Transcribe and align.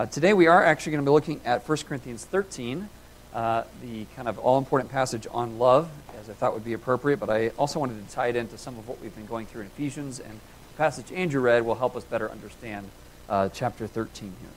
Uh, 0.00 0.06
today 0.06 0.32
we 0.32 0.46
are 0.46 0.64
actually 0.64 0.92
going 0.92 1.04
to 1.04 1.10
be 1.10 1.12
looking 1.12 1.42
at 1.44 1.68
1 1.68 1.78
Corinthians 1.86 2.24
13, 2.24 2.88
uh, 3.34 3.64
the 3.82 4.06
kind 4.16 4.28
of 4.28 4.38
all 4.38 4.56
important 4.56 4.90
passage 4.90 5.26
on 5.30 5.58
love, 5.58 5.90
as 6.18 6.30
I 6.30 6.32
thought 6.32 6.54
would 6.54 6.64
be 6.64 6.72
appropriate, 6.72 7.20
but 7.20 7.28
I 7.28 7.48
also 7.58 7.78
wanted 7.78 8.08
to 8.08 8.14
tie 8.14 8.28
it 8.28 8.36
into 8.36 8.56
some 8.56 8.78
of 8.78 8.88
what 8.88 8.98
we've 9.02 9.14
been 9.14 9.26
going 9.26 9.44
through 9.44 9.60
in 9.60 9.66
Ephesians, 9.66 10.18
and 10.18 10.32
the 10.32 10.76
passage 10.78 11.12
Andrew 11.12 11.42
read 11.42 11.66
will 11.66 11.74
help 11.74 11.96
us 11.96 12.04
better 12.04 12.30
understand 12.30 12.88
uh, 13.28 13.50
chapter 13.50 13.86
13 13.86 14.32
here. 14.40 14.48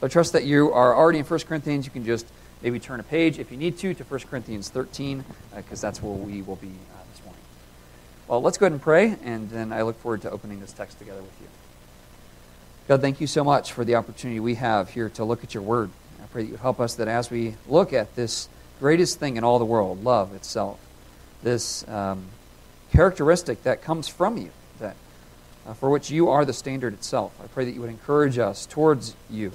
So 0.00 0.06
I 0.06 0.08
trust 0.08 0.32
that 0.32 0.44
you 0.44 0.72
are 0.72 0.96
already 0.96 1.18
in 1.18 1.26
1 1.26 1.40
Corinthians. 1.40 1.84
You 1.84 1.90
can 1.90 2.06
just 2.06 2.24
maybe 2.62 2.80
turn 2.80 2.98
a 2.98 3.02
page 3.02 3.38
if 3.38 3.50
you 3.50 3.58
need 3.58 3.76
to 3.80 3.92
to 3.92 4.04
1 4.04 4.20
Corinthians 4.20 4.70
13, 4.70 5.22
because 5.54 5.84
uh, 5.84 5.86
that's 5.86 6.02
where 6.02 6.14
we 6.14 6.40
will 6.40 6.56
be 6.56 6.68
uh, 6.68 7.04
this 7.12 7.22
morning. 7.26 7.42
Well, 8.26 8.40
let's 8.40 8.56
go 8.56 8.64
ahead 8.64 8.72
and 8.72 8.80
pray, 8.80 9.16
and 9.22 9.50
then 9.50 9.70
I 9.70 9.82
look 9.82 10.00
forward 10.00 10.22
to 10.22 10.30
opening 10.30 10.60
this 10.60 10.72
text 10.72 10.98
together 10.98 11.20
with 11.20 11.38
you. 11.42 11.48
God, 12.88 13.02
thank 13.02 13.20
you 13.20 13.26
so 13.26 13.44
much 13.44 13.74
for 13.74 13.84
the 13.84 13.96
opportunity 13.96 14.40
we 14.40 14.54
have 14.54 14.88
here 14.88 15.10
to 15.10 15.22
look 15.22 15.44
at 15.44 15.52
your 15.52 15.62
word. 15.62 15.90
I 16.22 16.26
pray 16.28 16.44
that 16.44 16.50
you 16.50 16.56
help 16.56 16.80
us 16.80 16.94
that 16.94 17.06
as 17.06 17.30
we 17.30 17.54
look 17.68 17.92
at 17.92 18.16
this 18.16 18.48
greatest 18.80 19.18
thing 19.18 19.36
in 19.36 19.44
all 19.44 19.58
the 19.58 19.66
world, 19.66 20.02
love 20.02 20.34
itself, 20.34 20.80
this 21.42 21.86
um, 21.86 22.24
characteristic 22.90 23.62
that 23.64 23.82
comes 23.82 24.08
from 24.08 24.38
you, 24.38 24.48
that 24.80 24.96
uh, 25.66 25.74
for 25.74 25.90
which 25.90 26.10
you 26.10 26.30
are 26.30 26.46
the 26.46 26.54
standard 26.54 26.94
itself. 26.94 27.38
I 27.44 27.46
pray 27.48 27.66
that 27.66 27.72
you 27.72 27.82
would 27.82 27.90
encourage 27.90 28.38
us 28.38 28.64
towards 28.64 29.14
you, 29.28 29.52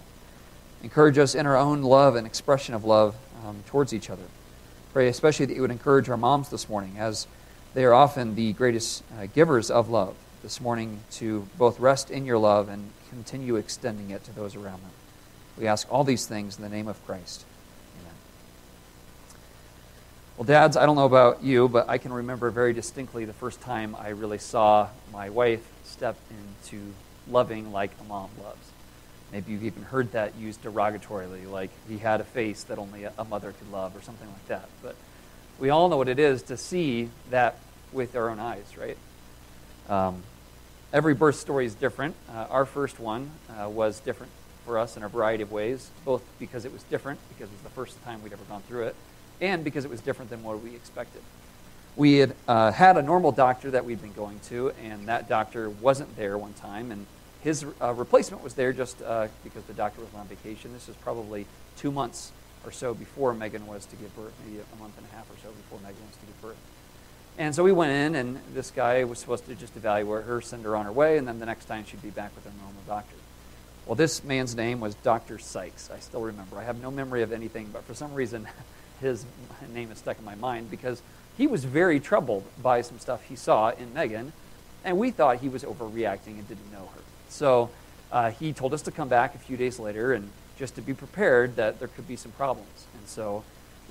encourage 0.83 1.17
us 1.17 1.33
in 1.33 1.47
our 1.47 1.57
own 1.57 1.81
love 1.81 2.15
and 2.15 2.27
expression 2.27 2.75
of 2.75 2.85
love 2.85 3.15
um, 3.43 3.63
towards 3.65 3.95
each 3.95 4.11
other. 4.11 4.25
Pray 4.93 5.07
especially 5.07 5.47
that 5.47 5.55
you 5.55 5.61
would 5.61 5.71
encourage 5.71 6.07
our 6.07 6.17
moms 6.17 6.49
this 6.49 6.69
morning, 6.69 6.99
as 6.99 7.25
they 7.73 7.83
are 7.83 7.95
often 7.95 8.35
the 8.35 8.53
greatest 8.53 9.03
uh, 9.17 9.25
givers 9.25 9.71
of 9.71 9.89
love 9.89 10.13
this 10.43 10.61
morning, 10.61 10.99
to 11.13 11.47
both 11.57 11.79
rest 11.79 12.11
in 12.11 12.27
your 12.27 12.37
love 12.37 12.69
and 12.69 12.91
continue 13.13 13.55
extending 13.55 14.09
it 14.09 14.23
to 14.25 14.31
those 14.31 14.55
around 14.55 14.81
them. 14.81 14.91
We 15.57 15.67
ask 15.67 15.87
all 15.91 16.03
these 16.03 16.25
things 16.25 16.57
in 16.57 16.63
the 16.63 16.69
name 16.69 16.87
of 16.87 17.03
Christ. 17.05 17.45
Amen. 18.01 18.13
Well, 20.37 20.45
dads, 20.45 20.75
I 20.75 20.85
don't 20.87 20.95
know 20.95 21.05
about 21.05 21.43
you, 21.43 21.69
but 21.69 21.87
I 21.87 21.99
can 21.99 22.11
remember 22.11 22.49
very 22.49 22.73
distinctly 22.73 23.25
the 23.25 23.33
first 23.33 23.61
time 23.61 23.95
I 23.99 24.09
really 24.09 24.39
saw 24.39 24.89
my 25.11 25.29
wife 25.29 25.65
step 25.83 26.17
into 26.29 26.81
loving 27.29 27.71
like 27.71 27.91
a 28.01 28.03
mom 28.05 28.31
loves. 28.43 28.71
Maybe 29.31 29.51
you've 29.51 29.63
even 29.63 29.83
heard 29.83 30.11
that 30.13 30.35
used 30.35 30.63
derogatorily, 30.63 31.49
like 31.49 31.69
he 31.87 31.99
had 31.99 32.19
a 32.19 32.23
face 32.23 32.63
that 32.63 32.79
only 32.79 33.03
a 33.05 33.23
mother 33.23 33.51
could 33.51 33.71
love, 33.71 33.95
or 33.95 34.01
something 34.01 34.27
like 34.27 34.47
that. 34.47 34.69
But 34.81 34.95
we 35.59 35.69
all 35.69 35.89
know 35.89 35.97
what 35.97 36.09
it 36.09 36.19
is 36.19 36.41
to 36.43 36.57
see 36.57 37.09
that 37.29 37.57
with 37.91 38.15
our 38.15 38.29
own 38.29 38.39
eyes, 38.39 38.75
right? 38.77 38.97
Um, 39.87 40.23
Every 40.93 41.15
birth 41.15 41.37
story 41.37 41.65
is 41.65 41.73
different. 41.73 42.13
Uh, 42.29 42.45
our 42.51 42.67
first 42.67 42.99
one 42.99 43.31
uh, 43.49 43.67
was 43.67 43.99
different 43.99 44.31
for 44.63 44.77
us 44.77 44.95
in 44.95 45.01
a 45.01 45.09
variety 45.09 45.41
of 45.41 45.51
ways, 45.51 45.89
both 46.05 46.21
because 46.37 46.65
it 46.65 46.71
was 46.71 46.83
different, 46.83 47.19
because 47.29 47.49
it 47.49 47.53
was 47.53 47.61
the 47.63 47.69
first 47.69 48.03
time 48.03 48.21
we'd 48.21 48.31
ever 48.31 48.43
gone 48.43 48.61
through 48.67 48.83
it, 48.83 48.95
and 49.41 49.63
because 49.63 49.85
it 49.85 49.89
was 49.89 50.01
different 50.01 50.29
than 50.29 50.43
what 50.43 50.61
we 50.61 50.75
expected. 50.75 51.23
We 51.95 52.17
had 52.17 52.35
uh, 52.47 52.71
had 52.71 52.97
a 52.97 53.01
normal 53.01 53.31
doctor 53.31 53.71
that 53.71 53.85
we'd 53.85 54.03
been 54.03 54.13
going 54.13 54.39
to, 54.49 54.71
and 54.83 55.07
that 55.07 55.27
doctor 55.27 55.71
wasn't 55.71 56.15
there 56.15 56.37
one 56.37 56.53
time, 56.53 56.91
and 56.91 57.07
his 57.41 57.65
uh, 57.81 57.91
replacement 57.93 58.43
was 58.43 58.53
there 58.53 58.71
just 58.71 59.01
uh, 59.01 59.29
because 59.43 59.63
the 59.63 59.73
doctor 59.73 59.99
was 59.99 60.13
on 60.15 60.27
vacation. 60.27 60.73
This 60.73 60.87
was 60.87 60.95
probably 60.97 61.47
two 61.75 61.91
months 61.91 62.31
or 62.65 62.71
so 62.71 62.93
before 62.93 63.33
Megan 63.33 63.65
was 63.65 63.87
to 63.87 63.95
give 63.95 64.15
birth, 64.15 64.33
maybe 64.45 64.61
a 64.61 64.79
month 64.79 64.95
and 64.97 65.07
a 65.11 65.15
half 65.15 65.27
or 65.27 65.37
so 65.41 65.49
before 65.49 65.79
Megan 65.79 66.05
was 66.05 66.17
to 66.17 66.25
give 66.27 66.41
birth. 66.41 66.72
And 67.37 67.55
so 67.55 67.63
we 67.63 67.71
went 67.71 67.91
in, 67.91 68.15
and 68.15 68.39
this 68.53 68.69
guy 68.69 69.03
was 69.05 69.17
supposed 69.17 69.47
to 69.47 69.55
just 69.55 69.75
evaluate 69.75 70.25
her, 70.25 70.39
send 70.41 70.65
her 70.65 70.75
on 70.75 70.85
her 70.85 70.91
way, 70.91 71.17
and 71.17 71.27
then 71.27 71.39
the 71.39 71.45
next 71.45 71.65
time 71.65 71.83
she'd 71.85 72.01
be 72.01 72.11
back 72.11 72.35
with 72.35 72.45
her 72.45 72.51
normal 72.59 72.81
doctor. 72.87 73.15
Well, 73.85 73.95
this 73.95 74.23
man's 74.23 74.55
name 74.55 74.79
was 74.79 74.95
Dr. 74.95 75.39
Sykes. 75.39 75.89
I 75.93 75.99
still 75.99 76.21
remember. 76.21 76.57
I 76.57 76.63
have 76.63 76.79
no 76.81 76.91
memory 76.91 77.23
of 77.23 77.33
anything, 77.33 77.69
but 77.73 77.83
for 77.83 77.93
some 77.93 78.13
reason, 78.13 78.47
his 79.01 79.25
name 79.73 79.91
is 79.91 79.97
stuck 79.97 80.19
in 80.19 80.25
my 80.25 80.35
mind 80.35 80.69
because 80.69 81.01
he 81.37 81.47
was 81.47 81.65
very 81.65 81.99
troubled 81.99 82.45
by 82.61 82.81
some 82.81 82.99
stuff 82.99 83.23
he 83.23 83.35
saw 83.35 83.69
in 83.69 83.93
Megan, 83.93 84.31
and 84.85 84.97
we 84.97 85.09
thought 85.09 85.37
he 85.37 85.49
was 85.49 85.63
overreacting 85.63 86.37
and 86.37 86.47
didn't 86.47 86.71
know 86.71 86.89
her. 86.93 87.01
So 87.29 87.71
uh, 88.11 88.29
he 88.29 88.53
told 88.53 88.73
us 88.75 88.83
to 88.83 88.91
come 88.91 89.09
back 89.09 89.33
a 89.33 89.39
few 89.39 89.57
days 89.57 89.79
later 89.79 90.13
and 90.13 90.29
just 90.59 90.75
to 90.75 90.81
be 90.81 90.93
prepared 90.93 91.55
that 91.55 91.79
there 91.79 91.87
could 91.87 92.07
be 92.07 92.15
some 92.15 92.31
problems. 92.33 92.85
And 92.93 93.07
so 93.07 93.43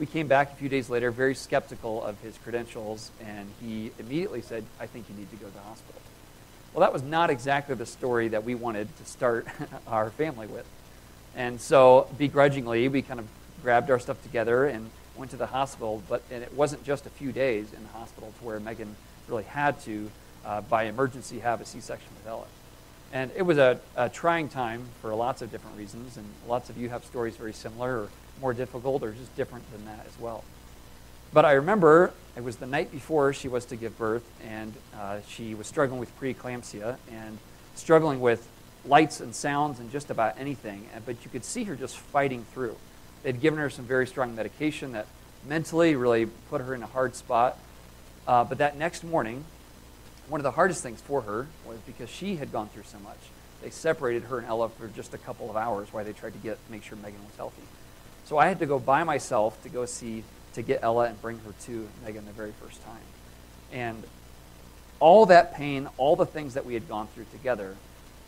we 0.03 0.07
came 0.07 0.27
back 0.27 0.51
a 0.51 0.57
few 0.57 0.69
days 0.69 0.91
later 0.91 1.13
very 1.13 1.33
skeptical 1.33 2.03
of 2.03 2.19
his 2.23 2.37
credentials, 2.39 3.13
and 3.25 3.49
he 3.61 3.93
immediately 4.01 4.41
said, 4.43 4.65
I 4.81 4.87
think 4.87 5.09
you 5.09 5.15
need 5.15 5.31
to 5.31 5.37
go 5.37 5.47
to 5.47 5.53
the 5.53 5.61
hospital. 5.61 6.01
Well, 6.75 6.81
that 6.81 6.93
was 6.93 7.05
not 7.05 7.31
exactly 7.31 7.77
the 7.77 7.87
story 7.87 8.27
that 8.27 8.43
we 8.43 8.57
wanted 8.57 8.89
to 8.97 9.05
start 9.05 9.47
our 9.87 10.11
family 10.11 10.49
with. 10.49 10.67
And 11.37 11.61
so, 11.61 12.09
begrudgingly, 12.19 12.89
we 12.89 13.03
kind 13.03 13.21
of 13.21 13.29
grabbed 13.63 13.93
our 13.93 14.01
stuff 14.01 14.21
together 14.25 14.67
and 14.67 14.91
went 15.15 15.31
to 15.31 15.37
the 15.37 15.47
hospital. 15.47 16.03
But 16.09 16.25
and 16.33 16.43
it 16.43 16.53
wasn't 16.53 16.83
just 16.83 17.07
a 17.07 17.11
few 17.11 17.31
days 17.31 17.73
in 17.73 17.81
the 17.85 17.91
hospital 17.91 18.33
to 18.41 18.45
where 18.45 18.59
Megan 18.59 18.97
really 19.29 19.45
had 19.45 19.81
to, 19.83 20.11
uh, 20.45 20.63
by 20.63 20.87
emergency, 20.87 21.39
have 21.39 21.61
a 21.61 21.65
C 21.65 21.79
section 21.79 22.09
with 22.19 22.27
Ella. 22.27 22.47
And 23.13 23.31
it 23.37 23.43
was 23.43 23.57
a, 23.59 23.79
a, 23.95 24.09
trying 24.09 24.49
time 24.49 24.83
for 25.01 25.15
lots 25.15 25.43
of 25.43 25.53
different 25.53 25.79
reasons, 25.79 26.17
and 26.17 26.27
lots 26.49 26.71
of 26.71 26.77
you 26.77 26.89
have 26.89 27.05
stories 27.05 27.37
very 27.37 27.53
similar 27.53 27.99
or 28.01 28.09
more 28.41 28.53
difficult 28.53 29.03
or 29.03 29.13
just 29.13 29.35
different 29.37 29.71
than 29.73 29.85
that 29.85 30.07
as 30.07 30.19
well. 30.19 30.45
But 31.33 31.45
I 31.45 31.53
remember 31.53 32.13
it 32.37 32.45
was 32.45 32.57
the 32.57 32.67
night 32.67 32.91
before 32.91 33.33
she 33.33 33.49
was 33.49 33.65
to 33.67 33.77
give 33.77 33.97
birth, 33.99 34.25
and 34.47 34.73
uh, 34.99 35.21
she 35.29 35.55
was 35.55 35.67
struggling 35.67 36.01
with 36.01 36.19
preeclampsia 36.21 36.97
and 37.11 37.39
struggling 37.75 38.21
with 38.21 38.47
lights 38.85 39.21
and 39.21 39.35
sounds 39.35 39.81
and 39.81 39.91
just 39.91 40.11
about 40.11 40.39
anything. 40.39 40.87
But 41.07 41.17
you 41.25 41.31
could 41.31 41.45
see 41.45 41.65
her 41.65 41.75
just 41.75 41.97
fighting 41.97 42.45
through. 42.53 42.77
They'd 43.23 43.41
given 43.41 43.59
her 43.61 43.71
some 43.71 43.85
very 43.85 44.07
strong 44.07 44.35
medication 44.35 44.93
that 44.93 45.07
mentally 45.47 45.95
really 45.95 46.27
put 46.51 46.61
her 46.61 46.75
in 46.75 46.83
a 46.83 46.87
hard 46.87 47.15
spot. 47.15 47.57
Uh, 48.27 48.45
but 48.45 48.59
that 48.59 48.77
next 48.77 49.05
morning, 49.05 49.45
one 50.29 50.41
of 50.41 50.45
the 50.45 50.53
hardest 50.53 50.83
things 50.83 51.01
for 51.01 51.23
her 51.23 51.47
was 51.67 51.79
because 51.87 52.09
she 52.09 52.37
had 52.37 52.53
gone 52.53 52.69
through 52.69 52.85
so 52.85 52.99
much. 53.01 53.19
They 53.63 53.71
separated 53.71 54.25
her 54.25 54.39
and 54.39 54.47
Ella 54.47 54.69
for 54.69 54.89
just 54.89 55.15
a 55.15 55.19
couple 55.19 55.51
of 55.51 55.57
hours 55.57 55.93
while 55.93 56.05
they 56.05 56.13
tried 56.13 56.33
to 56.33 56.39
get 56.39 56.59
make 56.69 56.83
sure 56.83 56.97
Megan 56.99 57.25
was 57.25 57.37
healthy. 57.37 57.63
So 58.33 58.39
I 58.39 58.49
had 58.49 58.61
to 58.61 58.67
go 58.67 58.79
by 58.79 59.05
myself 59.05 59.63
to 59.63 59.69
go 59.69 59.85
see, 59.85 60.25
to 60.55 60.63
get 60.63 60.81
Ella 60.83 61.05
and 61.05 61.21
bring 61.21 61.39
her 61.41 61.53
to 61.67 61.87
Megan 62.03 62.25
the 62.25 62.33
very 62.33 62.53
first 62.63 62.83
time. 62.83 63.03
And 63.71 64.03
all 65.01 65.27
that 65.27 65.53
pain, 65.53 65.87
all 65.99 66.17
the 66.17 66.25
things 66.25 66.55
that 66.55 66.65
we 66.65 66.73
had 66.73 66.89
gone 66.89 67.09
through 67.09 67.27
together, 67.31 67.77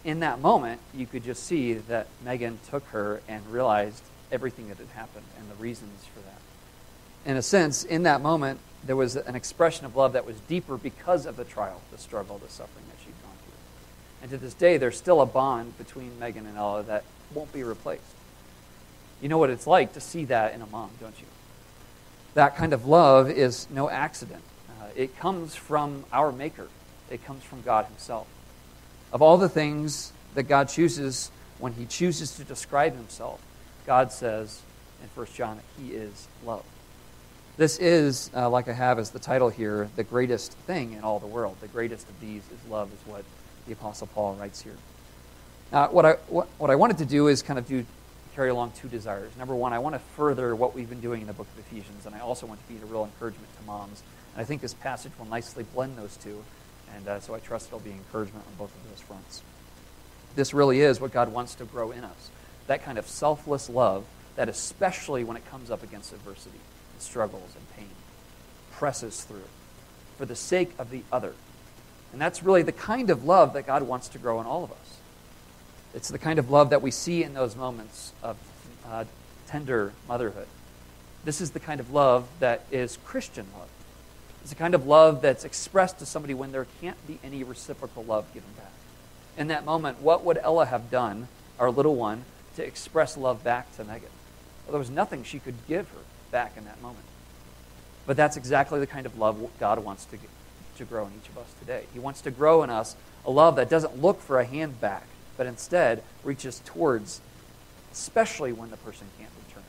in 0.04 0.20
that 0.20 0.42
moment, 0.42 0.82
you 0.92 1.06
could 1.06 1.24
just 1.24 1.44
see 1.44 1.72
that 1.72 2.06
Megan 2.22 2.58
took 2.68 2.84
her 2.88 3.22
and 3.28 3.50
realized 3.50 4.02
everything 4.30 4.68
that 4.68 4.76
had 4.76 4.88
happened 4.88 5.24
and 5.38 5.50
the 5.50 5.54
reasons 5.54 6.04
for 6.12 6.20
that. 6.20 7.30
In 7.30 7.38
a 7.38 7.42
sense, 7.42 7.82
in 7.82 8.02
that 8.02 8.20
moment, 8.20 8.60
there 8.84 8.96
was 8.96 9.16
an 9.16 9.34
expression 9.34 9.86
of 9.86 9.96
love 9.96 10.12
that 10.12 10.26
was 10.26 10.36
deeper 10.40 10.76
because 10.76 11.24
of 11.24 11.38
the 11.38 11.44
trial, 11.44 11.80
the 11.90 11.96
struggle, 11.96 12.36
the 12.36 12.50
suffering 12.50 12.84
that 12.90 13.02
she'd 13.02 13.22
gone 13.22 13.38
through. 13.42 14.20
And 14.20 14.30
to 14.32 14.36
this 14.36 14.52
day, 14.52 14.76
there's 14.76 14.98
still 14.98 15.22
a 15.22 15.26
bond 15.26 15.78
between 15.78 16.18
Megan 16.18 16.44
and 16.44 16.58
Ella 16.58 16.82
that 16.82 17.04
won't 17.32 17.54
be 17.54 17.62
replaced. 17.62 18.13
You 19.20 19.28
know 19.28 19.38
what 19.38 19.50
it's 19.50 19.66
like 19.66 19.94
to 19.94 20.00
see 20.00 20.24
that 20.26 20.54
in 20.54 20.62
a 20.62 20.66
mom, 20.66 20.90
don't 21.00 21.18
you? 21.18 21.26
That 22.34 22.56
kind 22.56 22.72
of 22.72 22.86
love 22.86 23.30
is 23.30 23.68
no 23.70 23.88
accident. 23.88 24.42
Uh, 24.68 24.86
it 24.96 25.16
comes 25.18 25.54
from 25.54 26.04
our 26.12 26.32
Maker, 26.32 26.68
it 27.10 27.24
comes 27.24 27.42
from 27.42 27.62
God 27.62 27.86
Himself. 27.86 28.26
Of 29.12 29.22
all 29.22 29.38
the 29.38 29.48
things 29.48 30.12
that 30.34 30.44
God 30.44 30.68
chooses 30.68 31.30
when 31.58 31.72
He 31.72 31.86
chooses 31.86 32.36
to 32.36 32.44
describe 32.44 32.96
Himself, 32.96 33.40
God 33.86 34.10
says 34.12 34.60
in 35.02 35.08
1 35.14 35.26
John 35.34 35.56
that 35.56 35.82
He 35.82 35.92
is 35.92 36.28
love. 36.44 36.64
This 37.56 37.78
is, 37.78 38.30
uh, 38.34 38.50
like 38.50 38.66
I 38.66 38.72
have 38.72 38.98
as 38.98 39.10
the 39.10 39.20
title 39.20 39.48
here, 39.48 39.88
the 39.94 40.02
greatest 40.02 40.52
thing 40.66 40.94
in 40.94 41.04
all 41.04 41.20
the 41.20 41.26
world. 41.28 41.56
The 41.60 41.68
greatest 41.68 42.08
of 42.08 42.18
these 42.20 42.42
is 42.42 42.68
love, 42.68 42.92
is 42.92 42.98
what 43.06 43.24
the 43.66 43.72
Apostle 43.74 44.08
Paul 44.08 44.34
writes 44.34 44.60
here. 44.60 44.76
Now, 45.70 45.88
what 45.90 46.04
I, 46.04 46.12
what, 46.28 46.48
what 46.58 46.70
I 46.70 46.74
wanted 46.74 46.98
to 46.98 47.04
do 47.04 47.28
is 47.28 47.42
kind 47.42 47.58
of 47.58 47.68
do 47.68 47.86
carry 48.34 48.50
along 48.50 48.72
two 48.72 48.88
desires. 48.88 49.30
Number 49.36 49.54
one, 49.54 49.72
I 49.72 49.78
want 49.78 49.94
to 49.94 50.00
further 50.16 50.54
what 50.56 50.74
we've 50.74 50.88
been 50.88 51.00
doing 51.00 51.20
in 51.20 51.26
the 51.26 51.32
book 51.32 51.46
of 51.56 51.66
Ephesians, 51.66 52.06
and 52.06 52.14
I 52.14 52.20
also 52.20 52.46
want 52.46 52.66
to 52.66 52.72
be 52.72 52.80
a 52.80 52.86
real 52.86 53.04
encouragement 53.04 53.48
to 53.58 53.64
moms. 53.64 54.02
And 54.34 54.42
I 54.42 54.44
think 54.44 54.60
this 54.60 54.74
passage 54.74 55.12
will 55.18 55.26
nicely 55.26 55.64
blend 55.74 55.96
those 55.96 56.16
two, 56.16 56.42
and 56.94 57.08
uh, 57.08 57.20
so 57.20 57.34
I 57.34 57.38
trust 57.38 57.68
it'll 57.68 57.80
be 57.80 57.92
encouragement 57.92 58.44
on 58.46 58.54
both 58.54 58.74
of 58.74 58.90
those 58.90 59.00
fronts. 59.00 59.42
This 60.34 60.52
really 60.52 60.80
is 60.80 61.00
what 61.00 61.12
God 61.12 61.32
wants 61.32 61.54
to 61.56 61.64
grow 61.64 61.92
in 61.92 62.02
us 62.04 62.30
that 62.66 62.82
kind 62.82 62.98
of 62.98 63.06
selfless 63.06 63.68
love 63.68 64.04
that, 64.36 64.48
especially 64.48 65.22
when 65.24 65.36
it 65.36 65.48
comes 65.50 65.70
up 65.70 65.82
against 65.82 66.12
adversity 66.12 66.58
and 66.92 67.02
struggles 67.02 67.54
and 67.54 67.76
pain, 67.76 67.94
presses 68.72 69.22
through 69.22 69.48
for 70.16 70.24
the 70.24 70.36
sake 70.36 70.72
of 70.78 70.90
the 70.90 71.02
other. 71.12 71.34
And 72.12 72.20
that's 72.20 72.42
really 72.42 72.62
the 72.62 72.72
kind 72.72 73.10
of 73.10 73.24
love 73.24 73.52
that 73.54 73.66
God 73.66 73.82
wants 73.82 74.08
to 74.08 74.18
grow 74.18 74.40
in 74.40 74.46
all 74.46 74.64
of 74.64 74.72
us. 74.72 74.98
It's 75.94 76.08
the 76.08 76.18
kind 76.18 76.38
of 76.38 76.50
love 76.50 76.70
that 76.70 76.82
we 76.82 76.90
see 76.90 77.22
in 77.22 77.34
those 77.34 77.56
moments 77.56 78.12
of 78.22 78.36
uh, 78.86 79.04
tender 79.46 79.92
motherhood. 80.08 80.48
This 81.24 81.40
is 81.40 81.52
the 81.52 81.60
kind 81.60 81.80
of 81.80 81.90
love 81.92 82.28
that 82.40 82.64
is 82.70 82.98
Christian 83.04 83.46
love. 83.56 83.68
It's 84.42 84.50
the 84.50 84.56
kind 84.56 84.74
of 84.74 84.86
love 84.86 85.22
that's 85.22 85.44
expressed 85.44 86.00
to 86.00 86.06
somebody 86.06 86.34
when 86.34 86.52
there 86.52 86.66
can't 86.80 87.06
be 87.06 87.18
any 87.24 87.42
reciprocal 87.44 88.04
love 88.04 88.26
given 88.34 88.50
back. 88.56 88.72
In 89.38 89.48
that 89.48 89.64
moment, 89.64 90.02
what 90.02 90.24
would 90.24 90.38
Ella 90.42 90.66
have 90.66 90.90
done, 90.90 91.28
our 91.58 91.70
little 91.70 91.96
one, 91.96 92.24
to 92.56 92.64
express 92.64 93.16
love 93.16 93.42
back 93.42 93.74
to 93.76 93.84
Megan. 93.84 94.08
Well, 94.64 94.72
there 94.72 94.78
was 94.78 94.90
nothing 94.90 95.24
she 95.24 95.38
could 95.38 95.54
give 95.66 95.88
her 95.88 96.00
back 96.30 96.56
in 96.56 96.64
that 96.64 96.80
moment. 96.80 97.04
But 98.06 98.16
that's 98.16 98.36
exactly 98.36 98.80
the 98.80 98.86
kind 98.86 99.06
of 99.06 99.18
love 99.18 99.50
God 99.58 99.82
wants 99.82 100.04
to, 100.06 100.18
to 100.76 100.84
grow 100.84 101.06
in 101.06 101.12
each 101.22 101.28
of 101.28 101.38
us 101.38 101.52
today. 101.58 101.84
He 101.92 101.98
wants 101.98 102.20
to 102.22 102.30
grow 102.30 102.62
in 102.62 102.70
us 102.70 102.96
a 103.24 103.30
love 103.30 103.56
that 103.56 103.70
doesn't 103.70 104.00
look 104.00 104.20
for 104.20 104.38
a 104.38 104.44
hand 104.44 104.80
back, 104.80 105.06
but 105.36 105.46
instead 105.46 106.02
reaches 106.22 106.60
towards, 106.64 107.20
especially 107.92 108.52
when 108.52 108.70
the 108.70 108.76
person 108.78 109.06
can't 109.18 109.30
return. 109.48 109.62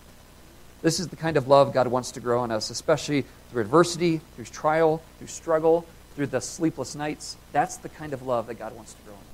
This 0.82 1.00
is 1.00 1.08
the 1.08 1.16
kind 1.16 1.38
of 1.38 1.48
love 1.48 1.74
God 1.74 1.88
wants 1.88 2.12
to 2.12 2.20
grow 2.20 2.44
in 2.44 2.52
us, 2.52 2.70
especially 2.70 3.26
through 3.50 3.62
adversity, 3.62 4.22
through 4.36 4.46
trial, 4.46 5.02
through 5.18 5.28
struggle, 5.28 5.86
through 6.16 6.28
the 6.28 6.42
sleepless 6.42 6.96
nights. 6.96 7.38
That's 7.52 7.78
the 7.78 7.90
kind 7.90 8.14
of 8.14 8.24
love 8.24 8.48
that 8.48 8.56
God 8.56 8.76
wants 8.76 8.94
to 8.94 9.02
grow 9.04 9.14
in 9.14 9.20
us. 9.20 9.26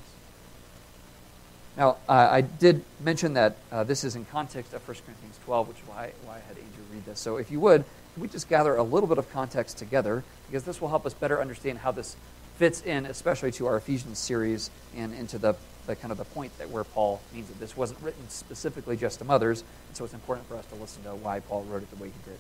Now, 1.77 1.97
uh, 2.09 2.29
I 2.31 2.41
did 2.41 2.83
mention 2.99 3.33
that 3.35 3.55
uh, 3.71 3.83
this 3.83 4.03
is 4.03 4.15
in 4.15 4.25
context 4.25 4.73
of 4.73 4.85
1 4.87 4.97
Corinthians 5.05 5.39
12, 5.45 5.67
which 5.67 5.77
is 5.77 5.87
why, 5.87 6.11
why 6.25 6.35
I 6.35 6.39
had 6.39 6.57
Andrew 6.57 6.83
read 6.91 7.05
this. 7.05 7.19
So 7.19 7.37
if 7.37 7.51
you 7.51 7.59
would, 7.59 7.85
we 8.17 8.27
just 8.27 8.49
gather 8.49 8.75
a 8.75 8.83
little 8.83 9.07
bit 9.07 9.17
of 9.17 9.31
context 9.31 9.77
together 9.77 10.23
because 10.47 10.63
this 10.63 10.81
will 10.81 10.89
help 10.89 11.05
us 11.05 11.13
better 11.13 11.39
understand 11.39 11.79
how 11.79 11.91
this 11.91 12.15
fits 12.61 12.83
in, 12.83 13.07
especially 13.07 13.51
to 13.51 13.65
our 13.65 13.77
Ephesians 13.77 14.19
series 14.19 14.69
and 14.95 15.15
into 15.15 15.39
the, 15.39 15.55
the 15.87 15.95
kind 15.95 16.11
of 16.11 16.19
the 16.19 16.25
point 16.25 16.55
that 16.59 16.69
where 16.69 16.83
Paul 16.83 17.19
means 17.33 17.47
that 17.47 17.59
This 17.59 17.75
wasn't 17.75 17.99
written 18.03 18.29
specifically 18.29 18.95
just 18.95 19.17
to 19.17 19.25
mothers, 19.25 19.63
and 19.87 19.97
so 19.97 20.05
it's 20.05 20.13
important 20.13 20.47
for 20.47 20.55
us 20.57 20.65
to 20.67 20.75
listen 20.75 21.01
to 21.01 21.15
why 21.15 21.39
Paul 21.39 21.63
wrote 21.63 21.81
it 21.81 21.89
the 21.89 21.95
way 21.95 22.09
he 22.09 22.29
did. 22.29 22.37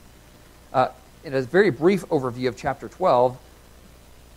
Uh, 0.71 0.89
in 1.23 1.33
a 1.33 1.41
very 1.41 1.71
brief 1.71 2.07
overview 2.09 2.49
of 2.49 2.55
chapter 2.55 2.87
12, 2.87 3.35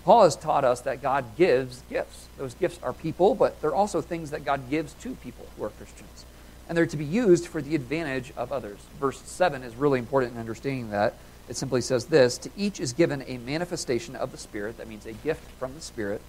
Paul 0.06 0.24
has 0.24 0.36
taught 0.36 0.64
us 0.64 0.80
that 0.80 1.02
God 1.02 1.36
gives 1.36 1.82
gifts. 1.90 2.28
Those 2.38 2.54
gifts 2.54 2.80
are 2.82 2.94
people, 2.94 3.34
but 3.34 3.60
they're 3.60 3.74
also 3.74 4.00
things 4.00 4.30
that 4.30 4.42
God 4.42 4.70
gives 4.70 4.94
to 5.02 5.12
people 5.16 5.46
who 5.58 5.64
are 5.64 5.68
Christians. 5.68 6.24
And 6.66 6.78
they're 6.78 6.86
to 6.86 6.96
be 6.96 7.04
used 7.04 7.46
for 7.46 7.60
the 7.60 7.74
advantage 7.74 8.32
of 8.38 8.52
others. 8.52 8.78
Verse 8.98 9.20
7 9.20 9.62
is 9.62 9.76
really 9.76 9.98
important 9.98 10.32
in 10.32 10.40
understanding 10.40 10.88
that. 10.92 11.12
It 11.48 11.56
simply 11.56 11.80
says 11.80 12.06
this 12.06 12.38
To 12.38 12.50
each 12.56 12.80
is 12.80 12.92
given 12.92 13.22
a 13.26 13.38
manifestation 13.38 14.16
of 14.16 14.32
the 14.32 14.38
Spirit, 14.38 14.78
that 14.78 14.88
means 14.88 15.06
a 15.06 15.12
gift 15.12 15.50
from 15.52 15.74
the 15.74 15.80
Spirit, 15.80 16.20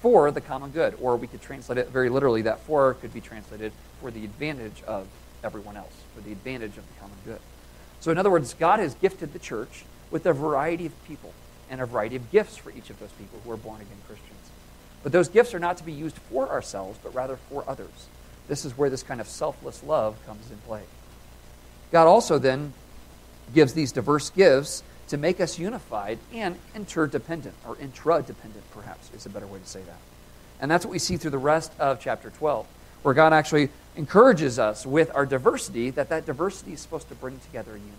for 0.00 0.30
the 0.30 0.40
common 0.40 0.70
good. 0.70 0.96
Or 1.00 1.16
we 1.16 1.26
could 1.26 1.42
translate 1.42 1.78
it 1.78 1.88
very 1.88 2.08
literally, 2.08 2.42
that 2.42 2.60
for 2.60 2.94
could 2.94 3.14
be 3.14 3.20
translated 3.20 3.72
for 4.00 4.10
the 4.10 4.24
advantage 4.24 4.82
of 4.86 5.06
everyone 5.44 5.76
else, 5.76 5.94
for 6.14 6.20
the 6.20 6.32
advantage 6.32 6.76
of 6.76 6.86
the 6.86 7.00
common 7.00 7.16
good. 7.24 7.40
So, 8.00 8.10
in 8.10 8.18
other 8.18 8.30
words, 8.30 8.54
God 8.54 8.80
has 8.80 8.94
gifted 8.94 9.32
the 9.32 9.38
church 9.38 9.84
with 10.10 10.26
a 10.26 10.32
variety 10.32 10.86
of 10.86 11.04
people 11.04 11.32
and 11.70 11.80
a 11.80 11.86
variety 11.86 12.16
of 12.16 12.30
gifts 12.30 12.56
for 12.56 12.70
each 12.70 12.90
of 12.90 12.98
those 12.98 13.12
people 13.12 13.40
who 13.44 13.50
are 13.50 13.56
born 13.56 13.80
again 13.80 13.98
Christians. 14.06 14.32
But 15.02 15.12
those 15.12 15.28
gifts 15.28 15.54
are 15.54 15.58
not 15.58 15.76
to 15.78 15.84
be 15.84 15.92
used 15.92 16.16
for 16.16 16.48
ourselves, 16.48 16.98
but 17.02 17.14
rather 17.14 17.36
for 17.36 17.64
others. 17.68 18.08
This 18.48 18.64
is 18.64 18.76
where 18.76 18.90
this 18.90 19.02
kind 19.02 19.20
of 19.20 19.28
selfless 19.28 19.82
love 19.84 20.16
comes 20.26 20.50
in 20.50 20.56
play. 20.58 20.82
God 21.92 22.06
also 22.06 22.38
then 22.38 22.72
gives 23.54 23.74
these 23.74 23.92
diverse 23.92 24.30
gifts 24.30 24.82
to 25.08 25.16
make 25.16 25.40
us 25.40 25.58
unified 25.58 26.18
and 26.32 26.56
interdependent, 26.74 27.54
or 27.66 27.76
intradependent, 27.76 28.62
perhaps 28.72 29.10
is 29.14 29.26
a 29.26 29.30
better 29.30 29.46
way 29.46 29.58
to 29.58 29.66
say 29.66 29.80
that. 29.82 29.98
And 30.60 30.70
that's 30.70 30.84
what 30.84 30.92
we 30.92 30.98
see 30.98 31.16
through 31.16 31.30
the 31.30 31.38
rest 31.38 31.72
of 31.78 32.00
chapter 32.00 32.30
12, 32.30 32.66
where 33.02 33.14
God 33.14 33.32
actually 33.32 33.70
encourages 33.96 34.58
us 34.58 34.84
with 34.84 35.10
our 35.14 35.24
diversity 35.24 35.90
that 35.90 36.08
that 36.10 36.26
diversity 36.26 36.72
is 36.72 36.80
supposed 36.80 37.08
to 37.08 37.14
bring 37.14 37.38
together 37.40 37.72
a 37.72 37.78
unity. 37.78 37.94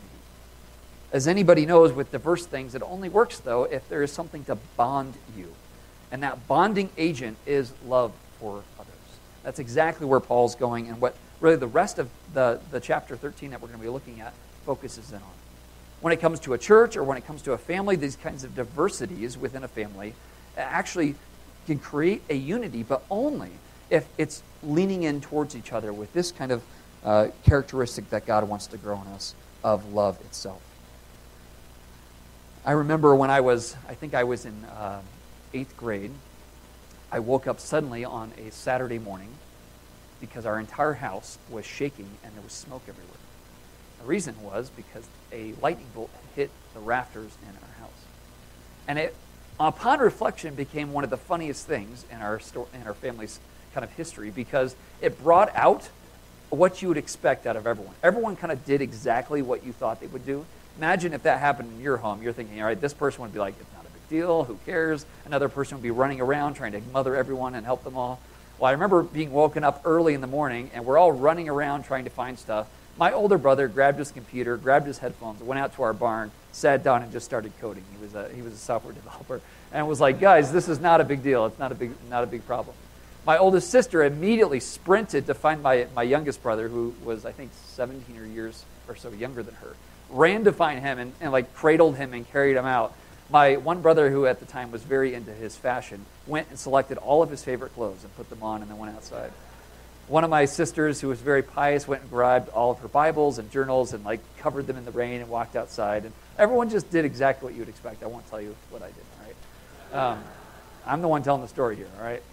As 1.11 1.27
anybody 1.27 1.65
knows, 1.65 1.91
with 1.91 2.11
diverse 2.11 2.45
things, 2.45 2.75
it 2.75 2.83
only 2.83 3.09
works, 3.09 3.39
though, 3.39 3.63
if 3.63 3.87
there 3.89 4.03
is 4.03 4.11
something 4.11 4.43
to 4.45 4.55
bond 4.77 5.15
you. 5.35 5.53
And 6.11 6.21
that 6.23 6.47
bonding 6.47 6.89
agent 6.97 7.37
is 7.47 7.71
love 7.87 8.11
for 8.39 8.63
others. 8.79 8.93
That's 9.43 9.59
exactly 9.59 10.05
where 10.05 10.19
Paul's 10.19 10.55
going 10.55 10.87
and 10.87 11.01
what 11.01 11.15
really 11.39 11.55
the 11.55 11.67
rest 11.67 11.97
of 11.97 12.09
the, 12.33 12.59
the 12.71 12.79
chapter 12.79 13.15
13 13.15 13.51
that 13.51 13.61
we're 13.61 13.69
going 13.69 13.79
to 13.79 13.83
be 13.83 13.89
looking 13.89 14.21
at 14.21 14.33
focuses 14.65 15.11
in 15.11 15.17
on. 15.17 15.38
When 16.01 16.13
it 16.13 16.17
comes 16.21 16.39
to 16.41 16.53
a 16.53 16.57
church 16.57 16.95
or 16.95 17.03
when 17.03 17.17
it 17.17 17.25
comes 17.25 17.41
to 17.43 17.53
a 17.53 17.57
family, 17.57 17.95
these 17.95 18.15
kinds 18.15 18.43
of 18.43 18.55
diversities 18.55 19.37
within 19.37 19.63
a 19.63 19.67
family 19.67 20.13
actually 20.57 21.15
can 21.65 21.79
create 21.79 22.21
a 22.29 22.35
unity, 22.35 22.83
but 22.83 23.03
only 23.11 23.51
if 23.89 24.07
it's 24.17 24.43
leaning 24.63 25.03
in 25.03 25.21
towards 25.21 25.55
each 25.55 25.71
other 25.71 25.91
with 25.91 26.11
this 26.13 26.31
kind 26.31 26.51
of 26.51 26.63
uh, 27.03 27.27
characteristic 27.43 28.09
that 28.09 28.25
God 28.25 28.47
wants 28.47 28.67
to 28.67 28.77
grow 28.77 29.01
in 29.01 29.07
us 29.07 29.35
of 29.63 29.93
love 29.93 30.19
itself. 30.21 30.61
I 32.65 32.71
remember 32.71 33.15
when 33.15 33.29
I 33.29 33.41
was, 33.41 33.75
I 33.87 33.93
think 33.93 34.13
I 34.13 34.23
was 34.23 34.45
in 34.45 34.65
uh, 34.65 35.01
eighth 35.53 35.75
grade, 35.77 36.11
I 37.11 37.19
woke 37.19 37.47
up 37.47 37.59
suddenly 37.59 38.05
on 38.05 38.31
a 38.37 38.51
Saturday 38.51 38.99
morning 38.99 39.29
because 40.19 40.45
our 40.45 40.59
entire 40.59 40.93
house 40.93 41.37
was 41.49 41.65
shaking 41.65 42.09
and 42.23 42.33
there 42.35 42.43
was 42.43 42.51
smoke 42.51 42.83
everywhere. 42.87 43.28
The 44.01 44.05
reason 44.05 44.35
was 44.41 44.69
because 44.69 45.05
a 45.31 45.53
lightning 45.61 45.87
bolt 45.93 46.09
hit 46.35 46.49
the 46.73 46.79
rafters 46.79 47.31
in 47.43 47.49
our 47.49 47.85
house. 47.85 47.99
And 48.87 48.99
it, 48.99 49.15
upon 49.59 49.99
reflection, 49.99 50.55
became 50.55 50.93
one 50.93 51.03
of 51.03 51.09
the 51.09 51.17
funniest 51.17 51.67
things 51.67 52.05
in 52.11 52.17
our, 52.17 52.39
sto- 52.39 52.67
in 52.73 52.87
our 52.87 52.93
family's 52.93 53.39
kind 53.73 53.83
of 53.83 53.91
history 53.93 54.31
because 54.31 54.75
it 55.01 55.21
brought 55.21 55.55
out 55.55 55.89
what 56.49 56.81
you 56.81 56.87
would 56.87 56.97
expect 56.97 57.45
out 57.45 57.55
of 57.55 57.67
everyone. 57.67 57.93
Everyone 58.01 58.35
kind 58.35 58.51
of 58.51 58.65
did 58.65 58.81
exactly 58.81 59.41
what 59.41 59.63
you 59.63 59.71
thought 59.71 59.99
they 59.99 60.07
would 60.07 60.25
do. 60.25 60.45
Imagine 60.77 61.13
if 61.13 61.23
that 61.23 61.39
happened 61.39 61.71
in 61.73 61.81
your 61.81 61.97
home. 61.97 62.23
You're 62.23 62.33
thinking, 62.33 62.59
all 62.61 62.67
right, 62.67 62.79
this 62.79 62.93
person 62.93 63.21
would 63.21 63.33
be 63.33 63.39
like, 63.39 63.53
it's 63.59 63.73
not 63.73 63.85
a 63.85 63.89
big 63.89 64.09
deal. 64.09 64.45
Who 64.45 64.57
cares? 64.65 65.05
Another 65.25 65.49
person 65.49 65.77
would 65.77 65.83
be 65.83 65.91
running 65.91 66.21
around 66.21 66.55
trying 66.55 66.71
to 66.71 66.81
mother 66.93 67.15
everyone 67.15 67.53
and 67.53 67.65
help 67.65 67.83
them 67.83 67.97
all. 67.97 68.19
Well, 68.57 68.69
I 68.69 68.71
remember 68.71 69.03
being 69.03 69.31
woken 69.31 69.63
up 69.63 69.81
early 69.85 70.13
in 70.13 70.21
the 70.21 70.27
morning, 70.27 70.71
and 70.73 70.85
we're 70.85 70.97
all 70.97 71.11
running 71.11 71.47
around 71.47 71.83
trying 71.83 72.05
to 72.05 72.09
find 72.09 72.39
stuff. 72.39 72.67
My 72.99 73.13
older 73.13 73.37
brother 73.37 73.67
grabbed 73.67 73.97
his 73.97 74.11
computer, 74.11 74.57
grabbed 74.57 74.85
his 74.85 74.97
headphones, 74.97 75.41
went 75.41 75.59
out 75.59 75.73
to 75.75 75.83
our 75.83 75.93
barn, 75.93 76.31
sat 76.51 76.83
down, 76.83 77.01
and 77.01 77.11
just 77.11 77.25
started 77.25 77.53
coding. 77.61 77.83
He 77.97 78.03
was 78.03 78.13
a, 78.13 78.29
he 78.35 78.41
was 78.41 78.53
a 78.53 78.57
software 78.57 78.93
developer, 79.01 79.41
and 79.71 79.87
was 79.87 80.01
like, 80.01 80.19
guys, 80.19 80.51
this 80.51 80.67
is 80.67 80.79
not 80.79 80.99
a 80.99 81.05
big 81.05 81.23
deal. 81.23 81.45
It's 81.45 81.57
not 81.57 81.71
a 81.71 81.75
big, 81.75 81.91
not 82.09 82.23
a 82.23 82.27
big 82.27 82.45
problem. 82.45 82.75
My 83.25 83.37
oldest 83.37 83.69
sister 83.69 84.03
immediately 84.03 84.59
sprinted 84.59 85.27
to 85.27 85.33
find 85.33 85.63
my, 85.63 85.87
my 85.95 86.03
youngest 86.03 86.43
brother, 86.43 86.67
who 86.67 86.93
was, 87.03 87.25
I 87.25 87.31
think, 87.31 87.51
17 87.67 88.17
or 88.17 88.25
years 88.25 88.65
or 88.87 88.95
so 88.95 89.09
younger 89.11 89.43
than 89.43 89.55
her 89.55 89.75
ran 90.09 90.43
to 90.45 90.51
find 90.51 90.79
him 90.79 90.99
and, 90.99 91.13
and 91.21 91.31
like 91.31 91.53
cradled 91.53 91.95
him 91.95 92.13
and 92.13 92.29
carried 92.31 92.57
him 92.57 92.65
out. 92.65 92.93
My 93.29 93.57
one 93.57 93.81
brother, 93.81 94.09
who 94.09 94.25
at 94.25 94.39
the 94.39 94.45
time 94.45 94.71
was 94.71 94.81
very 94.81 95.13
into 95.13 95.31
his 95.31 95.55
fashion, 95.55 96.05
went 96.25 96.49
and 96.49 96.57
selected 96.57 96.97
all 96.97 97.21
of 97.21 97.29
his 97.29 97.43
favorite 97.43 97.73
clothes 97.75 98.03
and 98.03 98.15
put 98.15 98.29
them 98.29 98.41
on 98.41 98.61
and 98.61 98.71
then 98.71 98.77
went 98.77 98.95
outside. 98.95 99.31
One 100.09 100.23
of 100.23 100.31
my 100.31 100.45
sisters, 100.45 100.99
who 100.99 101.07
was 101.07 101.21
very 101.21 101.43
pious, 101.43 101.87
went 101.87 102.01
and 102.01 102.09
grabbed 102.09 102.49
all 102.49 102.71
of 102.71 102.79
her 102.79 102.87
Bibles 102.87 103.37
and 103.37 103.51
journals 103.51 103.93
and 103.93 104.03
like 104.03 104.19
covered 104.39 104.65
them 104.65 104.75
in 104.75 104.83
the 104.83 104.91
rain 104.91 105.21
and 105.21 105.29
walked 105.29 105.55
outside. 105.55 106.03
And 106.03 106.13
everyone 106.39 106.71
just 106.71 106.89
did 106.89 107.05
exactly 107.05 107.45
what 107.45 107.53
you 107.53 107.59
would 107.59 107.69
expect. 107.69 108.01
I 108.01 108.07
won't 108.07 108.27
tell 108.27 108.41
you 108.41 108.55
what 108.71 108.81
I 108.81 108.87
did, 108.87 108.95
all 109.19 109.27
right? 109.27 110.11
Um, 110.11 110.23
I'm 110.87 111.03
the 111.03 111.07
one 111.07 111.21
telling 111.21 111.43
the 111.43 111.47
story 111.47 111.75
here, 111.75 111.87
all 111.95 112.03
right? 112.03 112.23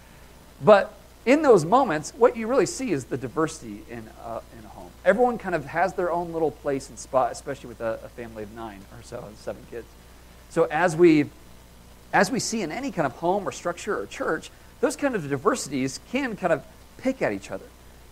But 0.65 0.91
in 1.27 1.43
those 1.43 1.67
moments, 1.67 2.15
what 2.17 2.35
you 2.35 2.47
really 2.47 2.65
see 2.65 2.93
is 2.93 3.05
the 3.05 3.19
diversity 3.19 3.83
in, 3.91 4.09
uh, 4.25 4.41
in 4.59 4.65
a 4.65 4.69
home. 4.69 4.91
Everyone 5.05 5.37
kind 5.37 5.55
of 5.55 5.67
has 5.67 5.93
their 5.93 6.11
own 6.11 6.33
little 6.33 6.53
place 6.53 6.89
and 6.89 6.99
spot, 6.99 7.31
especially 7.31 7.69
with 7.69 7.83
a, 7.83 8.01
a 8.03 8.09
family 8.09 8.43
of 8.43 8.55
nine 8.55 8.81
or 8.97 9.03
so, 9.03 9.23
and 9.27 9.37
seven 9.37 9.63
kids. 9.71 9.87
So 10.49 10.65
as 10.71 10.97
we, 10.97 11.27
as 12.15 12.31
we 12.31 12.41
see 12.41 12.63
in 12.63 12.73
any 12.73 12.91
kind 12.91 13.05
of 13.05 13.13
home 13.17 13.47
or 13.47 13.53
structure 13.53 14.01
or 14.01 14.07
church, 14.07 14.51
those 14.81 14.97
kind 14.97 15.15
of 15.15 15.29
diversities 15.29 16.01
can 16.11 16.37
kind 16.37 16.55
of 16.55 16.65
pick 16.97 17.21
at 17.21 17.33
each 17.33 17.51
other. 17.51 17.67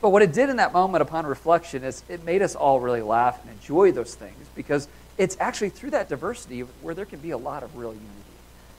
But 0.04 0.10
what 0.10 0.20
it 0.20 0.34
did 0.34 0.50
in 0.50 0.56
that 0.56 0.74
moment 0.74 1.00
upon 1.00 1.24
reflection 1.24 1.82
is 1.82 2.04
it 2.10 2.24
made 2.24 2.42
us 2.42 2.54
all 2.54 2.78
really 2.78 3.00
laugh 3.00 3.40
and 3.40 3.50
enjoy 3.50 3.90
those 3.90 4.14
things 4.14 4.36
because 4.54 4.86
it's 5.16 5.34
actually 5.40 5.70
through 5.70 5.92
that 5.92 6.10
diversity 6.10 6.60
where 6.60 6.94
there 6.94 7.06
can 7.06 7.20
be 7.20 7.30
a 7.30 7.38
lot 7.38 7.62
of 7.62 7.74
real 7.74 7.94
unity. 7.94 8.10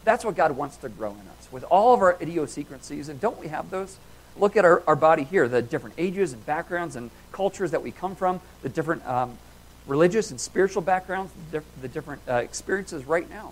That's 0.03 0.23
what 0.23 0.35
God 0.35 0.51
wants 0.51 0.77
to 0.77 0.89
grow 0.89 1.09
in 1.09 1.27
us. 1.39 1.51
With 1.51 1.63
all 1.63 1.95
of 1.95 2.01
our 2.01 2.15
idiosyncrasies, 2.21 3.09
and 3.09 3.19
don't 3.19 3.39
we 3.39 3.47
have 3.47 3.71
those? 3.71 3.97
Look 4.37 4.55
at 4.55 4.65
our, 4.65 4.83
our 4.85 4.95
body 4.95 5.23
here, 5.23 5.47
the 5.47 5.63
different 5.63 5.95
ages 5.97 6.31
and 6.31 6.45
backgrounds 6.45 6.95
and 6.95 7.09
cultures 7.31 7.71
that 7.71 7.81
we 7.81 7.89
come 7.89 8.15
from, 8.15 8.39
the 8.61 8.69
different 8.69 9.03
um, 9.07 9.35
religious 9.87 10.29
and 10.29 10.39
spiritual 10.39 10.83
backgrounds, 10.83 11.33
the, 11.33 11.57
diff- 11.57 11.81
the 11.81 11.87
different 11.87 12.21
uh, 12.29 12.33
experiences 12.35 13.03
right 13.05 13.27
now. 13.31 13.51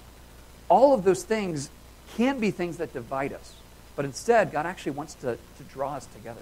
All 0.70 0.94
of 0.94 1.04
those 1.04 1.24
things 1.24 1.72
can 2.18 2.40
be 2.40 2.52
things 2.52 2.78
that 2.78 2.94
divide 2.94 3.34
us. 3.34 3.56
But 3.96 4.06
instead, 4.06 4.52
God 4.52 4.68
actually 4.68 4.92
wants 4.92 5.16
to, 5.16 5.40
to 5.58 5.64
draw 5.72 5.96
us 5.96 6.06
together. 6.06 6.42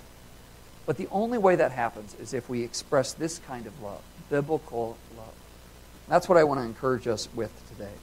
But 0.86 0.98
the 0.98 1.08
only 1.12 1.38
way 1.38 1.56
that 1.56 1.72
happens 1.72 2.16
is 2.16 2.34
if 2.34 2.50
we 2.50 2.64
express 2.64 3.14
this 3.14 3.40
kind 3.40 3.66
of 3.66 3.82
love, 3.82 4.02
biblical 4.30 4.98
love. 5.18 5.34
That's 6.08 6.28
what 6.28 6.38
I 6.38 6.44
want 6.44 6.60
to 6.60 6.66
encourage 6.66 7.08
us 7.08 7.30
with 7.34 7.52
today. 7.70 7.94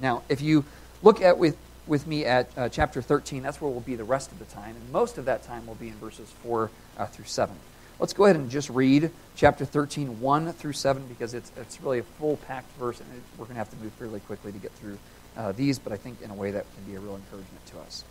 Now, 0.00 0.22
if 0.28 0.40
you 0.40 0.64
look 1.02 1.20
at 1.20 1.38
with 1.38 1.56
with 1.90 2.06
me 2.06 2.24
at 2.24 2.48
uh, 2.56 2.68
chapter 2.68 3.02
13. 3.02 3.42
That's 3.42 3.60
where 3.60 3.70
we'll 3.70 3.80
be 3.80 3.96
the 3.96 4.04
rest 4.04 4.32
of 4.32 4.38
the 4.38 4.44
time. 4.46 4.76
And 4.76 4.92
most 4.92 5.18
of 5.18 5.26
that 5.26 5.42
time 5.42 5.66
will 5.66 5.74
be 5.74 5.88
in 5.88 5.94
verses 5.94 6.30
4 6.42 6.70
uh, 6.96 7.06
through 7.06 7.24
7. 7.26 7.54
Let's 7.98 8.14
go 8.14 8.24
ahead 8.24 8.36
and 8.36 8.48
just 8.48 8.70
read 8.70 9.10
chapter 9.36 9.64
13, 9.66 10.20
1 10.20 10.52
through 10.54 10.72
7, 10.72 11.04
because 11.08 11.34
it's, 11.34 11.52
it's 11.56 11.80
really 11.82 11.98
a 11.98 12.02
full 12.02 12.38
packed 12.38 12.74
verse, 12.78 12.98
and 13.00 13.08
we're 13.36 13.44
going 13.44 13.56
to 13.56 13.58
have 13.58 13.70
to 13.70 13.76
move 13.76 13.92
fairly 13.94 14.20
quickly 14.20 14.52
to 14.52 14.58
get 14.58 14.72
through 14.72 14.98
uh, 15.36 15.52
these, 15.52 15.78
but 15.78 15.92
I 15.92 15.96
think 15.96 16.22
in 16.22 16.30
a 16.30 16.34
way 16.34 16.52
that 16.52 16.64
can 16.74 16.84
be 16.84 16.96
a 16.96 17.00
real 17.00 17.16
encouragement 17.16 17.66
to 17.66 17.80
us. 17.80 18.04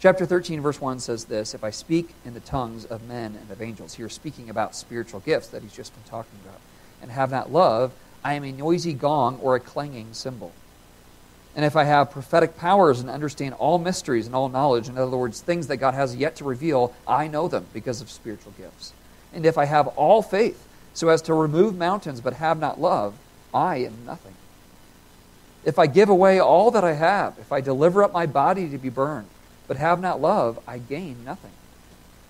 Chapter 0.00 0.26
13, 0.26 0.60
verse 0.60 0.80
1 0.80 1.00
says 1.00 1.24
this 1.24 1.54
If 1.54 1.64
I 1.64 1.70
speak 1.70 2.10
in 2.24 2.34
the 2.34 2.40
tongues 2.40 2.84
of 2.84 3.08
men 3.08 3.36
and 3.40 3.50
of 3.50 3.60
angels, 3.60 3.94
here 3.94 4.08
speaking 4.08 4.48
about 4.48 4.76
spiritual 4.76 5.18
gifts 5.18 5.48
that 5.48 5.62
he's 5.62 5.72
just 5.72 5.92
been 5.92 6.08
talking 6.08 6.38
about, 6.44 6.60
and 7.02 7.10
have 7.10 7.32
not 7.32 7.52
love, 7.52 7.92
I 8.22 8.34
am 8.34 8.44
a 8.44 8.52
noisy 8.52 8.92
gong 8.92 9.40
or 9.42 9.56
a 9.56 9.60
clanging 9.60 10.12
cymbal. 10.12 10.52
And 11.56 11.64
if 11.64 11.74
I 11.74 11.82
have 11.82 12.12
prophetic 12.12 12.56
powers 12.56 13.00
and 13.00 13.10
understand 13.10 13.54
all 13.54 13.78
mysteries 13.78 14.26
and 14.26 14.36
all 14.36 14.48
knowledge, 14.48 14.88
in 14.88 14.96
other 14.96 15.16
words, 15.16 15.40
things 15.40 15.66
that 15.66 15.78
God 15.78 15.94
has 15.94 16.14
yet 16.14 16.36
to 16.36 16.44
reveal, 16.44 16.94
I 17.06 17.26
know 17.26 17.48
them 17.48 17.66
because 17.72 18.00
of 18.00 18.08
spiritual 18.08 18.52
gifts. 18.56 18.92
And 19.32 19.44
if 19.44 19.58
I 19.58 19.64
have 19.64 19.88
all 19.88 20.22
faith 20.22 20.64
so 20.94 21.08
as 21.08 21.22
to 21.22 21.34
remove 21.34 21.76
mountains 21.76 22.20
but 22.20 22.34
have 22.34 22.60
not 22.60 22.80
love, 22.80 23.16
I 23.52 23.78
am 23.78 24.04
nothing. 24.06 24.34
If 25.64 25.76
I 25.76 25.88
give 25.88 26.08
away 26.08 26.38
all 26.38 26.70
that 26.70 26.84
I 26.84 26.92
have, 26.92 27.36
if 27.40 27.50
I 27.50 27.60
deliver 27.60 28.04
up 28.04 28.12
my 28.12 28.26
body 28.26 28.68
to 28.68 28.78
be 28.78 28.90
burned, 28.90 29.26
but 29.68 29.76
have 29.76 30.00
not 30.00 30.20
love, 30.20 30.58
I 30.66 30.78
gain 30.78 31.24
nothing. 31.24 31.52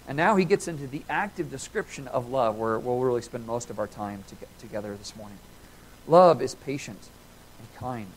And 0.06 0.16
now 0.16 0.36
he 0.36 0.44
gets 0.44 0.68
into 0.68 0.86
the 0.86 1.02
active 1.08 1.50
description 1.50 2.08
of 2.08 2.28
love, 2.28 2.56
where 2.56 2.78
we'll 2.78 2.98
really 2.98 3.22
spend 3.22 3.46
most 3.46 3.70
of 3.70 3.78
our 3.78 3.86
time 3.86 4.24
to 4.28 4.36
together 4.58 4.94
this 4.96 5.16
morning. 5.16 5.38
Love 6.06 6.42
is 6.42 6.54
patient 6.54 7.08
and 7.58 7.74
kind. 7.76 8.08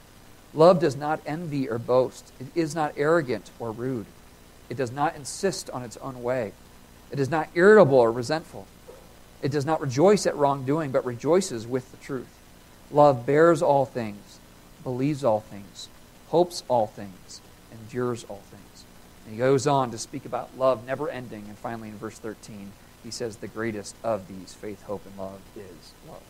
Love 0.54 0.80
does 0.80 0.96
not 0.96 1.22
envy 1.25 1.70
or 1.70 1.78
boast. 1.78 2.34
It 2.40 2.48
is 2.56 2.75
not 2.75 2.94
arrogant 2.98 3.51
or 3.60 3.72
rude. 3.72 4.06
It 4.70 4.78
does 4.78 4.92
not 4.92 5.16
insist 5.16 5.70
on 5.70 5.84
its 5.84 5.98
own 5.98 6.24
way. 6.24 6.54
It 7.12 7.20
is 7.20 7.30
not 7.30 7.50
irritable 7.56 8.00
or 8.00 8.12
resentful. 8.12 8.68
It 9.42 9.51
does 9.51 9.66
not 9.66 9.82
rejoice 9.82 10.25
at 10.25 10.36
wrongdoing, 10.36 10.92
but 10.92 11.06
rejoices 11.06 11.68
with 11.68 11.92
the 11.92 11.98
truth. 11.98 12.40
Love 12.90 13.25
bears 13.25 13.62
all 13.62 13.86
things, 13.86 14.40
believes 14.84 15.24
all 15.24 15.42
things, 15.42 15.90
hopes 16.30 16.63
all 16.68 16.88
things, 16.88 17.42
endures 17.72 18.24
all 18.25 18.42
things. 18.50 18.61
And 19.32 19.40
he 19.40 19.46
goes 19.46 19.66
on 19.66 19.92
to 19.92 19.98
speak 19.98 20.26
about 20.26 20.50
love 20.58 20.86
never 20.86 21.08
ending. 21.10 21.46
And 21.48 21.58
finally, 21.58 21.88
in 21.88 21.98
verse 21.98 22.20
13, 22.20 22.70
he 23.02 23.12
says, 23.12 23.38
The 23.38 23.48
greatest 23.48 23.96
of 24.04 24.28
these, 24.28 24.54
faith, 24.54 24.84
hope, 24.84 25.06
and 25.06 25.18
love, 25.18 25.40
is 25.56 25.94
love. 26.06 26.22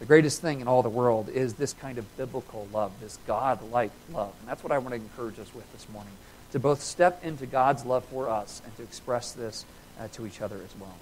The 0.00 0.04
greatest 0.04 0.42
thing 0.42 0.60
in 0.60 0.66
all 0.66 0.82
the 0.82 0.88
world 0.88 1.28
is 1.28 1.54
this 1.54 1.72
kind 1.74 1.98
of 1.98 2.16
biblical 2.16 2.66
love, 2.72 2.90
this 3.00 3.20
God 3.28 3.70
like 3.70 3.92
love. 4.12 4.34
And 4.40 4.48
that's 4.48 4.64
what 4.64 4.72
I 4.72 4.78
want 4.78 4.96
to 4.96 4.96
encourage 4.96 5.38
us 5.38 5.54
with 5.54 5.70
this 5.72 5.88
morning 5.90 6.12
to 6.50 6.58
both 6.58 6.82
step 6.82 7.24
into 7.24 7.46
God's 7.46 7.84
love 7.84 8.04
for 8.06 8.28
us 8.28 8.62
and 8.64 8.76
to 8.78 8.82
express 8.82 9.30
this 9.30 9.64
uh, 10.00 10.08
to 10.14 10.26
each 10.26 10.40
other 10.40 10.56
as 10.56 10.74
well. 10.80 10.96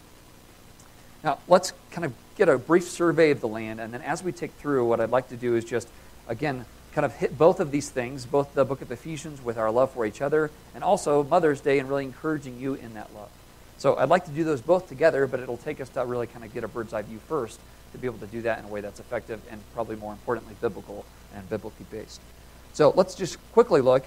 Now, 1.25 1.39
let's 1.49 1.73
kind 1.93 2.05
of 2.05 2.13
get 2.37 2.51
a 2.51 2.59
brief 2.59 2.85
survey 2.85 3.31
of 3.31 3.41
the 3.41 3.49
land, 3.49 3.81
and 3.81 3.91
then 3.91 4.03
as 4.03 4.23
we 4.23 4.33
take 4.33 4.53
through, 4.53 4.87
what 4.87 5.01
I'd 5.01 5.09
like 5.09 5.31
to 5.31 5.37
do 5.39 5.57
is 5.57 5.65
just, 5.65 5.89
again, 6.29 6.67
kind 6.95 7.05
of 7.05 7.15
hit 7.17 7.37
both 7.37 7.59
of 7.59 7.73
these 7.73 7.91
things, 7.91 8.25
both 8.25 8.55
the 8.55 8.65
book 8.65 8.81
of 8.81 8.93
Ephesians 8.93 9.43
with 9.43 9.59
our 9.59 9.71
love 9.71 9.91
for 9.91 10.07
each 10.07 10.23
other, 10.23 10.51
and 10.75 10.85
also 10.85 11.25
Mother's 11.25 11.61
Day 11.61 11.81
and 11.81 11.89
really 11.89 12.05
encouraging 12.05 12.61
you 12.61 12.75
in 12.75 12.95
that 12.95 13.13
love. 13.15 13.29
So 13.79 13.97
I'd 13.97 14.09
like 14.09 14.25
to 14.27 14.31
do 14.31 14.45
those 14.45 14.61
both 14.61 14.89
together, 14.89 15.27
but 15.27 15.41
it'll 15.41 15.57
take 15.57 15.81
us 15.81 15.89
to 15.91 16.05
really 16.05 16.29
kind 16.29 16.45
of 16.45 16.55
get 16.55 16.63
a 16.63 16.69
bird's 16.69 16.95
eye 16.95 17.03
view 17.03 17.19
first 17.29 17.59
to 17.93 17.99
be 17.99 18.07
able 18.07 18.19
to 18.19 18.27
do 18.27 18.43
that 18.43 18.61
in 18.61 18.65
a 18.65 18.69
way 18.69 18.81
that's 18.81 19.01
effective 19.01 19.41
and 19.51 19.61
probably 19.75 19.97
more 19.97 20.13
importantly, 20.13 20.55
biblical 20.61 21.05
and 21.35 21.49
biblically 21.51 21.87
based. 21.91 22.21
So 22.73 22.93
let's 22.95 23.15
just 23.15 23.39
quickly 23.53 23.81
look. 23.81 24.05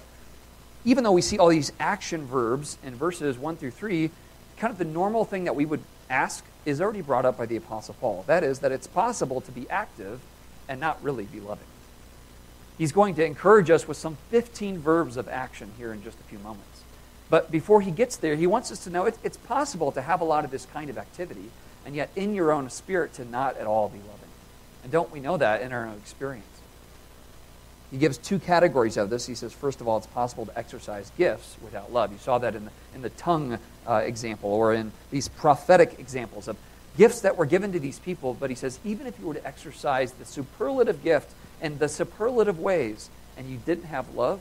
Even 0.84 1.04
though 1.04 1.12
we 1.12 1.22
see 1.22 1.38
all 1.38 1.48
these 1.48 1.72
action 1.78 2.26
verbs 2.26 2.78
in 2.82 2.94
verses 2.94 3.36
1 3.36 3.56
through 3.56 3.72
3, 3.72 4.10
kind 4.56 4.70
of 4.70 4.78
the 4.78 4.84
normal 4.84 5.24
thing 5.24 5.44
that 5.44 5.54
we 5.54 5.66
would 5.66 5.82
ask 6.08 6.44
is 6.64 6.80
already 6.80 7.02
brought 7.02 7.26
up 7.26 7.36
by 7.36 7.44
the 7.44 7.56
Apostle 7.56 7.94
Paul. 8.00 8.24
That 8.26 8.42
is, 8.42 8.60
that 8.60 8.72
it's 8.72 8.86
possible 8.86 9.40
to 9.42 9.52
be 9.52 9.68
active 9.68 10.20
and 10.68 10.80
not 10.80 11.02
really 11.02 11.24
be 11.24 11.40
loving. 11.40 11.66
He's 12.78 12.92
going 12.92 13.16
to 13.16 13.24
encourage 13.24 13.70
us 13.70 13.86
with 13.86 13.96
some 13.96 14.16
15 14.30 14.78
verbs 14.78 15.16
of 15.16 15.28
action 15.28 15.72
here 15.76 15.92
in 15.92 16.02
just 16.02 16.18
a 16.18 16.22
few 16.24 16.38
moments. 16.38 16.84
But 17.28 17.50
before 17.50 17.80
he 17.80 17.90
gets 17.90 18.16
there, 18.16 18.36
he 18.36 18.46
wants 18.46 18.72
us 18.72 18.84
to 18.84 18.90
know 18.90 19.04
it's, 19.04 19.18
it's 19.22 19.36
possible 19.36 19.92
to 19.92 20.00
have 20.00 20.20
a 20.20 20.24
lot 20.24 20.44
of 20.44 20.50
this 20.50 20.64
kind 20.66 20.88
of 20.88 20.96
activity 20.96 21.50
and 21.84 21.94
yet 21.94 22.10
in 22.16 22.34
your 22.34 22.52
own 22.52 22.70
spirit 22.70 23.14
to 23.14 23.24
not 23.24 23.56
at 23.56 23.66
all 23.66 23.88
be 23.88 23.98
loving. 23.98 24.28
And 24.82 24.92
don't 24.92 25.10
we 25.10 25.20
know 25.20 25.36
that 25.36 25.62
in 25.62 25.72
our 25.72 25.86
own 25.86 25.96
experience? 25.96 26.44
He 27.90 27.96
gives 27.96 28.18
two 28.18 28.38
categories 28.38 28.96
of 28.96 29.08
this. 29.08 29.26
He 29.26 29.34
says, 29.34 29.52
first 29.52 29.80
of 29.80 29.88
all, 29.88 29.96
it's 29.96 30.06
possible 30.06 30.46
to 30.46 30.58
exercise 30.58 31.10
gifts 31.16 31.56
without 31.62 31.92
love. 31.92 32.12
You 32.12 32.18
saw 32.18 32.38
that 32.38 32.54
in 32.54 32.66
the, 32.66 32.70
in 32.94 33.02
the 33.02 33.10
tongue 33.10 33.58
uh, 33.86 34.02
example 34.04 34.50
or 34.50 34.74
in 34.74 34.92
these 35.10 35.28
prophetic 35.28 35.98
examples 35.98 36.48
of 36.48 36.56
gifts 36.98 37.22
that 37.22 37.36
were 37.36 37.46
given 37.46 37.72
to 37.72 37.80
these 37.80 37.98
people. 37.98 38.34
But 38.34 38.50
he 38.50 38.56
says, 38.56 38.78
even 38.84 39.06
if 39.06 39.18
you 39.18 39.26
were 39.26 39.34
to 39.34 39.46
exercise 39.46 40.12
the 40.12 40.26
superlative 40.26 41.02
gift 41.02 41.32
in 41.60 41.78
the 41.78 41.88
superlative 41.88 42.58
ways 42.58 43.10
and 43.36 43.48
you 43.48 43.58
didn't 43.64 43.84
have 43.84 44.14
love, 44.14 44.40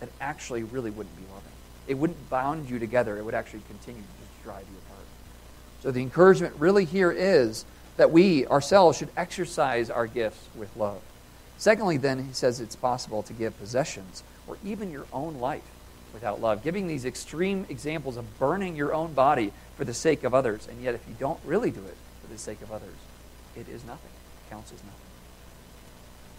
it 0.00 0.10
actually 0.20 0.62
really 0.62 0.90
wouldn't 0.90 1.16
be 1.16 1.22
loving. 1.32 1.52
It 1.86 1.94
wouldn't 1.94 2.30
bound 2.30 2.68
you 2.68 2.78
together, 2.78 3.16
it 3.16 3.24
would 3.24 3.34
actually 3.34 3.62
continue 3.68 4.00
to 4.02 4.06
just 4.06 4.44
drive 4.44 4.64
you 4.70 4.78
apart. 4.86 5.06
So 5.82 5.90
the 5.90 6.00
encouragement 6.00 6.54
really 6.58 6.84
here 6.84 7.10
is 7.10 7.64
that 7.96 8.10
we 8.10 8.46
ourselves 8.46 8.98
should 8.98 9.10
exercise 9.16 9.90
our 9.90 10.06
gifts 10.06 10.48
with 10.56 10.74
love. 10.76 11.00
Secondly, 11.58 11.96
then, 11.96 12.24
he 12.24 12.32
says 12.32 12.60
it's 12.60 12.74
possible 12.74 13.22
to 13.22 13.32
give 13.32 13.56
possessions 13.58 14.24
or 14.46 14.58
even 14.64 14.90
your 14.90 15.06
own 15.12 15.38
life 15.38 15.62
without 16.12 16.40
love, 16.40 16.64
giving 16.64 16.86
these 16.86 17.04
extreme 17.04 17.66
examples 17.68 18.16
of 18.16 18.38
burning 18.38 18.74
your 18.74 18.92
own 18.92 19.12
body 19.12 19.52
for 19.76 19.84
the 19.84 19.94
sake 19.94 20.24
of 20.24 20.34
others. 20.34 20.66
And 20.68 20.82
yet, 20.82 20.94
if 20.94 21.06
you 21.08 21.14
don't 21.18 21.40
really 21.44 21.70
do 21.70 21.80
it 21.80 21.96
for 22.20 22.32
the 22.32 22.38
sake 22.38 22.60
of 22.62 22.72
others, 22.72 22.94
it 23.56 23.68
is 23.68 23.84
nothing. 23.84 24.10
It 24.10 24.50
counts 24.50 24.72
as 24.72 24.82
nothing. 24.82 25.01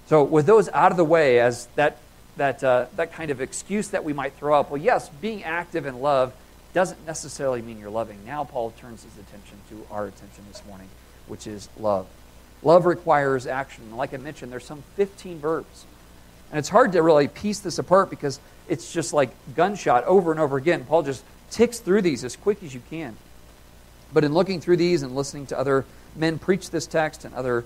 So, 0.08 0.24
with 0.24 0.46
those 0.46 0.70
out 0.70 0.92
of 0.92 0.98
the 0.98 1.06
way, 1.06 1.40
as 1.40 1.68
that, 1.76 1.98
that, 2.38 2.64
uh, 2.64 2.88
that 2.96 3.14
kind 3.14 3.32
of 3.32 3.42
excuse 3.42 3.90
that 3.90 4.04
we 4.04 4.14
might 4.14 4.34
throw 4.34 4.60
up, 4.60 4.70
well, 4.70 4.82
yes, 4.82 5.10
being 5.10 5.44
active 5.44 5.86
in 5.86 6.02
love 6.02 6.34
doesn't 6.74 7.06
necessarily 7.06 7.62
mean 7.62 7.80
you're 7.80 7.90
loving. 7.90 8.20
Now, 8.26 8.44
Paul 8.44 8.72
turns 8.72 9.04
his 9.04 9.14
attention 9.14 9.58
to 9.70 9.86
our 9.92 10.08
attention 10.08 10.44
this 10.50 10.64
morning, 10.68 10.90
which 11.28 11.48
is 11.48 11.70
love. 11.78 12.08
Love 12.64 12.86
requires 12.86 13.46
action. 13.46 13.96
Like 13.96 14.14
I 14.14 14.18
mentioned, 14.18 14.52
there's 14.52 14.66
some 14.66 14.84
15 14.96 15.40
verbs. 15.40 15.86
And 16.52 16.60
it's 16.60 16.70
hard 16.70 16.92
to 16.94 17.02
really 17.02 17.28
piece 17.28 17.60
this 17.60 17.80
apart 17.80 18.10
because 18.10 18.40
it's 18.68 18.92
just 18.92 19.14
like 19.14 19.32
gunshot 19.56 20.04
over 20.06 20.32
and 20.32 20.40
over 20.40 20.58
again. 20.58 20.86
Paul 20.86 21.04
just 21.04 21.24
ticks 21.50 21.80
through 21.80 22.02
these 22.02 22.24
as 22.24 22.36
quick 22.36 22.64
as 22.64 22.74
you 22.74 22.82
can. 22.90 23.16
But 24.14 24.24
in 24.24 24.34
looking 24.34 24.62
through 24.62 24.78
these 24.78 25.02
and 25.04 25.16
listening 25.16 25.48
to 25.48 25.58
other 25.58 25.86
men 26.16 26.40
preach 26.40 26.70
this 26.70 26.88
text 26.88 27.26
and 27.26 27.34
other 27.34 27.66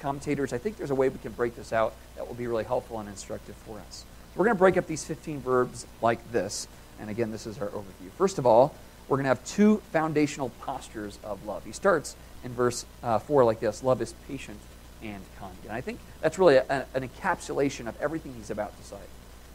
commentators, 0.00 0.52
I 0.52 0.58
think 0.58 0.76
there's 0.76 0.90
a 0.90 0.94
way 0.94 1.08
we 1.08 1.18
can 1.18 1.32
break 1.32 1.56
this 1.56 1.72
out 1.72 1.94
that 2.16 2.26
will 2.26 2.34
be 2.34 2.46
really 2.46 2.64
helpful 2.64 2.98
and 3.00 3.08
instructive 3.08 3.56
for 3.56 3.78
us. 3.80 4.04
We're 4.34 4.44
going 4.44 4.56
to 4.56 4.58
break 4.58 4.76
up 4.76 4.86
these 4.86 5.04
15 5.04 5.40
verbs 5.40 5.86
like 6.00 6.30
this. 6.32 6.68
And 7.00 7.10
again, 7.10 7.30
this 7.30 7.46
is 7.46 7.58
our 7.58 7.68
overview. 7.68 8.10
First 8.16 8.38
of 8.38 8.46
all, 8.46 8.74
we're 9.08 9.16
going 9.16 9.24
to 9.24 9.28
have 9.28 9.44
two 9.44 9.82
foundational 9.92 10.50
postures 10.60 11.18
of 11.24 11.44
love. 11.46 11.64
He 11.64 11.72
starts 11.72 12.14
in 12.44 12.52
verse 12.52 12.84
uh, 13.02 13.18
4 13.18 13.44
like 13.44 13.60
this 13.60 13.82
Love 13.82 14.02
is 14.02 14.14
patient 14.26 14.58
and 15.02 15.22
kind. 15.38 15.56
And 15.64 15.72
I 15.72 15.80
think 15.80 15.98
that's 16.20 16.38
really 16.38 16.56
a, 16.56 16.86
an 16.94 17.08
encapsulation 17.08 17.88
of 17.88 18.00
everything 18.00 18.34
he's 18.36 18.50
about 18.50 18.76
to 18.76 18.84
say. 18.84 18.96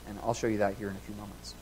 And 0.08 0.18
I'll 0.24 0.34
show 0.34 0.48
you 0.48 0.58
that 0.58 0.76
here 0.76 0.90
in 0.90 0.96
a 0.96 1.00
few 1.00 1.16
moments. 1.16 1.56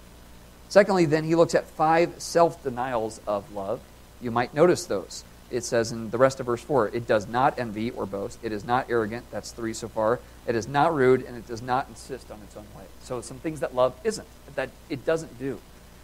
Secondly, 0.70 1.06
then, 1.06 1.24
he 1.26 1.36
looks 1.36 1.54
at 1.54 1.66
five 1.66 2.14
self 2.22 2.64
denials 2.64 3.20
of 3.28 3.54
love. 3.54 3.82
You 4.22 4.32
might 4.32 4.54
notice 4.54 4.86
those. 4.86 5.24
It 5.51 5.63
says 5.63 5.91
in 5.91 6.10
the 6.10 6.17
rest 6.17 6.39
of 6.39 6.46
verse 6.46 6.62
4 6.62 6.89
it 6.89 7.05
does 7.08 7.27
not 7.27 7.60
envy 7.60 7.91
or 7.91 8.05
boast, 8.05 8.39
it 8.41 8.51
is 8.51 8.63
not 8.63 8.89
arrogant. 8.89 9.25
That's 9.31 9.51
three 9.51 9.74
so 9.74 9.88
far. 9.88 10.20
It 10.48 10.55
is 10.55 10.67
not 10.67 10.96
rude, 10.96 11.24
and 11.24 11.38
it 11.38 11.48
does 11.48 11.62
not 11.62 11.88
insist 11.89 12.31
on 12.31 12.39
its 12.41 12.55
own 12.55 12.65
way. 12.75 12.86
So, 13.01 13.22
some 13.22 13.38
things 13.38 13.60
that 13.60 13.75
love 13.75 13.93
isn't, 14.03 14.27
that 14.55 14.70
it 14.89 15.05
doesn't 15.05 15.38
do 15.38 15.60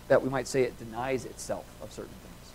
that 0.07 0.21
we 0.23 0.29
might 0.29 0.47
say 0.47 0.63
it 0.63 0.77
denies 0.79 1.25
itself 1.25 1.65
of 1.81 1.91
certain 1.91 2.13
things. 2.23 2.53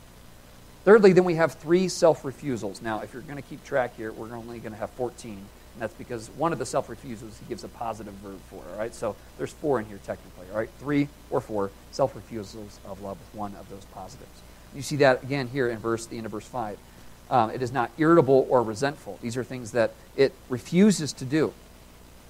Thirdly, 0.84 1.12
then 1.12 1.25
we 1.25 1.34
have 1.34 1.54
three 1.54 1.88
self 1.88 2.25
refusals. 2.25 2.82
Now, 2.82 3.00
if 3.00 3.12
you're 3.12 3.22
going 3.22 3.37
to 3.37 3.42
keep 3.42 3.64
track 3.64 3.96
here, 3.96 4.12
we're 4.12 4.34
only 4.34 4.58
going 4.58 4.72
to 4.72 4.78
have 4.78 4.90
14. 4.90 5.32
And 5.32 5.80
that's 5.80 5.94
because 5.94 6.28
one 6.30 6.52
of 6.52 6.58
the 6.58 6.66
self 6.66 6.88
refusals 6.88 7.38
he 7.38 7.46
gives 7.46 7.64
a 7.64 7.68
positive 7.68 8.14
verb 8.14 8.38
for. 8.50 8.62
All 8.72 8.78
right, 8.78 8.94
so 8.94 9.16
there's 9.38 9.52
four 9.52 9.78
in 9.78 9.87
here 9.87 9.99
technically. 10.04 10.46
All 10.50 10.58
right, 10.58 10.70
three 10.78 11.08
or 11.30 11.40
four 11.40 11.70
self 11.92 12.14
refusals 12.14 12.78
of 12.84 13.00
love 13.02 13.18
with 13.18 13.38
one 13.38 13.54
of 13.56 13.68
those 13.70 13.84
positives. 13.87 14.42
You 14.75 14.83
see 14.83 14.97
that 14.97 15.23
again 15.23 15.49
here 15.49 15.69
in 15.69 15.79
verse 15.79 16.07
the 16.07 16.17
end 16.17 16.26
of 16.26 16.33
verse 16.33 16.47
five. 16.47 16.79
Um, 17.31 17.50
it 17.50 17.62
is 17.62 17.73
not 17.73 17.91
irritable 17.97 18.47
or 18.50 18.62
resentful. 18.62 19.19
These 19.23 19.37
are 19.37 19.45
things 19.45 19.73
that 19.73 19.93
it 20.17 20.35
refuses 20.49 21.12
to 21.14 21.25
do. 21.25 21.52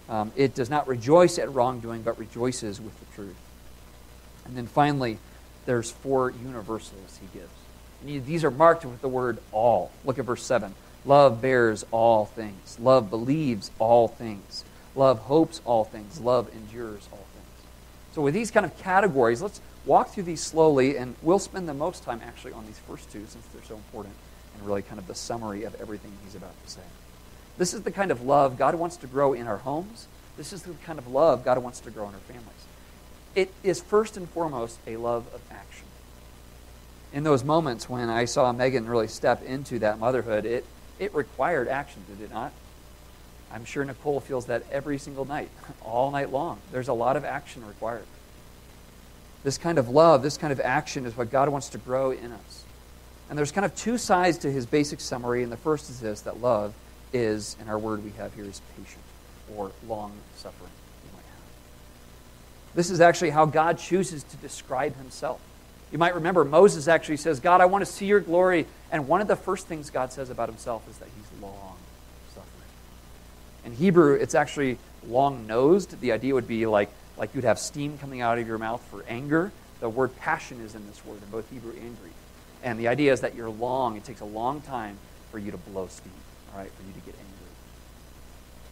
Um, 0.08 0.32
it 0.36 0.54
does 0.54 0.70
not 0.70 0.86
rejoice 0.86 1.38
at 1.38 1.52
wrongdoing, 1.52 2.02
but 2.02 2.18
rejoices 2.18 2.80
with 2.80 2.98
the 3.00 3.06
truth. 3.14 3.36
And 4.44 4.56
then 4.56 4.66
finally, 4.66 5.18
there's 5.66 5.90
four 5.90 6.30
universals 6.30 7.18
he 7.20 7.38
gives. 7.38 7.50
And 8.04 8.26
these 8.26 8.44
are 8.44 8.50
marked 8.50 8.84
with 8.84 9.00
the 9.00 9.08
word 9.08 9.38
all. 9.52 9.90
Look 10.04 10.18
at 10.18 10.24
verse 10.24 10.42
7. 10.42 10.74
Love 11.04 11.40
bears 11.40 11.84
all 11.90 12.26
things. 12.26 12.78
Love 12.80 13.10
believes 13.10 13.70
all 13.78 14.08
things. 14.08 14.64
Love 14.94 15.20
hopes 15.20 15.60
all 15.64 15.84
things. 15.84 16.20
Love 16.20 16.48
endures 16.54 17.08
all 17.10 17.26
things. 17.32 17.66
So, 18.14 18.22
with 18.22 18.34
these 18.34 18.50
kind 18.50 18.66
of 18.66 18.76
categories, 18.78 19.40
let's 19.42 19.60
walk 19.84 20.10
through 20.10 20.24
these 20.24 20.42
slowly, 20.42 20.96
and 20.96 21.14
we'll 21.22 21.38
spend 21.38 21.68
the 21.68 21.74
most 21.74 22.04
time 22.04 22.20
actually 22.24 22.52
on 22.52 22.66
these 22.66 22.78
first 22.80 23.10
two 23.10 23.24
since 23.26 23.44
they're 23.46 23.62
so 23.64 23.76
important 23.76 24.14
and 24.56 24.66
really 24.66 24.82
kind 24.82 24.98
of 24.98 25.06
the 25.06 25.14
summary 25.14 25.64
of 25.64 25.74
everything 25.80 26.12
he's 26.24 26.34
about 26.34 26.54
to 26.64 26.70
say. 26.70 26.82
This 27.58 27.74
is 27.74 27.82
the 27.82 27.90
kind 27.90 28.10
of 28.10 28.22
love 28.22 28.58
God 28.58 28.74
wants 28.74 28.96
to 28.98 29.06
grow 29.06 29.32
in 29.32 29.46
our 29.46 29.58
homes. 29.58 30.06
This 30.36 30.52
is 30.52 30.62
the 30.62 30.74
kind 30.84 30.98
of 30.98 31.08
love 31.08 31.44
God 31.44 31.58
wants 31.58 31.80
to 31.80 31.90
grow 31.90 32.08
in 32.08 32.14
our 32.14 32.20
families. 32.20 32.46
it 33.34 33.52
is 33.62 33.80
first 33.80 34.16
and 34.16 34.28
foremost 34.28 34.78
a 34.86 34.96
love 34.96 35.26
of 35.34 35.40
action. 35.50 35.86
In 37.12 37.24
those 37.24 37.44
moments 37.44 37.88
when 37.88 38.08
I 38.08 38.24
saw 38.24 38.52
Megan 38.52 38.86
really 38.86 39.08
step 39.08 39.42
into 39.42 39.78
that 39.80 39.98
motherhood, 39.98 40.46
it, 40.46 40.64
it 40.98 41.14
required 41.14 41.68
action, 41.68 42.02
did 42.08 42.24
it 42.24 42.32
not? 42.32 42.52
I'm 43.52 43.66
sure 43.66 43.84
Nicole 43.84 44.20
feels 44.20 44.46
that 44.46 44.64
every 44.70 44.98
single 44.98 45.26
night, 45.26 45.50
all 45.82 46.10
night 46.10 46.30
long. 46.30 46.58
There's 46.70 46.88
a 46.88 46.94
lot 46.94 47.16
of 47.16 47.24
action 47.24 47.66
required. 47.66 48.06
This 49.44 49.58
kind 49.58 49.78
of 49.78 49.88
love, 49.88 50.22
this 50.22 50.36
kind 50.36 50.52
of 50.52 50.60
action 50.60 51.04
is 51.06 51.16
what 51.16 51.30
God 51.30 51.48
wants 51.48 51.68
to 51.70 51.78
grow 51.78 52.10
in 52.10 52.32
us. 52.32 52.64
And 53.28 53.38
there's 53.38 53.52
kind 53.52 53.64
of 53.64 53.74
two 53.74 53.98
sides 53.98 54.38
to 54.38 54.52
his 54.52 54.66
basic 54.66 55.00
summary, 55.00 55.42
and 55.42 55.50
the 55.50 55.56
first 55.56 55.90
is 55.90 56.00
this 56.00 56.20
that 56.22 56.40
love 56.40 56.74
is, 57.12 57.56
and 57.60 57.68
our 57.68 57.78
word 57.78 58.04
we 58.04 58.10
have 58.12 58.34
here 58.34 58.44
is 58.44 58.60
patient 58.76 59.02
or 59.56 59.72
long 59.88 60.12
suffering. 60.36 60.70
This 62.74 62.90
is 62.90 63.00
actually 63.00 63.30
how 63.30 63.44
God 63.44 63.78
chooses 63.78 64.22
to 64.22 64.36
describe 64.38 64.96
himself. 64.96 65.40
You 65.90 65.98
might 65.98 66.14
remember 66.14 66.44
Moses 66.44 66.88
actually 66.88 67.18
says, 67.18 67.38
God, 67.38 67.60
I 67.60 67.66
want 67.66 67.84
to 67.84 67.90
see 67.90 68.06
your 68.06 68.20
glory. 68.20 68.66
And 68.90 69.06
one 69.08 69.20
of 69.20 69.28
the 69.28 69.36
first 69.36 69.66
things 69.66 69.90
God 69.90 70.10
says 70.10 70.30
about 70.30 70.48
himself 70.48 70.88
is 70.88 70.96
that 70.98 71.08
he's 71.14 71.42
long 71.42 71.76
suffering. 72.30 72.70
In 73.66 73.72
Hebrew, 73.72 74.14
it's 74.14 74.34
actually 74.34 74.78
long 75.06 75.46
nosed. 75.46 76.00
The 76.00 76.12
idea 76.12 76.32
would 76.34 76.48
be 76.48 76.64
like, 76.64 76.88
like 77.16 77.34
you'd 77.34 77.44
have 77.44 77.58
steam 77.58 77.98
coming 77.98 78.20
out 78.20 78.38
of 78.38 78.46
your 78.46 78.58
mouth 78.58 78.82
for 78.90 79.04
anger. 79.08 79.52
The 79.80 79.88
word 79.88 80.16
passion 80.18 80.60
is 80.60 80.74
in 80.74 80.86
this 80.86 81.04
word 81.04 81.22
in 81.22 81.28
both 81.30 81.48
Hebrew 81.50 81.72
and 81.72 82.00
Greek. 82.00 82.12
And 82.62 82.78
the 82.78 82.88
idea 82.88 83.12
is 83.12 83.20
that 83.22 83.34
you're 83.34 83.50
long. 83.50 83.96
It 83.96 84.04
takes 84.04 84.20
a 84.20 84.26
long 84.26 84.60
time 84.60 84.96
for 85.30 85.38
you 85.38 85.50
to 85.50 85.56
blow 85.56 85.88
steam, 85.88 86.12
all 86.52 86.60
right, 86.60 86.70
for 86.70 86.82
you 86.82 86.92
to 86.92 87.00
get 87.00 87.14
angry. 87.14 87.32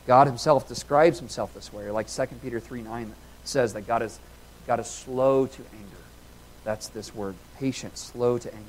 God 0.07 0.27
himself 0.27 0.69
describes 0.69 1.19
himself 1.19 1.53
this 1.55 1.73
way, 1.73 1.91
like 1.91 2.09
2 2.09 2.27
Peter 2.43 2.61
3 2.61 2.83
9 2.83 3.15
says 3.45 3.73
that 3.73 3.87
God 3.87 4.03
is, 4.03 4.19
God 4.67 4.81
is 4.81 4.87
slow 4.87 5.47
to 5.47 5.63
anger. 5.73 5.97
That's 6.65 6.89
this 6.89 7.15
word, 7.15 7.35
patient, 7.59 7.97
slow 7.97 8.39
to 8.39 8.53
anger. 8.53 8.67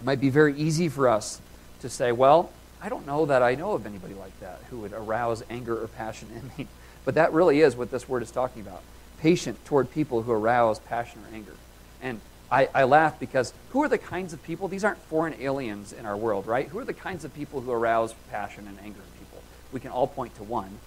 It 0.00 0.04
might 0.04 0.20
be 0.20 0.30
very 0.30 0.54
easy 0.54 0.88
for 0.88 1.08
us 1.08 1.40
to 1.80 1.88
say, 1.88 2.12
well, 2.12 2.50
I 2.82 2.88
don't 2.88 3.06
know 3.06 3.26
that 3.26 3.42
I 3.42 3.54
know 3.54 3.72
of 3.72 3.86
anybody 3.86 4.14
like 4.14 4.38
that 4.40 4.60
who 4.70 4.78
would 4.80 4.92
arouse 4.92 5.42
anger 5.50 5.82
or 5.82 5.88
passion 5.88 6.28
in 6.34 6.50
me. 6.56 6.68
But 7.04 7.14
that 7.14 7.32
really 7.32 7.60
is 7.60 7.76
what 7.76 7.90
this 7.90 8.08
word 8.08 8.22
is 8.22 8.30
talking 8.30 8.62
about. 8.62 8.82
Patient 9.20 9.64
toward 9.64 9.90
people 9.90 10.22
who 10.22 10.32
arouse 10.32 10.78
passion 10.78 11.20
or 11.20 11.34
anger. 11.34 11.54
And 12.02 12.20
I, 12.50 12.68
I, 12.74 12.84
laugh 12.84 13.20
because 13.20 13.52
who 13.70 13.82
are 13.82 13.88
the 13.88 13.98
kinds 13.98 14.32
of 14.32 14.42
people? 14.42 14.68
These 14.68 14.84
aren't 14.84 14.98
foreign 14.98 15.34
aliens 15.40 15.92
in 15.92 16.06
our 16.06 16.16
world, 16.16 16.46
right? 16.46 16.68
Who 16.68 16.78
are 16.78 16.84
the 16.84 16.94
kinds 16.94 17.24
of 17.24 17.32
people 17.34 17.60
who 17.60 17.70
arouse 17.70 18.14
passion 18.30 18.66
and 18.66 18.78
anger 18.80 19.00
in 19.00 19.18
people? 19.18 19.42
We 19.72 19.80
can 19.80 19.90
all 19.90 20.06
point 20.06 20.34
to 20.36 20.42
one 20.42 20.78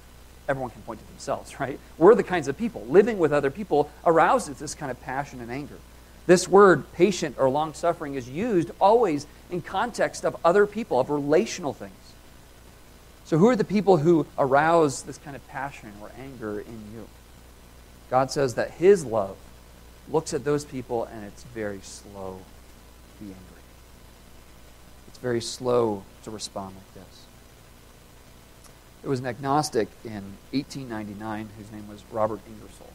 everyone 0.48 0.72
can 0.72 0.82
point 0.82 1.00
to 1.00 1.08
themselves, 1.08 1.60
right? 1.60 1.80
We're 1.98 2.16
the 2.16 2.24
kinds 2.24 2.48
of 2.48 2.58
people. 2.58 2.86
Living 2.86 3.18
with 3.18 3.34
other 3.34 3.52
people 3.52 3.90
arouses 4.06 4.60
this 4.60 4.76
kind 4.76 4.92
of 4.92 5.02
passion 5.02 5.42
and 5.42 5.52
anger. 5.52 5.78
This 6.26 6.48
word, 6.48 6.92
patient 6.94 7.36
or 7.38 7.50
long 7.50 7.74
suffering, 7.74 8.16
is 8.16 8.30
used 8.30 8.72
always 8.80 9.28
in 9.52 9.62
context 9.62 10.24
of 10.24 10.38
other 10.46 10.66
people, 10.66 11.00
of 11.00 11.10
relational 11.10 11.74
things. 11.74 11.92
So, 13.26 13.38
who 13.38 13.48
are 13.48 13.56
the 13.56 13.64
people 13.64 13.98
who 13.98 14.26
arouse 14.38 15.04
this 15.04 15.18
kind 15.18 15.36
of 15.36 15.48
passion 15.48 15.92
or 16.02 16.12
anger 16.20 16.60
in 16.60 16.80
you? 16.94 17.08
God 18.10 18.32
says 18.32 18.56
that 18.56 18.72
His 18.72 19.06
love 19.06 19.38
looks 20.12 20.34
at 20.34 20.44
those 20.44 20.66
people 20.66 21.06
and 21.06 21.24
it's 21.26 21.44
very 21.44 21.80
slow 21.82 22.40
to 23.18 23.24
be 23.24 23.32
angry. 23.32 23.64
It's 25.08 25.18
very 25.18 25.42
slow 25.42 26.04
to 26.24 26.32
respond 26.32 26.76
like 26.76 26.94
this. 26.94 27.26
There 29.02 29.10
was 29.10 29.20
an 29.20 29.26
agnostic 29.26 29.88
in 30.04 30.24
1899 30.52 31.50
whose 31.58 31.72
name 31.72 31.88
was 31.88 32.04
Robert 32.12 32.40
Ingersoll. 32.48 32.88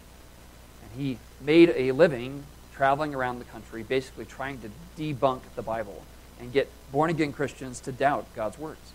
And 0.83 1.01
he 1.01 1.19
made 1.41 1.73
a 1.75 1.93
living 1.93 2.45
traveling 2.75 3.15
around 3.15 3.39
the 3.39 3.45
country, 3.45 3.83
basically 3.83 4.25
trying 4.25 4.61
to 4.61 4.71
debunk 4.97 5.41
the 5.57 5.63
Bible 5.63 6.03
and 6.41 6.53
get 6.53 6.71
born 6.93 7.11
again 7.11 7.33
Christians 7.33 7.81
to 7.81 7.93
doubt 7.93 8.27
God's 8.37 8.59
words. 8.59 8.93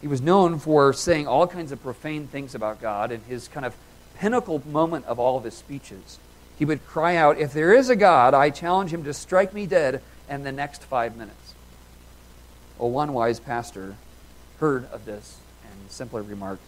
He 0.00 0.08
was 0.08 0.20
known 0.20 0.58
for 0.58 0.92
saying 0.92 1.26
all 1.26 1.46
kinds 1.46 1.72
of 1.72 1.82
profane 1.82 2.26
things 2.26 2.54
about 2.54 2.80
God, 2.80 3.10
in 3.10 3.22
his 3.22 3.48
kind 3.48 3.64
of 3.64 3.74
pinnacle 4.18 4.62
moment 4.66 5.06
of 5.06 5.18
all 5.18 5.36
of 5.36 5.44
his 5.44 5.54
speeches, 5.54 6.18
he 6.58 6.64
would 6.64 6.86
cry 6.86 7.16
out, 7.16 7.38
If 7.38 7.52
there 7.52 7.72
is 7.72 7.90
a 7.90 7.96
God, 7.96 8.34
I 8.34 8.50
challenge 8.50 8.92
him 8.92 9.04
to 9.04 9.14
strike 9.14 9.52
me 9.52 9.66
dead 9.66 10.02
in 10.28 10.42
the 10.42 10.52
next 10.52 10.82
five 10.84 11.16
minutes. 11.16 11.54
Well, 12.78 12.90
one 12.90 13.12
wise 13.12 13.40
pastor 13.40 13.96
heard 14.58 14.90
of 14.90 15.04
this 15.04 15.38
and 15.64 15.90
simply 15.90 16.22
remarked, 16.22 16.62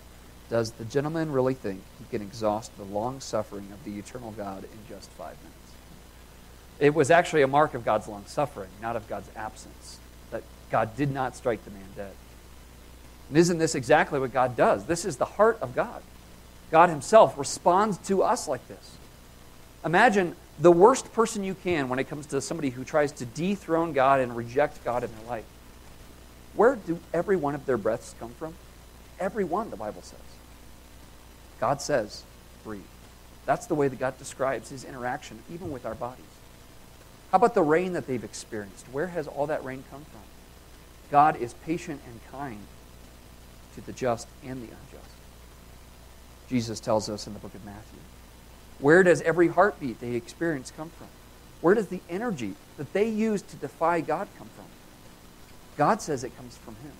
Does 0.50 0.72
the 0.72 0.84
gentleman 0.84 1.32
really 1.32 1.54
think 1.54 1.82
he 1.98 2.04
can 2.10 2.26
exhaust 2.26 2.76
the 2.76 2.84
long 2.84 3.20
suffering 3.20 3.68
of 3.72 3.84
the 3.84 3.98
eternal 3.98 4.32
God 4.32 4.64
in 4.64 4.78
just 4.88 5.10
five 5.10 5.36
minutes? 5.38 5.54
It 6.78 6.94
was 6.94 7.10
actually 7.10 7.42
a 7.42 7.48
mark 7.48 7.74
of 7.74 7.84
God's 7.84 8.08
long 8.08 8.24
suffering, 8.26 8.70
not 8.80 8.94
of 8.94 9.08
God's 9.08 9.30
absence, 9.34 9.98
that 10.30 10.42
God 10.70 10.96
did 10.96 11.10
not 11.10 11.34
strike 11.34 11.64
the 11.64 11.70
man 11.70 11.88
dead. 11.96 12.12
And 13.28 13.36
isn't 13.36 13.58
this 13.58 13.74
exactly 13.74 14.18
what 14.18 14.32
God 14.32 14.56
does? 14.56 14.84
This 14.84 15.04
is 15.04 15.16
the 15.16 15.24
heart 15.24 15.58
of 15.60 15.74
God. 15.74 16.02
God 16.70 16.90
Himself 16.90 17.38
responds 17.38 17.98
to 18.08 18.22
us 18.22 18.48
like 18.48 18.66
this. 18.68 18.96
Imagine 19.84 20.34
the 20.58 20.72
worst 20.72 21.12
person 21.12 21.44
you 21.44 21.54
can 21.54 21.88
when 21.88 21.98
it 21.98 22.08
comes 22.08 22.26
to 22.26 22.40
somebody 22.40 22.70
who 22.70 22.84
tries 22.84 23.12
to 23.12 23.24
dethrone 23.24 23.92
God 23.92 24.20
and 24.20 24.36
reject 24.36 24.84
God 24.84 25.04
in 25.04 25.10
their 25.16 25.28
life. 25.28 25.44
Where 26.54 26.76
do 26.76 26.98
every 27.14 27.36
one 27.36 27.54
of 27.54 27.66
their 27.66 27.76
breaths 27.76 28.14
come 28.18 28.30
from? 28.30 28.54
Every 29.20 29.44
one, 29.44 29.70
the 29.70 29.76
Bible 29.76 30.02
says. 30.02 30.18
God 31.60 31.80
says, 31.80 32.24
breathe. 32.64 32.82
That's 33.46 33.66
the 33.66 33.74
way 33.74 33.88
that 33.88 33.98
God 33.98 34.18
describes 34.18 34.68
his 34.70 34.84
interaction, 34.84 35.38
even 35.52 35.70
with 35.70 35.86
our 35.86 35.94
bodies. 35.94 36.24
How 37.30 37.36
about 37.36 37.54
the 37.54 37.62
rain 37.62 37.92
that 37.92 38.06
they've 38.06 38.22
experienced? 38.22 38.86
Where 38.90 39.08
has 39.08 39.26
all 39.26 39.46
that 39.46 39.64
rain 39.64 39.84
come 39.90 40.04
from? 40.04 40.20
God 41.10 41.36
is 41.36 41.54
patient 41.64 42.00
and 42.06 42.20
kind 42.30 42.60
to 43.78 43.86
the 43.86 43.92
just 43.92 44.28
and 44.44 44.60
the 44.60 44.66
unjust. 44.66 45.14
Jesus 46.48 46.80
tells 46.80 47.08
us 47.08 47.26
in 47.26 47.34
the 47.34 47.38
book 47.38 47.54
of 47.54 47.64
Matthew. 47.64 48.00
Where 48.80 49.02
does 49.02 49.22
every 49.22 49.48
heartbeat 49.48 50.00
they 50.00 50.14
experience 50.14 50.72
come 50.76 50.90
from? 50.90 51.08
Where 51.60 51.74
does 51.74 51.88
the 51.88 52.00
energy 52.08 52.54
that 52.76 52.92
they 52.92 53.08
use 53.08 53.42
to 53.42 53.56
defy 53.56 54.00
God 54.00 54.28
come 54.38 54.48
from? 54.54 54.64
God 55.76 56.00
says 56.00 56.24
it 56.24 56.36
comes 56.36 56.56
from 56.56 56.76
Him. 56.76 56.92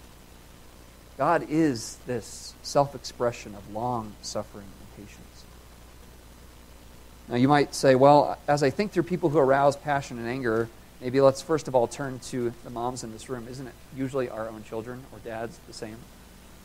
God 1.17 1.47
is 1.49 1.99
this 2.07 2.55
self 2.63 2.95
expression 2.95 3.55
of 3.55 3.73
long 3.73 4.13
suffering 4.23 4.67
and 4.67 5.07
patience. 5.07 5.45
Now, 7.29 7.37
you 7.37 7.49
might 7.49 7.75
say, 7.75 7.95
well, 7.95 8.39
as 8.47 8.63
I 8.63 8.71
think 8.71 8.93
through 8.93 9.03
people 9.03 9.29
who 9.29 9.39
arouse 9.39 9.77
passion 9.77 10.19
and 10.19 10.27
anger, 10.27 10.69
maybe 11.01 11.21
let's 11.21 11.43
first 11.43 11.69
of 11.69 11.75
all 11.75 11.87
turn 11.87 12.19
to 12.21 12.53
the 12.65 12.71
moms 12.71 13.05
in 13.05 13.13
this 13.13 13.29
room. 13.29 13.47
Isn't 13.49 13.67
it 13.67 13.75
usually 13.97 14.29
our 14.29 14.49
own 14.49 14.65
children 14.65 15.05
or 15.13 15.19
dads 15.21 15.59
the 15.67 15.73
same? 15.73 15.99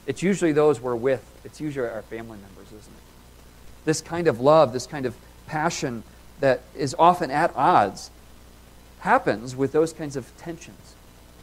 It's 0.06 0.22
usually 0.22 0.52
those 0.52 0.82
we're 0.82 0.96
with, 0.96 1.24
it's 1.44 1.62
usually 1.62 1.88
our 1.88 2.02
family 2.04 2.38
members, 2.38 2.68
isn't 2.68 2.80
it? 2.94 3.04
This 3.86 4.02
kind 4.02 4.28
of 4.28 4.40
love, 4.40 4.74
this 4.74 4.86
kind 4.86 5.06
of 5.06 5.16
passion 5.48 6.04
that 6.40 6.62
is 6.76 6.96
often 6.98 7.32
at 7.32 7.56
odds, 7.56 8.12
happens 9.00 9.56
with 9.56 9.72
those 9.72 9.94
kinds 9.94 10.16
of 10.16 10.36
tensions. 10.38 10.96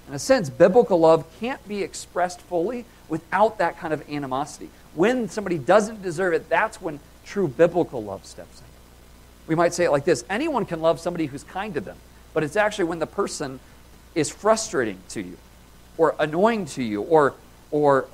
In 0.09 0.14
a 0.14 0.18
sense, 0.18 0.51
biblical 0.51 0.99
love 0.99 1.25
can't 1.38 1.66
be 1.68 1.83
expressed 1.83 2.40
fully 2.40 2.85
without 3.09 3.59
that 3.59 3.79
kind 3.79 3.94
of 3.94 4.09
animosity. 4.11 4.68
When 4.94 5.29
somebody 5.29 5.59
doesn't 5.59 6.03
deserve 6.03 6.35
it, 6.35 6.49
that's 6.49 6.81
when 6.83 7.01
true 7.25 7.49
biblical 7.49 8.03
love 8.03 8.27
steps 8.27 8.61
in. 8.61 8.66
We 9.46 9.55
might 9.55 9.75
say 9.75 9.85
it 9.85 9.90
like 9.90 10.05
this 10.05 10.25
anyone 10.29 10.66
can 10.66 10.81
love 10.81 11.01
somebody 11.01 11.27
who's 11.27 11.44
kind 11.44 11.75
to 11.75 11.81
them, 11.81 11.96
but 12.35 12.42
it's 12.42 12.57
actually 12.57 12.85
when 12.85 12.99
the 12.99 13.07
person 13.07 13.61
is 14.14 14.31
frustrating 14.31 14.99
to 15.11 15.20
you, 15.20 15.37
or 15.96 16.14
annoying 16.18 16.66
to 16.66 16.83
you, 16.83 17.03
or, 17.03 17.35
or, 17.70 18.07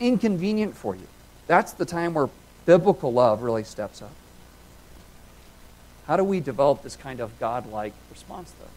inconvenient 0.00 0.76
for 0.76 0.94
you. 0.94 1.06
That's 1.46 1.72
the 1.72 1.84
time 1.84 2.14
where 2.14 2.28
biblical 2.66 3.12
love 3.12 3.42
really 3.42 3.64
steps 3.64 4.02
up. 4.02 4.12
How 6.06 6.16
do 6.16 6.24
we 6.24 6.40
develop 6.40 6.82
this 6.82 6.96
kind 6.96 7.20
of 7.20 7.38
godlike 7.38 7.94
response, 8.10 8.52
though? 8.60 8.68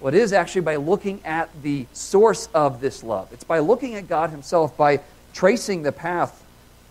Well, 0.00 0.14
it 0.14 0.18
is 0.18 0.32
actually 0.32 0.60
by 0.62 0.76
looking 0.76 1.24
at 1.24 1.50
the 1.62 1.86
source 1.92 2.48
of 2.52 2.80
this 2.80 3.02
love. 3.02 3.32
It's 3.32 3.44
by 3.44 3.60
looking 3.60 3.94
at 3.94 4.08
God 4.08 4.30
Himself, 4.30 4.76
by 4.76 5.00
tracing 5.32 5.82
the 5.82 5.92
path 5.92 6.44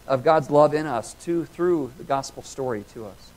of 0.07 0.23
God's 0.23 0.49
love 0.49 0.73
in 0.73 0.85
us 0.85 1.13
to, 1.25 1.45
through 1.45 1.91
the 1.97 2.03
gospel 2.03 2.41
story 2.41 2.83
to 2.93 3.05
us. 3.05 3.31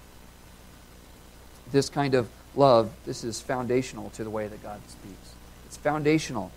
This 1.70 1.90
kind 1.90 2.14
of 2.14 2.28
love, 2.54 2.90
this 3.04 3.24
is 3.24 3.40
foundational 3.40 4.10
to 4.10 4.24
the 4.24 4.30
way 4.30 4.48
that 4.48 4.62
God 4.62 4.80
speaks. 4.88 5.34
It's 5.66 5.76
foundational 5.76 6.50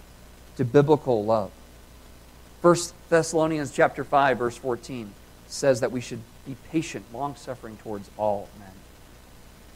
to 0.55 0.63
biblical 0.63 1.25
love. 1.25 1.51
1 2.61 2.75
Thessalonians 3.09 3.71
chapter 3.71 4.03
5, 4.03 4.37
verse 4.37 4.55
14 4.57 5.11
says 5.47 5.79
that 5.79 5.91
we 5.91 5.99
should 5.99 6.21
be 6.45 6.55
patient, 6.69 7.03
long 7.11 7.35
suffering 7.35 7.75
towards 7.77 8.09
all 8.17 8.49
men. 8.59 8.71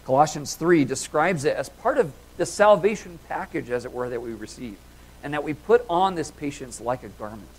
Colossians 0.05 0.53
3 0.53 0.85
describes 0.85 1.45
it 1.45 1.57
as 1.57 1.67
part 1.67 1.97
of 1.97 2.13
the 2.37 2.45
salvation 2.45 3.17
package, 3.27 3.71
as 3.71 3.85
it 3.85 3.91
were, 3.91 4.07
that 4.09 4.21
we 4.21 4.33
receive, 4.33 4.77
and 5.23 5.33
that 5.33 5.43
we 5.43 5.53
put 5.53 5.83
on 5.89 6.13
this 6.13 6.29
patience 6.29 6.79
like 6.79 7.03
a 7.03 7.09
garment. 7.09 7.49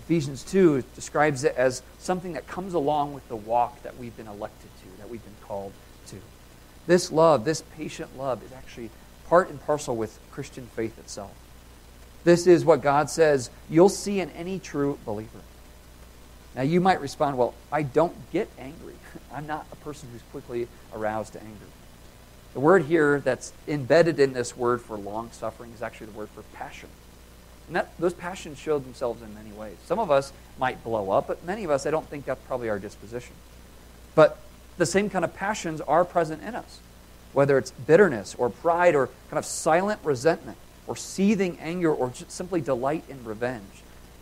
Ephesians 0.00 0.42
2 0.42 0.82
describes 0.96 1.44
it 1.44 1.54
as 1.56 1.82
something 1.98 2.32
that 2.32 2.48
comes 2.48 2.74
along 2.74 3.14
with 3.14 3.28
the 3.28 3.36
walk 3.36 3.80
that 3.84 3.96
we've 3.98 4.16
been 4.16 4.26
elected 4.26 4.70
to, 4.82 4.98
that 4.98 5.08
we've 5.08 5.24
been 5.24 5.46
called 5.46 5.72
to. 6.08 6.16
This 6.88 7.12
love, 7.12 7.44
this 7.44 7.62
patient 7.76 8.18
love, 8.18 8.42
is 8.42 8.52
actually 8.52 8.90
part 9.28 9.48
and 9.48 9.64
parcel 9.64 9.94
with 9.94 10.18
Christian 10.32 10.66
faith 10.74 10.98
itself. 10.98 11.30
This 12.28 12.46
is 12.46 12.62
what 12.62 12.82
God 12.82 13.08
says 13.08 13.48
you'll 13.70 13.88
see 13.88 14.20
in 14.20 14.28
any 14.32 14.58
true 14.58 14.98
believer. 15.06 15.40
Now, 16.54 16.60
you 16.60 16.78
might 16.78 17.00
respond, 17.00 17.38
Well, 17.38 17.54
I 17.72 17.80
don't 17.80 18.14
get 18.32 18.50
angry. 18.58 18.96
I'm 19.32 19.46
not 19.46 19.64
a 19.72 19.76
person 19.76 20.10
who's 20.12 20.20
quickly 20.30 20.68
aroused 20.92 21.32
to 21.32 21.40
anger. 21.40 21.64
The 22.52 22.60
word 22.60 22.84
here 22.84 23.20
that's 23.20 23.54
embedded 23.66 24.20
in 24.20 24.34
this 24.34 24.54
word 24.54 24.82
for 24.82 24.98
long 24.98 25.30
suffering 25.32 25.72
is 25.74 25.80
actually 25.80 26.08
the 26.08 26.18
word 26.18 26.28
for 26.28 26.42
passion. 26.52 26.90
And 27.66 27.76
that, 27.76 27.98
those 27.98 28.12
passions 28.12 28.58
show 28.58 28.78
themselves 28.78 29.22
in 29.22 29.32
many 29.32 29.52
ways. 29.52 29.78
Some 29.86 29.98
of 29.98 30.10
us 30.10 30.30
might 30.58 30.84
blow 30.84 31.10
up, 31.10 31.28
but 31.28 31.42
many 31.46 31.64
of 31.64 31.70
us, 31.70 31.86
I 31.86 31.90
don't 31.90 32.06
think 32.10 32.26
that's 32.26 32.44
probably 32.46 32.68
our 32.68 32.78
disposition. 32.78 33.32
But 34.14 34.36
the 34.76 34.84
same 34.84 35.08
kind 35.08 35.24
of 35.24 35.34
passions 35.34 35.80
are 35.80 36.04
present 36.04 36.42
in 36.42 36.54
us, 36.54 36.80
whether 37.32 37.56
it's 37.56 37.70
bitterness 37.70 38.34
or 38.34 38.50
pride 38.50 38.94
or 38.94 39.06
kind 39.30 39.38
of 39.38 39.46
silent 39.46 40.00
resentment 40.04 40.58
or 40.88 40.96
seething 40.96 41.58
anger 41.60 41.92
or 41.92 42.12
simply 42.28 42.60
delight 42.60 43.04
in 43.08 43.22
revenge. 43.22 43.62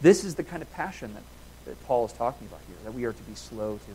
This 0.03 0.25
is 0.25 0.35
the 0.35 0.45
kind 0.45 0.63
of 0.63 0.71
passion 0.73 1.15
that, 1.15 1.23
that 1.65 1.87
Paul 1.87 2.05
is 2.05 2.13
talking 2.13 2.47
about 2.49 2.61
here, 2.67 2.77
that 2.85 2.93
we 2.93 3.05
are 3.05 3.13
to 3.13 3.23
be 3.23 3.35
slow 3.35 3.79
to. 3.79 3.93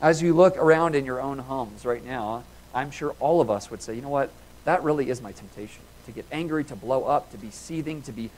As 0.00 0.20
you 0.20 0.34
look 0.34 0.56
around 0.56 0.96
in 0.96 1.04
your 1.04 1.20
own 1.20 1.38
homes 1.38 1.84
right 1.84 2.04
now, 2.04 2.42
I'm 2.74 2.90
sure 2.90 3.14
all 3.20 3.40
of 3.40 3.50
us 3.50 3.70
would 3.70 3.82
say, 3.82 3.94
you 3.94 4.02
know 4.02 4.08
what? 4.08 4.30
That 4.64 4.82
really 4.82 5.10
is 5.10 5.20
my 5.20 5.32
temptation 5.32 5.82
to 6.06 6.12
get 6.12 6.24
angry, 6.32 6.64
to 6.64 6.76
blow 6.76 7.04
up, 7.04 7.30
to 7.30 7.38
be 7.38 7.50
seething, 7.50 8.02
to 8.02 8.12
be 8.12 8.30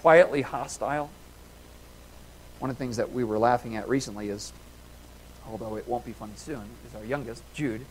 quietly 0.00 0.42
hostile. 0.42 1.10
One 2.58 2.70
of 2.70 2.76
the 2.76 2.84
things 2.84 2.98
that 2.98 3.12
we 3.12 3.24
were 3.24 3.38
laughing 3.38 3.76
at 3.76 3.88
recently 3.88 4.28
is, 4.28 4.52
although 5.48 5.76
it 5.76 5.88
won't 5.88 6.04
be 6.04 6.12
funny 6.12 6.34
soon, 6.36 6.62
is 6.86 6.94
our 6.94 7.04
youngest, 7.04 7.42
Jude, 7.54 7.84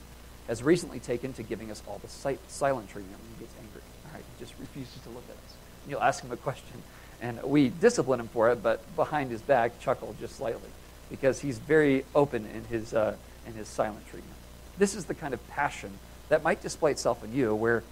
has 0.49 0.63
recently 0.63 0.99
taken 0.99 1.31
to 1.33 1.43
giving 1.43 1.69
us 1.69 1.81
all 1.87 1.99
the 1.99 2.07
silent 2.47 2.89
treatment 2.89 3.17
when 3.21 3.29
he 3.37 3.45
gets 3.45 3.53
angry. 3.61 3.81
All 4.07 4.13
right, 4.15 4.23
he 4.23 4.43
just 4.43 4.59
refuses 4.59 4.99
to 5.03 5.09
look 5.09 5.23
at 5.29 5.35
us. 5.35 5.53
And 5.83 5.91
you'll 5.91 6.01
ask 6.01 6.23
him 6.23 6.31
a 6.31 6.37
question, 6.37 6.81
and 7.21 7.41
we 7.43 7.69
discipline 7.69 8.19
him 8.19 8.27
for 8.29 8.49
it, 8.49 8.63
but 8.63 8.83
behind 8.95 9.29
his 9.29 9.43
back, 9.43 9.79
chuckle 9.79 10.15
just 10.19 10.35
slightly 10.35 10.69
because 11.11 11.39
he's 11.39 11.59
very 11.59 12.03
open 12.15 12.47
in 12.47 12.63
his, 12.65 12.95
uh, 12.95 13.15
in 13.45 13.53
his 13.53 13.67
silent 13.67 14.05
treatment. 14.07 14.35
This 14.79 14.95
is 14.95 15.05
the 15.05 15.13
kind 15.13 15.35
of 15.35 15.47
passion 15.49 15.91
that 16.29 16.43
might 16.43 16.63
display 16.63 16.91
itself 16.91 17.23
in 17.23 17.31
you 17.31 17.53
where 17.53 17.83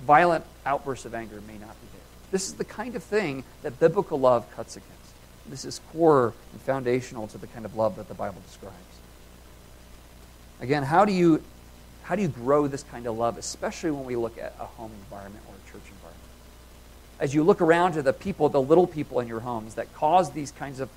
violent 0.00 0.44
outbursts 0.64 1.04
of 1.04 1.14
anger 1.14 1.42
may 1.46 1.58
not 1.58 1.74
be 1.80 1.88
there. 1.92 2.06
This 2.30 2.48
is 2.48 2.54
the 2.54 2.64
kind 2.64 2.96
of 2.96 3.02
thing 3.02 3.44
that 3.62 3.78
biblical 3.78 4.18
love 4.18 4.50
cuts 4.54 4.76
against. 4.76 4.92
This 5.46 5.66
is 5.66 5.80
core 5.92 6.32
and 6.52 6.60
foundational 6.62 7.26
to 7.28 7.38
the 7.38 7.46
kind 7.48 7.66
of 7.66 7.76
love 7.76 7.96
that 7.96 8.08
the 8.08 8.14
Bible 8.14 8.40
describes. 8.46 8.76
Again, 10.60 10.82
how 10.82 11.04
do 11.04 11.12
you 11.12 11.42
how 12.08 12.16
do 12.16 12.22
you 12.22 12.28
grow 12.28 12.66
this 12.66 12.84
kind 12.84 13.06
of 13.06 13.18
love, 13.18 13.36
especially 13.36 13.90
when 13.90 14.06
we 14.06 14.16
look 14.16 14.38
at 14.38 14.54
a 14.58 14.64
home 14.64 14.90
environment 15.04 15.44
or 15.46 15.52
a 15.52 15.70
church 15.70 15.86
environment? 15.90 16.30
As 17.20 17.34
you 17.34 17.42
look 17.42 17.60
around 17.60 17.92
to 17.92 18.02
the 18.02 18.14
people, 18.14 18.48
the 18.48 18.62
little 18.62 18.86
people 18.86 19.20
in 19.20 19.28
your 19.28 19.40
homes 19.40 19.74
that 19.74 19.92
cause 19.92 20.30
these 20.30 20.50
kinds 20.50 20.80
of 20.80 20.88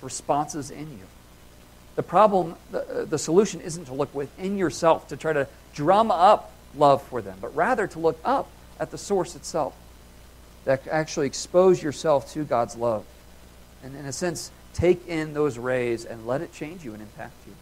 responses 0.00 0.70
in 0.70 0.90
you. 0.92 1.04
The 1.96 2.02
problem, 2.02 2.56
the, 2.70 3.02
uh, 3.02 3.04
the 3.04 3.18
solution 3.18 3.60
isn't 3.60 3.84
to 3.84 3.92
look 3.92 4.14
within 4.14 4.56
yourself 4.56 5.08
to 5.08 5.16
try 5.18 5.34
to 5.34 5.46
drum 5.74 6.10
up 6.10 6.50
love 6.74 7.02
for 7.02 7.20
them, 7.20 7.36
but 7.38 7.54
rather 7.54 7.86
to 7.88 7.98
look 7.98 8.18
up 8.24 8.48
at 8.80 8.90
the 8.90 8.98
source 8.98 9.36
itself. 9.36 9.74
That 10.64 10.88
actually 10.88 11.26
expose 11.26 11.82
yourself 11.82 12.32
to 12.32 12.44
God's 12.44 12.76
love. 12.76 13.04
And 13.84 13.94
in 13.94 14.06
a 14.06 14.12
sense, 14.12 14.50
take 14.72 15.06
in 15.06 15.34
those 15.34 15.58
rays 15.58 16.06
and 16.06 16.26
let 16.26 16.40
it 16.40 16.54
change 16.54 16.82
you 16.82 16.94
and 16.94 17.02
impact 17.02 17.34
you. 17.46 17.52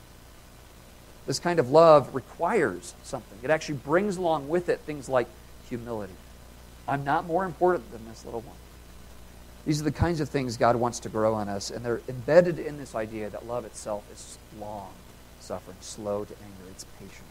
This 1.26 1.38
kind 1.38 1.58
of 1.58 1.70
love 1.70 2.14
requires 2.14 2.94
something. 3.02 3.38
It 3.42 3.50
actually 3.50 3.76
brings 3.76 4.16
along 4.16 4.48
with 4.48 4.68
it 4.68 4.80
things 4.80 5.08
like 5.08 5.26
humility. 5.68 6.12
I'm 6.86 7.04
not 7.04 7.24
more 7.24 7.44
important 7.44 7.90
than 7.92 8.06
this 8.06 8.24
little 8.24 8.40
one. 8.40 8.56
These 9.64 9.80
are 9.80 9.84
the 9.84 9.92
kinds 9.92 10.20
of 10.20 10.28
things 10.28 10.58
God 10.58 10.76
wants 10.76 11.00
to 11.00 11.08
grow 11.08 11.38
in 11.40 11.48
us, 11.48 11.70
and 11.70 11.82
they're 11.84 12.02
embedded 12.08 12.58
in 12.58 12.76
this 12.76 12.94
idea 12.94 13.30
that 13.30 13.46
love 13.46 13.64
itself 13.64 14.04
is 14.12 14.38
long 14.60 14.90
suffering, 15.44 15.76
slow 15.80 16.24
to 16.24 16.34
anger, 16.34 16.70
it's 16.70 16.84
patient. 16.98 17.26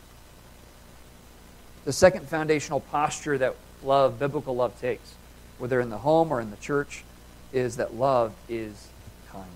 The 1.85 1.93
second 1.93 2.29
foundational 2.29 2.79
posture 2.79 3.37
that 3.39 3.55
love, 3.83 4.19
biblical 4.19 4.55
love, 4.55 4.79
takes, 4.79 5.15
whether 5.57 5.81
in 5.81 5.89
the 5.89 5.97
home 5.97 6.31
or 6.31 6.39
in 6.39 6.51
the 6.51 6.57
church, 6.57 7.03
is 7.51 7.77
that 7.77 7.95
love 7.95 8.33
is 8.47 8.87
kind. 9.31 9.49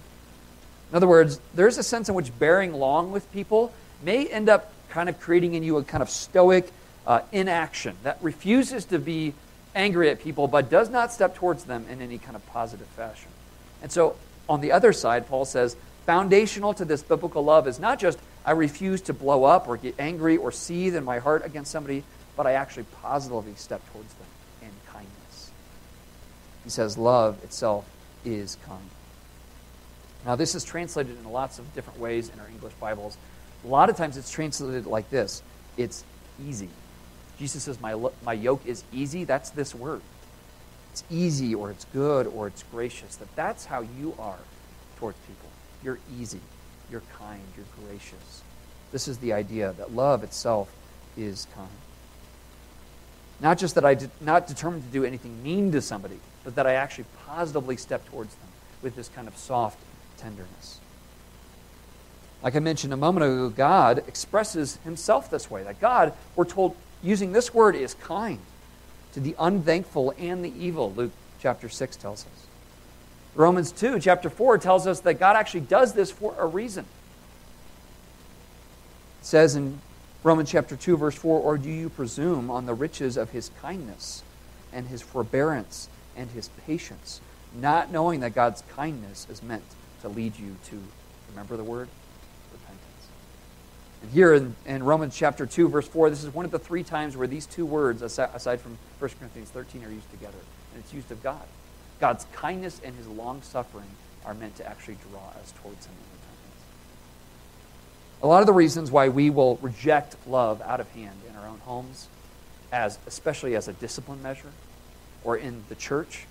In 0.89 0.95
other 0.95 1.07
words, 1.07 1.39
there's 1.53 1.77
a 1.77 1.83
sense 1.83 2.09
in 2.09 2.15
which 2.15 2.37
bearing 2.37 2.73
long 2.73 3.11
with 3.11 3.31
people 3.31 3.71
may 4.03 4.27
end 4.27 4.49
up 4.49 4.71
kind 4.89 5.09
of 5.09 5.19
creating 5.19 5.53
in 5.53 5.63
you 5.63 5.77
a 5.77 5.83
kind 5.83 6.01
of 6.01 6.09
stoic 6.09 6.71
uh, 7.05 7.21
inaction 7.31 7.95
that 8.03 8.17
refuses 8.21 8.85
to 8.85 8.99
be 8.99 9.33
angry 9.75 10.09
at 10.09 10.19
people 10.19 10.47
but 10.47 10.69
does 10.69 10.89
not 10.89 11.13
step 11.13 11.35
towards 11.35 11.65
them 11.65 11.85
in 11.89 12.01
any 12.01 12.17
kind 12.17 12.35
of 12.35 12.45
positive 12.47 12.87
fashion. 12.87 13.29
And 13.81 13.91
so, 13.91 14.15
on 14.49 14.61
the 14.61 14.71
other 14.71 14.93
side, 14.93 15.27
Paul 15.27 15.45
says, 15.45 15.75
foundational 16.05 16.73
to 16.73 16.85
this 16.85 17.03
biblical 17.03 17.43
love 17.43 17.67
is 17.67 17.79
not 17.79 17.99
just 17.99 18.17
I 18.45 18.51
refuse 18.51 19.01
to 19.01 19.13
blow 19.13 19.43
up 19.43 19.67
or 19.67 19.75
get 19.75 19.95
angry 19.99 20.37
or 20.37 20.53
seethe 20.53 20.95
in 20.95 21.03
my 21.03 21.19
heart 21.19 21.45
against 21.45 21.69
somebody, 21.69 22.03
but 22.37 22.47
I 22.47 22.53
actually 22.53 22.85
positively 23.01 23.53
step 23.55 23.81
towards 23.91 24.13
them 24.13 24.27
in 24.61 24.69
kindness. 24.91 25.51
He 26.63 26.69
says, 26.69 26.97
love 26.97 27.43
itself 27.43 27.85
is 28.23 28.57
kind. 28.65 28.89
Now, 30.25 30.35
this 30.35 30.55
is 30.55 30.63
translated 30.63 31.17
in 31.17 31.29
lots 31.29 31.59
of 31.59 31.73
different 31.73 31.99
ways 31.99 32.29
in 32.29 32.39
our 32.39 32.47
English 32.47 32.73
Bibles. 32.75 33.17
A 33.63 33.67
lot 33.67 33.89
of 33.89 33.97
times 33.97 34.17
it's 34.17 34.31
translated 34.31 34.85
like 34.85 35.09
this 35.09 35.41
it's 35.77 36.03
easy. 36.45 36.69
Jesus 37.39 37.63
says, 37.63 37.79
my, 37.79 37.95
my 38.25 38.33
yoke 38.33 38.65
is 38.65 38.83
easy. 38.91 39.23
That's 39.23 39.51
this 39.51 39.75
word. 39.75 40.01
It's 40.91 41.03
easy 41.11 41.53
or 41.53 41.69
it's 41.69 41.85
good 41.85 42.25
or 42.25 42.47
it's 42.47 42.63
gracious. 42.71 43.15
That 43.17 43.35
that's 43.35 43.65
how 43.65 43.81
you 43.81 44.15
are 44.17 44.39
towards 44.97 45.17
people. 45.19 45.49
You're 45.83 45.99
easy. 46.19 46.39
You're 46.91 47.03
kind. 47.19 47.41
You're 47.55 47.87
gracious. 47.87 48.41
This 48.91 49.07
is 49.07 49.19
the 49.19 49.33
idea 49.33 49.73
that 49.77 49.93
love 49.93 50.23
itself 50.23 50.73
is 51.15 51.47
kind. 51.53 51.67
Not 53.39 53.59
just 53.59 53.75
that 53.75 53.85
I 53.85 53.93
did 53.93 54.09
not 54.19 54.47
determined 54.47 54.83
to 54.83 54.89
do 54.89 55.05
anything 55.05 55.43
mean 55.43 55.71
to 55.73 55.81
somebody, 55.81 56.19
but 56.43 56.55
that 56.55 56.65
I 56.65 56.73
actually 56.73 57.05
positively 57.27 57.77
step 57.77 58.07
towards 58.09 58.33
them 58.33 58.47
with 58.81 58.95
this 58.95 59.09
kind 59.09 59.27
of 59.27 59.37
soft 59.37 59.77
tenderness. 60.17 60.79
Like 62.43 62.55
I 62.55 62.59
mentioned 62.59 62.93
a 62.93 62.97
moment 62.97 63.25
ago, 63.25 63.49
God 63.49 64.03
expresses 64.07 64.77
himself 64.83 65.29
this 65.29 65.49
way. 65.49 65.63
That 65.63 65.79
God, 65.79 66.13
we're 66.35 66.45
told, 66.45 66.75
using 67.01 67.31
this 67.31 67.53
word, 67.53 67.75
is 67.75 67.93
kind 67.95 68.39
to 69.13 69.19
the 69.19 69.35
unthankful 69.39 70.13
and 70.17 70.45
the 70.45 70.53
evil, 70.55 70.93
Luke 70.93 71.11
chapter 71.39 71.69
6 71.69 71.95
tells 71.97 72.25
us. 72.25 72.47
Romans 73.35 73.71
2, 73.71 73.99
chapter 73.99 74.29
4, 74.29 74.57
tells 74.57 74.87
us 74.87 74.99
that 75.01 75.15
God 75.15 75.35
actually 75.35 75.61
does 75.61 75.93
this 75.93 76.11
for 76.11 76.35
a 76.37 76.45
reason. 76.45 76.85
It 79.21 79.25
says 79.25 79.55
in 79.55 79.79
Romans 80.23 80.51
chapter 80.51 80.75
2, 80.75 80.97
verse 80.97 81.15
4 81.15 81.39
Or 81.39 81.57
do 81.57 81.69
you 81.69 81.89
presume 81.89 82.49
on 82.49 82.65
the 82.65 82.73
riches 82.73 83.17
of 83.17 83.31
his 83.31 83.51
kindness 83.61 84.23
and 84.73 84.87
his 84.87 85.01
forbearance 85.01 85.89
and 86.15 86.29
his 86.31 86.49
patience, 86.65 87.21
not 87.55 87.91
knowing 87.91 88.19
that 88.21 88.33
God's 88.35 88.63
kindness 88.75 89.27
is 89.29 89.43
meant 89.43 89.63
to 90.01 90.09
lead 90.09 90.37
you 90.37 90.57
to, 90.65 90.81
remember 91.29 91.57
the 91.57 91.63
word? 91.63 91.89
And 94.01 94.11
here 94.11 94.33
in, 94.33 94.55
in, 94.65 94.83
Romans 94.83 95.15
chapter 95.15 95.45
2, 95.45 95.69
verse 95.69 95.87
4, 95.87 96.09
this 96.09 96.23
is 96.23 96.33
one 96.33 96.45
of 96.45 96.51
the 96.51 96.59
three 96.59 96.83
times 96.83 97.17
where 97.17 97.27
these 97.27 97.45
two 97.45 97.65
words, 97.65 98.01
aside 98.01 98.61
from 98.61 98.77
1 98.99 99.11
Corinthians 99.19 99.49
13, 99.49 99.83
are 99.83 99.91
used 99.91 100.09
together. 100.11 100.37
And 100.73 100.83
it's 100.83 100.93
used 100.93 101.11
of 101.11 101.21
God. 101.23 101.41
God's 101.99 102.25
kindness 102.33 102.79
and 102.83 102.95
his 102.95 103.07
long 103.07 103.41
suffering 103.41 103.89
are 104.25 104.33
meant 104.33 104.55
to 104.57 104.67
actually 104.67 104.97
draw 105.09 105.29
us 105.41 105.53
towards 105.61 105.85
him 105.85 105.93
in 105.93 106.11
repentance. 106.13 106.63
A 108.21 108.27
lot 108.27 108.41
of 108.41 108.45
the 108.45 108.53
reasons 108.53 108.91
why 108.91 109.09
we 109.09 109.29
will 109.29 109.57
reject 109.57 110.15
love 110.27 110.61
out 110.61 110.79
of 110.79 110.89
hand 110.91 111.17
in 111.27 111.35
our 111.35 111.47
own 111.47 111.59
homes, 111.59 112.07
as 112.71 112.99
especially 113.07 113.55
as 113.55 113.67
a 113.67 113.73
discipline 113.73 114.21
measure, 114.21 114.51
or 115.23 115.37
in 115.37 115.63
the 115.69 115.75
church, 115.75 116.25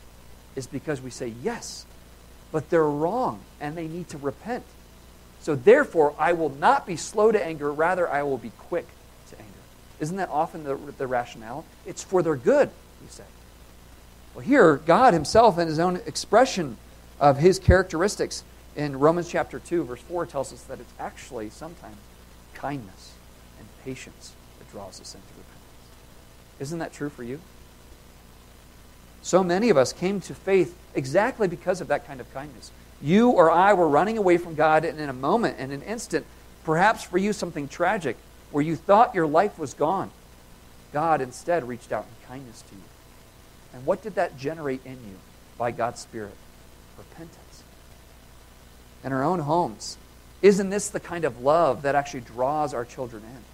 is 0.54 0.66
because 0.66 1.00
we 1.00 1.10
say, 1.10 1.32
yes, 1.42 1.84
but 2.52 2.70
they're 2.70 2.84
wrong 2.84 3.40
and 3.60 3.76
they 3.76 3.88
need 3.88 4.08
to 4.10 4.18
repent. 4.18 4.64
So 5.46 5.54
therefore, 5.54 6.12
I 6.18 6.32
will 6.32 6.48
not 6.48 6.88
be 6.88 6.96
slow 6.96 7.30
to 7.30 7.40
anger, 7.40 7.72
rather, 7.72 8.10
I 8.10 8.24
will 8.24 8.36
be 8.36 8.50
quick 8.58 8.84
to 9.30 9.38
anger. 9.38 9.52
Isn't 10.00 10.16
that 10.16 10.28
often 10.28 10.64
the, 10.64 10.74
the 10.98 11.06
rationale? 11.06 11.64
It's 11.86 12.02
for 12.02 12.20
their 12.20 12.34
good, 12.34 12.68
you 13.00 13.08
say. 13.08 13.22
Well, 14.34 14.44
here, 14.44 14.78
God 14.78 15.14
Himself, 15.14 15.56
in 15.56 15.68
His 15.68 15.78
own 15.78 16.00
expression 16.04 16.76
of 17.20 17.38
His 17.38 17.60
characteristics 17.60 18.42
in 18.74 18.98
Romans 18.98 19.28
chapter 19.28 19.60
2, 19.60 19.84
verse 19.84 20.00
4, 20.00 20.26
tells 20.26 20.52
us 20.52 20.62
that 20.62 20.80
it's 20.80 20.92
actually 20.98 21.50
sometimes 21.50 21.96
kindness 22.54 23.12
and 23.60 23.68
patience 23.84 24.32
that 24.58 24.68
draws 24.72 25.00
us 25.00 25.14
into 25.14 25.28
repentance. 25.28 25.62
Isn't 26.58 26.80
that 26.80 26.92
true 26.92 27.08
for 27.08 27.22
you? 27.22 27.38
So 29.22 29.44
many 29.44 29.70
of 29.70 29.76
us 29.76 29.92
came 29.92 30.20
to 30.22 30.34
faith 30.34 30.76
exactly 30.92 31.46
because 31.46 31.80
of 31.80 31.86
that 31.86 32.04
kind 32.04 32.20
of 32.20 32.34
kindness. 32.34 32.72
You 33.02 33.30
or 33.30 33.50
I 33.50 33.74
were 33.74 33.88
running 33.88 34.18
away 34.18 34.38
from 34.38 34.54
God, 34.54 34.84
and 34.84 34.98
in 34.98 35.08
a 35.08 35.14
moment, 35.14 35.58
in 35.58 35.70
an 35.70 35.82
instant, 35.82 36.26
perhaps 36.64 37.02
for 37.02 37.18
you 37.18 37.32
something 37.32 37.68
tragic, 37.68 38.16
where 38.50 38.64
you 38.64 38.76
thought 38.76 39.14
your 39.14 39.26
life 39.26 39.58
was 39.58 39.74
gone, 39.74 40.10
God 40.92 41.20
instead 41.20 41.68
reached 41.68 41.92
out 41.92 42.04
in 42.04 42.28
kindness 42.28 42.62
to 42.62 42.74
you. 42.74 42.82
And 43.74 43.84
what 43.84 44.02
did 44.02 44.14
that 44.14 44.38
generate 44.38 44.80
in 44.84 44.92
you 44.92 45.16
by 45.58 45.70
God's 45.70 46.00
Spirit? 46.00 46.34
Repentance. 46.96 47.62
In 49.04 49.12
our 49.12 49.22
own 49.22 49.40
homes, 49.40 49.98
isn't 50.40 50.70
this 50.70 50.88
the 50.88 51.00
kind 51.00 51.24
of 51.24 51.40
love 51.40 51.82
that 51.82 51.94
actually 51.94 52.20
draws 52.20 52.72
our 52.72 52.84
children 52.84 53.22
in? 53.22 53.44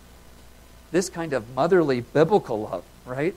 This 0.92 1.08
kind 1.08 1.32
of 1.32 1.52
motherly, 1.54 2.00
biblical 2.00 2.62
love, 2.62 2.84
right? 3.04 3.34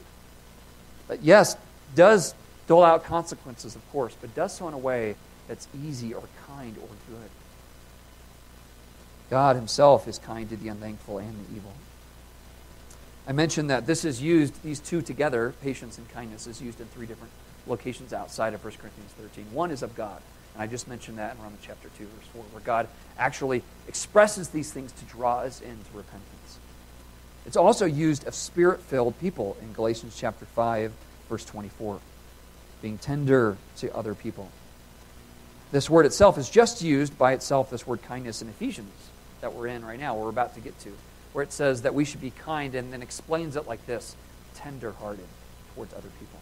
But 1.07 1.23
yes, 1.23 1.57
does 1.95 2.35
dole 2.67 2.83
out 2.83 3.05
consequences, 3.05 3.75
of 3.75 3.91
course, 3.91 4.15
but 4.19 4.35
does 4.35 4.55
so 4.55 4.67
in 4.67 4.73
a 4.73 4.77
way 4.77 5.15
that's 5.47 5.67
easy 5.85 6.13
or 6.13 6.23
kind 6.47 6.77
or 6.77 6.87
good. 7.09 7.29
God 9.29 9.55
Himself 9.55 10.07
is 10.07 10.19
kind 10.19 10.49
to 10.49 10.55
the 10.55 10.69
unthankful 10.69 11.17
and 11.17 11.33
the 11.33 11.55
evil. 11.55 11.73
I 13.27 13.31
mentioned 13.31 13.69
that 13.71 13.87
this 13.87 14.05
is 14.05 14.21
used, 14.21 14.61
these 14.63 14.79
two 14.79 15.01
together, 15.01 15.53
patience 15.61 15.97
and 15.97 16.07
kindness, 16.09 16.45
is 16.45 16.61
used 16.61 16.79
in 16.79 16.85
three 16.87 17.07
different 17.07 17.33
locations 17.65 18.13
outside 18.13 18.53
of 18.53 18.63
1 18.63 18.73
Corinthians 18.73 19.11
13. 19.17 19.45
One 19.51 19.71
is 19.71 19.81
of 19.81 19.95
God, 19.95 20.21
and 20.53 20.61
I 20.61 20.67
just 20.67 20.87
mentioned 20.87 21.17
that 21.17 21.35
in 21.35 21.41
Romans 21.41 21.61
chapter 21.63 21.89
2, 21.97 22.03
verse 22.03 22.27
4, 22.33 22.43
where 22.51 22.61
God 22.61 22.87
actually 23.17 23.63
expresses 23.87 24.49
these 24.49 24.71
things 24.71 24.91
to 24.91 25.05
draw 25.05 25.39
us 25.39 25.59
into 25.59 25.89
repentance. 25.93 26.59
It's 27.47 27.57
also 27.57 27.85
used 27.85 28.27
of 28.27 28.35
spirit 28.35 28.81
filled 28.81 29.19
people 29.19 29.57
in 29.61 29.73
Galatians 29.73 30.15
chapter 30.15 30.45
5, 30.45 30.91
verse 31.27 31.45
24, 31.45 31.99
being 32.83 32.99
tender 32.99 33.57
to 33.77 33.95
other 33.95 34.13
people. 34.13 34.49
This 35.71 35.89
word 35.89 36.05
itself 36.05 36.37
is 36.37 36.49
just 36.49 36.81
used 36.81 37.17
by 37.17 37.33
itself, 37.33 37.69
this 37.69 37.85
word 37.87 38.01
kindness 38.03 38.41
in 38.41 38.49
Ephesians 38.49 38.91
that 39.41 39.53
we're 39.53 39.67
in 39.67 39.83
right 39.83 39.99
now, 39.99 40.15
we're 40.15 40.29
about 40.29 40.55
to 40.55 40.59
get 40.59 40.77
to, 40.79 40.91
where 41.33 41.43
it 41.43 41.51
says 41.51 41.81
that 41.81 41.93
we 41.93 42.05
should 42.05 42.21
be 42.21 42.31
kind 42.31 42.75
and 42.75 42.91
then 42.93 43.01
explains 43.01 43.55
it 43.55 43.67
like 43.67 43.85
this 43.85 44.15
tender 44.55 44.91
hearted 44.93 45.27
towards 45.75 45.93
other 45.93 46.09
people. 46.19 46.39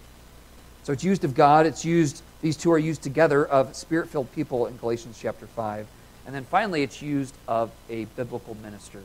So 0.83 0.93
it's 0.93 1.03
used 1.03 1.23
of 1.23 1.33
God, 1.33 1.65
it's 1.65 1.85
used, 1.85 2.21
these 2.41 2.57
two 2.57 2.71
are 2.71 2.77
used 2.77 3.01
together 3.01 3.45
of 3.45 3.75
spirit 3.75 4.09
filled 4.09 4.31
people 4.33 4.67
in 4.67 4.77
Galatians 4.77 5.17
chapter 5.19 5.47
5. 5.47 5.87
And 6.25 6.35
then 6.35 6.45
finally, 6.45 6.83
it's 6.83 7.01
used 7.01 7.35
of 7.47 7.71
a 7.89 8.05
biblical 8.05 8.55
minister 8.55 9.01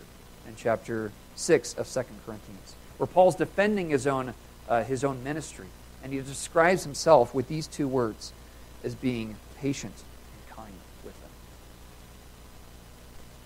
in 0.46 0.54
chapter 0.57 1.12
6 1.37 1.74
of 1.74 1.88
2 1.88 2.00
Corinthians, 2.26 2.74
where 2.96 3.07
Paul's 3.07 3.37
defending 3.37 3.90
his 3.90 4.07
own, 4.07 4.35
uh, 4.68 4.85
his 4.85 5.04
own 5.04 5.22
ministry. 5.22 5.66
And 6.02 6.12
he 6.12 6.20
describes 6.20 6.85
himself 6.85 7.35
with 7.35 7.48
these 7.48 7.66
two 7.66 7.88
words 7.88 8.33
as 8.85 8.94
being 8.94 9.37
patient 9.61 9.94
and 9.94 10.57
kind 10.57 10.73
with 11.05 11.21
them. 11.21 11.31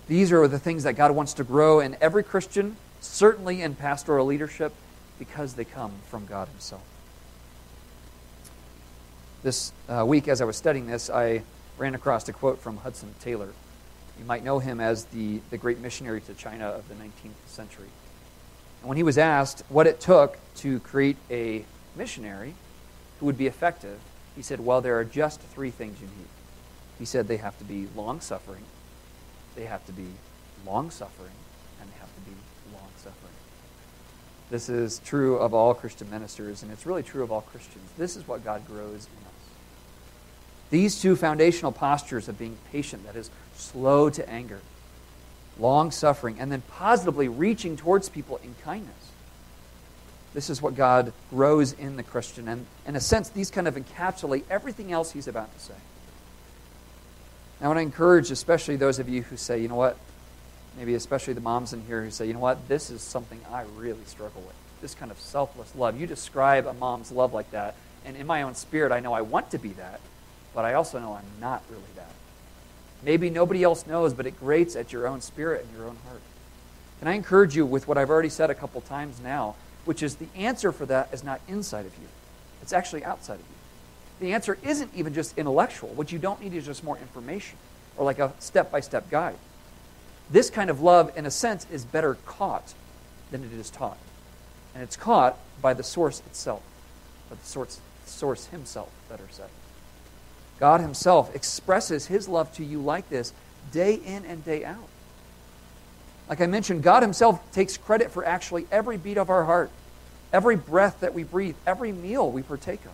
These 0.08 0.32
are 0.32 0.46
the 0.48 0.58
things 0.58 0.84
that 0.84 0.94
God 0.94 1.12
wants 1.12 1.34
to 1.34 1.44
grow 1.44 1.80
in 1.80 1.96
every 2.00 2.22
Christian, 2.22 2.76
certainly 3.00 3.62
in 3.62 3.74
pastoral 3.74 4.26
leadership, 4.26 4.72
because 5.18 5.54
they 5.54 5.64
come 5.64 5.92
from 6.08 6.26
God 6.26 6.48
Himself. 6.48 6.82
This 9.42 9.72
uh, 9.88 10.04
week, 10.06 10.28
as 10.28 10.40
I 10.40 10.44
was 10.44 10.56
studying 10.56 10.86
this, 10.86 11.10
I 11.10 11.42
ran 11.76 11.94
across 11.94 12.28
a 12.28 12.32
quote 12.32 12.60
from 12.60 12.76
Hudson 12.76 13.12
Taylor. 13.20 13.48
You 14.18 14.24
might 14.24 14.44
know 14.44 14.60
him 14.60 14.78
as 14.80 15.06
the, 15.06 15.40
the 15.50 15.58
great 15.58 15.80
missionary 15.80 16.20
to 16.22 16.34
China 16.34 16.66
of 16.66 16.88
the 16.88 16.94
19th 16.94 17.48
century. 17.48 17.88
And 18.80 18.88
when 18.88 18.96
he 18.96 19.02
was 19.02 19.18
asked 19.18 19.64
what 19.68 19.86
it 19.86 20.00
took 20.00 20.38
to 20.56 20.78
create 20.80 21.16
a 21.30 21.64
missionary 21.96 22.54
who 23.18 23.26
would 23.26 23.38
be 23.38 23.46
effective, 23.46 23.98
he 24.36 24.42
said, 24.42 24.60
Well, 24.60 24.80
there 24.80 24.98
are 24.98 25.04
just 25.04 25.40
three 25.40 25.70
things 25.70 26.00
you 26.00 26.06
need. 26.06 26.28
He 26.98 27.04
said 27.04 27.26
they 27.26 27.38
have 27.38 27.58
to 27.58 27.64
be 27.64 27.88
long 27.96 28.20
suffering, 28.20 28.64
they 29.56 29.64
have 29.64 29.84
to 29.86 29.92
be 29.92 30.06
long 30.66 30.90
suffering, 30.90 31.32
and 31.80 31.90
they 31.90 31.98
have 31.98 32.14
to 32.14 32.20
be 32.20 32.36
long 32.72 32.88
suffering. 32.96 33.32
This 34.50 34.68
is 34.68 35.00
true 35.04 35.36
of 35.36 35.54
all 35.54 35.74
Christian 35.74 36.10
ministers, 36.10 36.62
and 36.62 36.70
it's 36.70 36.86
really 36.86 37.02
true 37.02 37.22
of 37.22 37.32
all 37.32 37.40
Christians. 37.40 37.88
This 37.96 38.16
is 38.16 38.28
what 38.28 38.44
God 38.44 38.66
grows 38.66 39.06
in 39.06 39.26
us. 39.26 39.32
These 40.70 41.00
two 41.00 41.16
foundational 41.16 41.72
postures 41.72 42.28
of 42.28 42.38
being 42.38 42.56
patient, 42.70 43.04
that 43.06 43.16
is, 43.16 43.30
slow 43.56 44.10
to 44.10 44.28
anger, 44.28 44.60
long 45.58 45.90
suffering, 45.90 46.38
and 46.38 46.52
then 46.52 46.62
positively 46.62 47.28
reaching 47.28 47.76
towards 47.76 48.08
people 48.08 48.40
in 48.42 48.54
kindness. 48.62 49.01
This 50.34 50.48
is 50.48 50.62
what 50.62 50.74
God 50.74 51.12
grows 51.30 51.72
in 51.72 51.96
the 51.96 52.02
Christian. 52.02 52.48
And 52.48 52.66
in 52.86 52.96
a 52.96 53.00
sense, 53.00 53.28
these 53.28 53.50
kind 53.50 53.68
of 53.68 53.74
encapsulate 53.74 54.44
everything 54.48 54.92
else 54.92 55.12
he's 55.12 55.28
about 55.28 55.52
to 55.54 55.64
say. 55.64 55.74
I 57.60 57.68
want 57.68 57.76
to 57.76 57.82
encourage, 57.82 58.30
especially 58.30 58.76
those 58.76 58.98
of 58.98 59.08
you 59.08 59.22
who 59.22 59.36
say, 59.36 59.60
you 59.60 59.68
know 59.68 59.76
what, 59.76 59.96
maybe 60.76 60.94
especially 60.94 61.34
the 61.34 61.40
moms 61.40 61.72
in 61.72 61.82
here 61.86 62.02
who 62.02 62.10
say, 62.10 62.26
you 62.26 62.32
know 62.32 62.40
what, 62.40 62.66
this 62.68 62.90
is 62.90 63.02
something 63.02 63.40
I 63.52 63.64
really 63.76 64.04
struggle 64.06 64.40
with. 64.40 64.54
This 64.80 64.94
kind 64.94 65.12
of 65.12 65.20
selfless 65.20 65.74
love. 65.76 66.00
You 66.00 66.08
describe 66.08 66.66
a 66.66 66.72
mom's 66.72 67.12
love 67.12 67.32
like 67.32 67.50
that, 67.52 67.76
and 68.04 68.16
in 68.16 68.26
my 68.26 68.42
own 68.42 68.56
spirit, 68.56 68.90
I 68.90 68.98
know 68.98 69.12
I 69.12 69.20
want 69.20 69.52
to 69.52 69.58
be 69.58 69.68
that, 69.74 70.00
but 70.54 70.64
I 70.64 70.74
also 70.74 70.98
know 70.98 71.12
I'm 71.12 71.40
not 71.40 71.62
really 71.70 71.82
that. 71.94 72.10
Maybe 73.04 73.30
nobody 73.30 73.62
else 73.62 73.86
knows, 73.86 74.12
but 74.12 74.26
it 74.26 74.40
grates 74.40 74.74
at 74.74 74.92
your 74.92 75.06
own 75.06 75.20
spirit 75.20 75.64
and 75.64 75.76
your 75.76 75.86
own 75.86 75.98
heart. 76.08 76.20
And 77.00 77.08
I 77.08 77.14
encourage 77.14 77.54
you 77.54 77.64
with 77.64 77.86
what 77.86 77.96
I've 77.98 78.10
already 78.10 78.28
said 78.28 78.50
a 78.50 78.54
couple 78.54 78.80
times 78.80 79.20
now 79.20 79.54
which 79.84 80.02
is 80.02 80.16
the 80.16 80.28
answer 80.36 80.72
for 80.72 80.86
that 80.86 81.12
is 81.12 81.24
not 81.24 81.40
inside 81.48 81.86
of 81.86 81.94
you, 81.94 82.08
it's 82.62 82.72
actually 82.72 83.04
outside 83.04 83.34
of 83.34 83.40
you. 83.40 83.46
The 84.20 84.34
answer 84.34 84.58
isn't 84.62 84.90
even 84.94 85.14
just 85.14 85.36
intellectual. 85.36 85.90
What 85.90 86.12
you 86.12 86.18
don't 86.18 86.40
need 86.40 86.54
is 86.54 86.66
just 86.66 86.84
more 86.84 86.96
information 86.98 87.58
or 87.96 88.04
like 88.04 88.18
a 88.18 88.32
step 88.38 88.70
by 88.70 88.80
step 88.80 89.10
guide. 89.10 89.36
This 90.30 90.48
kind 90.48 90.70
of 90.70 90.80
love, 90.80 91.16
in 91.16 91.26
a 91.26 91.30
sense, 91.30 91.66
is 91.70 91.84
better 91.84 92.16
caught 92.24 92.74
than 93.30 93.42
it 93.42 93.52
is 93.52 93.68
taught. 93.68 93.98
And 94.74 94.82
it's 94.82 94.96
caught 94.96 95.36
by 95.60 95.74
the 95.74 95.82
source 95.82 96.20
itself, 96.20 96.62
by 97.28 97.36
the 97.36 97.44
source, 97.44 97.80
source 98.06 98.46
himself, 98.46 98.90
better 99.08 99.26
said. 99.30 99.48
God 100.58 100.80
himself 100.80 101.34
expresses 101.34 102.06
his 102.06 102.28
love 102.28 102.52
to 102.54 102.64
you 102.64 102.80
like 102.80 103.08
this 103.08 103.32
day 103.72 103.94
in 103.94 104.24
and 104.24 104.44
day 104.44 104.64
out. 104.64 104.88
Like 106.32 106.40
I 106.40 106.46
mentioned, 106.46 106.82
God 106.82 107.02
Himself 107.02 107.42
takes 107.52 107.76
credit 107.76 108.10
for 108.10 108.24
actually 108.24 108.66
every 108.72 108.96
beat 108.96 109.18
of 109.18 109.28
our 109.28 109.44
heart, 109.44 109.70
every 110.32 110.56
breath 110.56 111.00
that 111.00 111.12
we 111.12 111.24
breathe, 111.24 111.56
every 111.66 111.92
meal 111.92 112.30
we 112.30 112.42
partake 112.42 112.82
of, 112.86 112.92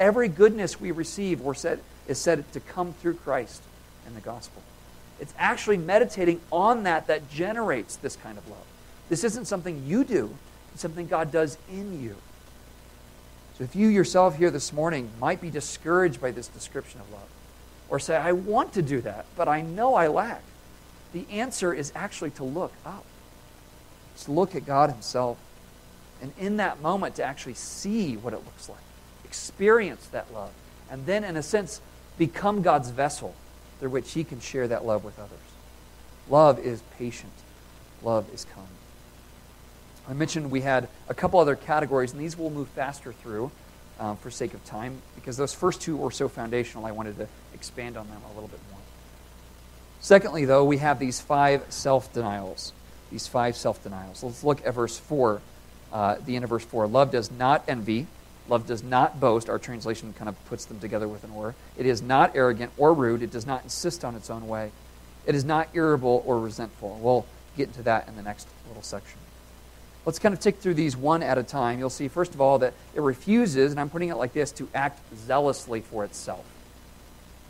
every 0.00 0.26
goodness 0.26 0.80
we 0.80 0.90
receive 0.90 1.44
or 1.44 1.54
said, 1.54 1.80
is 2.08 2.18
said 2.18 2.50
to 2.54 2.60
come 2.60 2.94
through 2.94 3.16
Christ 3.16 3.62
and 4.06 4.16
the 4.16 4.22
gospel. 4.22 4.62
It's 5.20 5.34
actually 5.36 5.76
meditating 5.76 6.40
on 6.50 6.84
that 6.84 7.08
that 7.08 7.30
generates 7.30 7.96
this 7.96 8.16
kind 8.16 8.38
of 8.38 8.48
love. 8.48 8.64
This 9.10 9.22
isn't 9.22 9.44
something 9.44 9.84
you 9.86 10.02
do, 10.02 10.34
it's 10.72 10.80
something 10.80 11.06
God 11.06 11.30
does 11.30 11.58
in 11.70 12.02
you. 12.02 12.16
So 13.58 13.64
if 13.64 13.76
you 13.76 13.88
yourself 13.88 14.38
here 14.38 14.50
this 14.50 14.72
morning 14.72 15.10
might 15.20 15.42
be 15.42 15.50
discouraged 15.50 16.22
by 16.22 16.30
this 16.30 16.48
description 16.48 17.02
of 17.02 17.12
love, 17.12 17.28
or 17.90 17.98
say, 17.98 18.16
I 18.16 18.32
want 18.32 18.72
to 18.72 18.80
do 18.80 19.02
that, 19.02 19.26
but 19.36 19.46
I 19.46 19.60
know 19.60 19.94
I 19.94 20.06
lack, 20.06 20.42
the 21.12 21.26
answer 21.30 21.72
is 21.72 21.92
actually 21.94 22.30
to 22.32 22.44
look 22.44 22.72
up. 22.84 23.04
To 24.24 24.32
look 24.32 24.54
at 24.54 24.66
God 24.66 24.90
Himself. 24.90 25.38
And 26.20 26.32
in 26.38 26.58
that 26.58 26.80
moment, 26.80 27.16
to 27.16 27.24
actually 27.24 27.54
see 27.54 28.16
what 28.16 28.32
it 28.32 28.44
looks 28.44 28.68
like, 28.68 28.78
experience 29.24 30.06
that 30.08 30.32
love, 30.32 30.52
and 30.90 31.04
then, 31.06 31.24
in 31.24 31.36
a 31.36 31.42
sense, 31.42 31.80
become 32.18 32.62
God's 32.62 32.90
vessel 32.90 33.34
through 33.80 33.90
which 33.90 34.12
He 34.12 34.22
can 34.22 34.40
share 34.40 34.68
that 34.68 34.84
love 34.84 35.04
with 35.04 35.18
others. 35.18 35.38
Love 36.28 36.58
is 36.60 36.82
patient, 36.98 37.32
love 38.02 38.26
is 38.32 38.44
kind. 38.44 38.68
I 40.08 40.12
mentioned 40.12 40.50
we 40.50 40.60
had 40.60 40.88
a 41.08 41.14
couple 41.14 41.40
other 41.40 41.56
categories, 41.56 42.12
and 42.12 42.20
these 42.20 42.36
we'll 42.36 42.50
move 42.50 42.68
faster 42.68 43.12
through 43.12 43.50
um, 43.98 44.16
for 44.16 44.30
sake 44.30 44.54
of 44.54 44.64
time 44.64 45.00
because 45.14 45.36
those 45.36 45.54
first 45.54 45.80
two 45.80 45.96
were 45.96 46.10
so 46.10 46.28
foundational, 46.28 46.86
I 46.86 46.92
wanted 46.92 47.16
to 47.18 47.28
expand 47.54 47.96
on 47.96 48.08
them 48.08 48.20
a 48.30 48.34
little 48.34 48.48
bit 48.48 48.60
more. 48.70 48.81
Secondly, 50.02 50.44
though, 50.44 50.64
we 50.64 50.78
have 50.78 50.98
these 50.98 51.20
five 51.20 51.64
self 51.68 52.12
denials. 52.12 52.72
These 53.12 53.28
five 53.28 53.56
self 53.56 53.82
denials. 53.84 54.22
Let's 54.22 54.42
look 54.42 54.66
at 54.66 54.74
verse 54.74 54.98
4, 54.98 55.40
uh, 55.92 56.16
the 56.26 56.34
end 56.34 56.42
of 56.42 56.50
verse 56.50 56.64
4. 56.64 56.88
Love 56.88 57.12
does 57.12 57.30
not 57.30 57.62
envy. 57.68 58.08
Love 58.48 58.66
does 58.66 58.82
not 58.82 59.20
boast. 59.20 59.48
Our 59.48 59.60
translation 59.60 60.12
kind 60.12 60.28
of 60.28 60.44
puts 60.46 60.64
them 60.64 60.80
together 60.80 61.06
with 61.06 61.22
an 61.22 61.30
or. 61.30 61.54
It 61.78 61.86
is 61.86 62.02
not 62.02 62.34
arrogant 62.34 62.72
or 62.76 62.92
rude. 62.92 63.22
It 63.22 63.30
does 63.30 63.46
not 63.46 63.62
insist 63.62 64.04
on 64.04 64.16
its 64.16 64.28
own 64.28 64.48
way. 64.48 64.72
It 65.24 65.36
is 65.36 65.44
not 65.44 65.68
irritable 65.72 66.24
or 66.26 66.40
resentful. 66.40 66.98
We'll 67.00 67.24
get 67.56 67.68
into 67.68 67.84
that 67.84 68.08
in 68.08 68.16
the 68.16 68.22
next 68.22 68.48
little 68.66 68.82
section. 68.82 69.20
Let's 70.04 70.18
kind 70.18 70.32
of 70.32 70.40
tick 70.40 70.58
through 70.58 70.74
these 70.74 70.96
one 70.96 71.22
at 71.22 71.38
a 71.38 71.44
time. 71.44 71.78
You'll 71.78 71.90
see, 71.90 72.08
first 72.08 72.34
of 72.34 72.40
all, 72.40 72.58
that 72.58 72.74
it 72.92 73.00
refuses, 73.00 73.70
and 73.70 73.78
I'm 73.78 73.88
putting 73.88 74.08
it 74.08 74.16
like 74.16 74.32
this, 74.32 74.50
to 74.52 74.68
act 74.74 74.98
zealously 75.14 75.80
for 75.80 76.04
itself. 76.04 76.44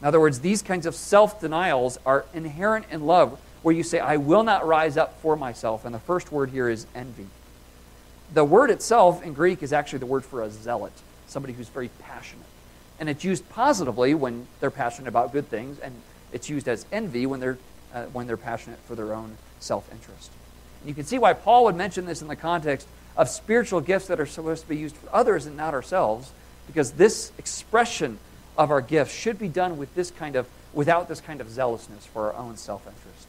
In 0.03 0.09
other 0.09 0.19
words, 0.19 0.41
these 0.41 0.63
kinds 0.63 0.85
of 0.85 0.97
self 0.97 1.41
denials 1.41 1.97
are 2.05 2.25
inherent 2.35 2.87
in 2.91 3.07
love, 3.07 3.41
where 3.63 3.73
you 3.73 3.85
say, 3.85 4.01
I 4.01 4.17
will 4.17 4.43
not 4.43 4.67
rise 4.67 4.97
up 4.97 5.21
for 5.21 5.37
myself. 5.37 5.85
And 5.85 5.95
the 5.95 6.01
first 6.01 6.33
word 6.33 6.51
here 6.51 6.69
is 6.69 6.87
envy. 6.93 7.29
The 8.35 8.45
word 8.45 8.71
itself 8.71 9.23
in 9.23 9.33
Greek 9.33 9.63
is 9.63 9.73
actually 9.73 10.01
the 10.01 10.07
word 10.07 10.25
for 10.25 10.43
a 10.43 10.51
zealot. 10.51 10.93
somebody 11.29 11.55
who's 11.55 11.69
very 11.69 11.89
passionate. 12.01 12.45
And 12.99 13.09
it's 13.09 13.23
used 13.23 13.49
positively 13.51 14.13
when 14.15 14.49
they're 14.59 14.73
passionate 14.73 15.09
about 15.09 15.33
good 15.33 15.49
things, 15.49 15.79
and 15.79 15.95
it's 16.33 16.51
used 16.51 16.67
as 16.67 16.85
envy 16.91 17.25
when 17.25 17.39
they're, 17.39 17.59
uh, 17.95 18.07
when 18.07 18.27
they're 18.27 18.37
passionate 18.37 18.81
for 18.81 18.97
their 18.97 19.15
own 19.15 19.37
self 19.61 19.91
interest. 19.93 20.33
And 20.81 20.89
you 20.89 20.97
can 20.97 21.05
see 21.05 21.19
why 21.19 21.33
Paul 21.33 21.65
would 21.65 21.77
mention 21.77 22.07
this 22.07 22.23
in 22.23 22.29
the 22.29 22.35
context 22.35 22.89
of 23.17 23.29
spiritual 23.29 23.81
gifts 23.81 24.09
that 24.09 24.19
are 24.19 24.27
supposed 24.27 24.63
to 24.63 24.69
be 24.69 24.77
used 24.77 24.97
for 24.97 25.09
others 25.15 25.47
and 25.47 25.57
not 25.57 25.75
ourselves, 25.75 26.33
because 26.67 26.93
this 26.93 27.31
expression 27.39 28.19
of 28.57 28.71
our 28.71 28.81
gifts 28.81 29.15
should 29.15 29.39
be 29.39 29.49
done 29.49 29.77
with 29.77 29.95
this 29.95 30.11
kind 30.11 30.37
of, 30.37 30.47
without 30.73 31.09
this 31.09 31.21
kind 31.21 31.41
of 31.41 31.51
zealousness 31.51 32.07
for 32.07 32.33
our 32.33 32.39
own 32.39 32.57
self 32.57 32.87
interest. 32.87 33.29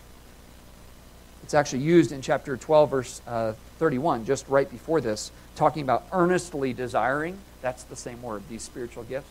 It's 1.43 1.53
actually 1.53 1.83
used 1.83 2.11
in 2.11 2.21
chapter 2.21 2.55
12, 2.55 2.89
verse 2.89 3.21
uh, 3.27 3.53
31, 3.77 4.25
just 4.25 4.47
right 4.47 4.69
before 4.69 5.01
this, 5.01 5.31
talking 5.55 5.83
about 5.83 6.05
earnestly 6.13 6.73
desiring. 6.73 7.37
That's 7.61 7.83
the 7.83 7.95
same 7.95 8.21
word, 8.21 8.43
these 8.49 8.61
spiritual 8.63 9.03
gifts. 9.03 9.29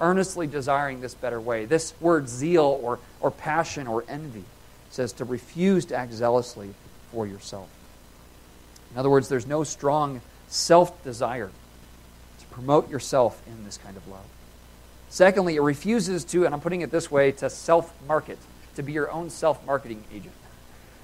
Earnestly 0.00 0.46
desiring 0.46 1.00
this 1.00 1.14
better 1.14 1.40
way. 1.40 1.64
This 1.64 1.92
word 2.00 2.28
zeal 2.28 2.78
or, 2.82 3.00
or 3.20 3.32
passion 3.32 3.88
or 3.88 4.04
envy 4.08 4.44
says 4.90 5.12
to 5.14 5.24
refuse 5.24 5.84
to 5.86 5.96
act 5.96 6.12
zealously 6.12 6.74
for 7.10 7.26
yourself. 7.26 7.68
In 8.92 8.98
other 8.98 9.10
words, 9.10 9.28
there's 9.28 9.46
no 9.46 9.64
strong 9.64 10.20
self 10.46 11.02
desire 11.02 11.50
to 12.38 12.46
promote 12.46 12.88
yourself 12.88 13.42
in 13.46 13.64
this 13.64 13.78
kind 13.78 13.96
of 13.96 14.06
love. 14.08 14.24
Secondly, 15.10 15.56
it 15.56 15.62
refuses 15.62 16.24
to, 16.26 16.44
and 16.44 16.54
I'm 16.54 16.60
putting 16.60 16.82
it 16.82 16.90
this 16.90 17.10
way, 17.10 17.32
to 17.32 17.48
self 17.48 17.92
market, 18.06 18.38
to 18.76 18.82
be 18.82 18.92
your 18.92 19.10
own 19.10 19.30
self 19.30 19.64
marketing 19.66 20.04
agent. 20.12 20.34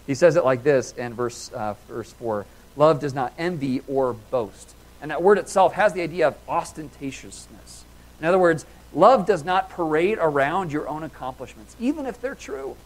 He 0.07 0.15
says 0.15 0.37
it 0.37 0.45
like 0.45 0.63
this 0.63 0.93
in 0.93 1.15
verse, 1.15 1.51
uh, 1.53 1.75
verse 1.89 2.13
4 2.13 2.47
Love 2.77 3.01
does 3.01 3.15
not 3.15 3.33
envy 3.39 3.83
or 3.89 4.13
boast. 4.13 4.75
And 5.01 5.11
that 5.11 5.23
word 5.23 5.39
itself 5.39 5.75
has 5.75 5.93
the 5.93 6.03
idea 6.03 6.29
of 6.29 6.47
ostentatiousness. 6.47 7.85
In 8.21 8.27
other 8.27 8.39
words, 8.39 8.65
love 8.93 9.27
does 9.27 9.45
not 9.45 9.71
parade 9.71 10.19
around 10.21 10.73
your 10.73 10.89
own 10.89 11.03
accomplishments, 11.03 11.77
even 11.79 12.07
if 12.07 12.21
they're 12.21 12.35
true. 12.35 12.77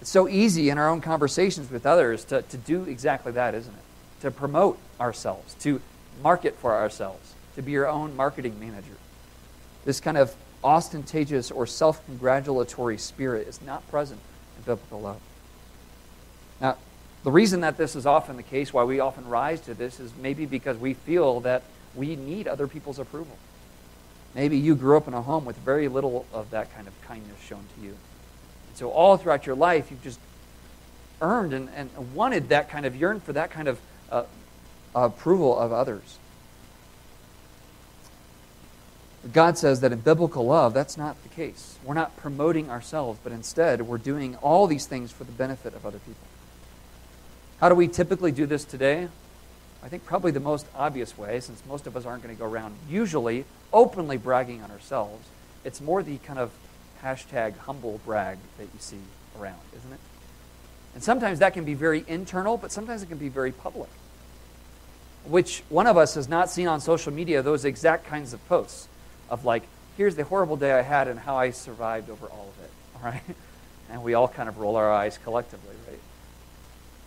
It's 0.00 0.10
so 0.10 0.28
easy 0.28 0.70
in 0.70 0.78
our 0.78 0.88
own 0.88 1.00
conversations 1.00 1.70
with 1.70 1.84
others 1.84 2.24
to, 2.26 2.42
to 2.42 2.56
do 2.56 2.84
exactly 2.84 3.32
that, 3.32 3.54
isn't 3.54 3.72
it? 3.72 4.20
To 4.22 4.30
promote 4.30 4.78
ourselves, 5.00 5.54
to 5.60 5.80
market 6.22 6.56
for 6.56 6.74
ourselves, 6.74 7.34
to 7.56 7.62
be 7.62 7.72
your 7.72 7.88
own 7.88 8.16
marketing 8.16 8.58
manager. 8.58 8.96
This 9.84 10.00
kind 10.00 10.16
of 10.16 10.34
ostentatious 10.62 11.50
or 11.50 11.66
self 11.66 12.04
congratulatory 12.06 12.98
spirit 12.98 13.48
is 13.48 13.62
not 13.62 13.88
present 13.90 14.20
in 14.56 14.62
biblical 14.64 15.00
love. 15.00 15.20
Now, 16.60 16.76
the 17.24 17.30
reason 17.30 17.60
that 17.60 17.76
this 17.76 17.96
is 17.96 18.06
often 18.06 18.36
the 18.36 18.42
case, 18.42 18.72
why 18.72 18.84
we 18.84 19.00
often 19.00 19.28
rise 19.28 19.60
to 19.62 19.74
this, 19.74 20.00
is 20.00 20.12
maybe 20.20 20.46
because 20.46 20.76
we 20.76 20.94
feel 20.94 21.40
that 21.40 21.62
we 21.94 22.16
need 22.16 22.46
other 22.46 22.66
people's 22.68 22.98
approval. 22.98 23.36
Maybe 24.34 24.56
you 24.56 24.74
grew 24.74 24.96
up 24.96 25.08
in 25.08 25.14
a 25.14 25.22
home 25.22 25.44
with 25.44 25.56
very 25.58 25.88
little 25.88 26.26
of 26.32 26.50
that 26.50 26.72
kind 26.74 26.86
of 26.86 27.00
kindness 27.02 27.40
shown 27.40 27.64
to 27.76 27.82
you. 27.82 27.90
And 28.68 28.76
so 28.76 28.90
all 28.90 29.16
throughout 29.16 29.46
your 29.46 29.56
life, 29.56 29.90
you've 29.90 30.02
just 30.02 30.20
earned 31.20 31.52
and, 31.52 31.68
and 31.74 31.90
wanted 32.14 32.50
that 32.50 32.68
kind 32.68 32.86
of, 32.86 32.94
yearned 32.94 33.22
for 33.22 33.32
that 33.32 33.50
kind 33.50 33.68
of 33.68 33.80
uh, 34.10 34.24
approval 34.94 35.58
of 35.58 35.72
others. 35.72 36.18
God 39.32 39.58
says 39.58 39.80
that 39.80 39.92
in 39.92 40.00
biblical 40.00 40.46
love, 40.46 40.74
that's 40.74 40.96
not 40.96 41.20
the 41.22 41.28
case. 41.28 41.78
We're 41.84 41.94
not 41.94 42.16
promoting 42.16 42.70
ourselves, 42.70 43.18
but 43.22 43.32
instead 43.32 43.82
we're 43.82 43.98
doing 43.98 44.36
all 44.36 44.66
these 44.66 44.86
things 44.86 45.10
for 45.10 45.24
the 45.24 45.32
benefit 45.32 45.74
of 45.74 45.84
other 45.84 45.98
people. 45.98 46.26
How 47.60 47.68
do 47.68 47.74
we 47.74 47.88
typically 47.88 48.30
do 48.30 48.46
this 48.46 48.64
today? 48.64 49.08
I 49.82 49.88
think 49.88 50.04
probably 50.04 50.30
the 50.30 50.40
most 50.40 50.66
obvious 50.74 51.18
way, 51.18 51.40
since 51.40 51.62
most 51.66 51.86
of 51.86 51.96
us 51.96 52.06
aren't 52.06 52.22
going 52.22 52.34
to 52.34 52.38
go 52.38 52.46
around 52.46 52.76
usually 52.88 53.44
openly 53.72 54.16
bragging 54.16 54.62
on 54.62 54.70
ourselves, 54.70 55.26
it's 55.64 55.80
more 55.80 56.02
the 56.02 56.18
kind 56.18 56.38
of 56.38 56.52
hashtag 57.02 57.56
humble 57.58 58.00
brag 58.04 58.38
that 58.58 58.64
you 58.64 58.78
see 58.78 58.98
around, 59.38 59.60
isn't 59.76 59.92
it? 59.92 60.00
And 60.94 61.02
sometimes 61.02 61.40
that 61.40 61.54
can 61.54 61.64
be 61.64 61.74
very 61.74 62.04
internal, 62.08 62.56
but 62.56 62.72
sometimes 62.72 63.02
it 63.02 63.06
can 63.06 63.18
be 63.18 63.28
very 63.28 63.52
public. 63.52 63.90
Which 65.24 65.62
one 65.68 65.86
of 65.86 65.96
us 65.96 66.14
has 66.14 66.28
not 66.28 66.50
seen 66.50 66.68
on 66.68 66.80
social 66.80 67.12
media 67.12 67.42
those 67.42 67.64
exact 67.64 68.06
kinds 68.06 68.32
of 68.32 68.46
posts 68.48 68.88
of 69.30 69.44
like, 69.44 69.62
here's 69.96 70.16
the 70.16 70.24
horrible 70.24 70.56
day 70.56 70.72
I 70.72 70.82
had 70.82 71.08
and 71.08 71.18
how 71.18 71.36
I 71.36 71.50
survived 71.50 72.10
over 72.10 72.26
all 72.26 72.48
of 72.56 72.64
it, 72.64 72.70
all 72.96 73.10
right? 73.10 73.36
And 73.90 74.02
we 74.02 74.14
all 74.14 74.28
kind 74.28 74.48
of 74.48 74.58
roll 74.58 74.76
our 74.76 74.92
eyes 74.92 75.18
collectively, 75.18 75.74
right? 75.88 76.00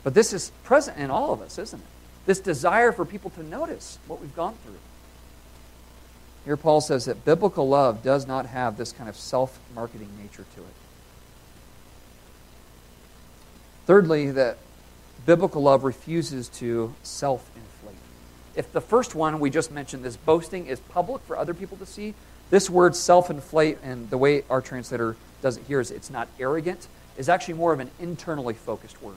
But 0.03 0.13
this 0.13 0.34
is 0.34 0.51
present 0.63 0.97
in 0.97 1.12
all 1.12 1.34
of 1.34 1.41
us, 1.41 1.57
isn't 1.60 1.79
it? 1.79 1.86
This 2.25 2.39
desire 2.39 2.91
for 2.91 3.05
people 3.05 3.31
to 3.31 3.43
notice 3.43 3.99
what 4.07 4.21
we've 4.21 4.36
gone 4.36 4.55
through. 4.63 4.77
Here, 6.45 6.57
Paul 6.57 6.81
says 6.81 7.05
that 7.05 7.23
biblical 7.23 7.67
love 7.69 8.01
does 8.01 8.25
not 8.25 8.47
have 8.47 8.77
this 8.77 8.91
kind 8.91 9.10
of 9.10 9.15
self 9.15 9.60
marketing 9.75 10.10
nature 10.21 10.45
to 10.55 10.62
it. 10.62 10.73
Thirdly, 13.86 14.31
that 14.31 14.57
biblical 15.25 15.62
love 15.62 15.84
refuses 15.84 16.49
to 16.49 16.93
self 17.03 17.47
inflate. 17.55 17.70
If 18.55 18.71
the 18.73 18.81
first 18.81 19.15
one 19.15 19.39
we 19.39 19.49
just 19.49 19.71
mentioned, 19.71 20.03
this 20.03 20.17
boasting, 20.17 20.67
is 20.67 20.79
public 20.79 21.21
for 21.23 21.37
other 21.37 21.53
people 21.53 21.77
to 21.77 21.85
see, 21.85 22.13
this 22.49 22.69
word 22.69 22.95
self 22.95 23.29
inflate, 23.29 23.77
and 23.83 24.09
the 24.09 24.17
way 24.17 24.43
our 24.49 24.61
translator 24.61 25.15
does 25.41 25.57
it 25.57 25.63
here 25.67 25.79
is 25.79 25.89
it's 25.91 26.09
not 26.09 26.27
arrogant, 26.39 26.87
is 27.17 27.29
actually 27.29 27.53
more 27.53 27.71
of 27.73 27.79
an 27.79 27.89
internally 27.99 28.53
focused 28.53 29.01
word. 29.01 29.15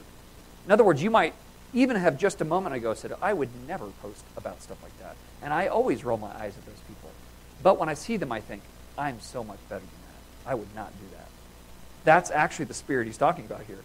In 0.65 0.71
other 0.71 0.83
words, 0.83 1.03
you 1.03 1.09
might 1.09 1.33
even 1.73 1.97
have 1.97 2.17
just 2.17 2.39
a 2.41 2.45
moment 2.45 2.75
ago 2.75 2.93
said, 2.93 3.13
I 3.21 3.33
would 3.33 3.49
never 3.67 3.87
post 4.01 4.23
about 4.37 4.61
stuff 4.61 4.81
like 4.81 4.97
that. 4.99 5.15
And 5.41 5.53
I 5.53 5.67
always 5.67 6.05
roll 6.05 6.17
my 6.17 6.29
eyes 6.29 6.57
at 6.57 6.65
those 6.65 6.79
people. 6.87 7.09
But 7.61 7.77
when 7.77 7.89
I 7.89 7.93
see 7.93 8.17
them, 8.17 8.31
I 8.31 8.39
think, 8.39 8.63
I'm 8.97 9.19
so 9.19 9.43
much 9.43 9.59
better 9.67 9.81
than 9.81 9.89
that. 9.89 10.49
I 10.49 10.55
would 10.55 10.73
not 10.73 10.91
do 10.93 11.05
that. 11.17 11.27
That's 12.05 12.31
actually 12.31 12.65
the 12.65 12.73
spirit 12.73 13.07
he's 13.07 13.17
talking 13.17 13.45
about 13.45 13.63
here. 13.63 13.79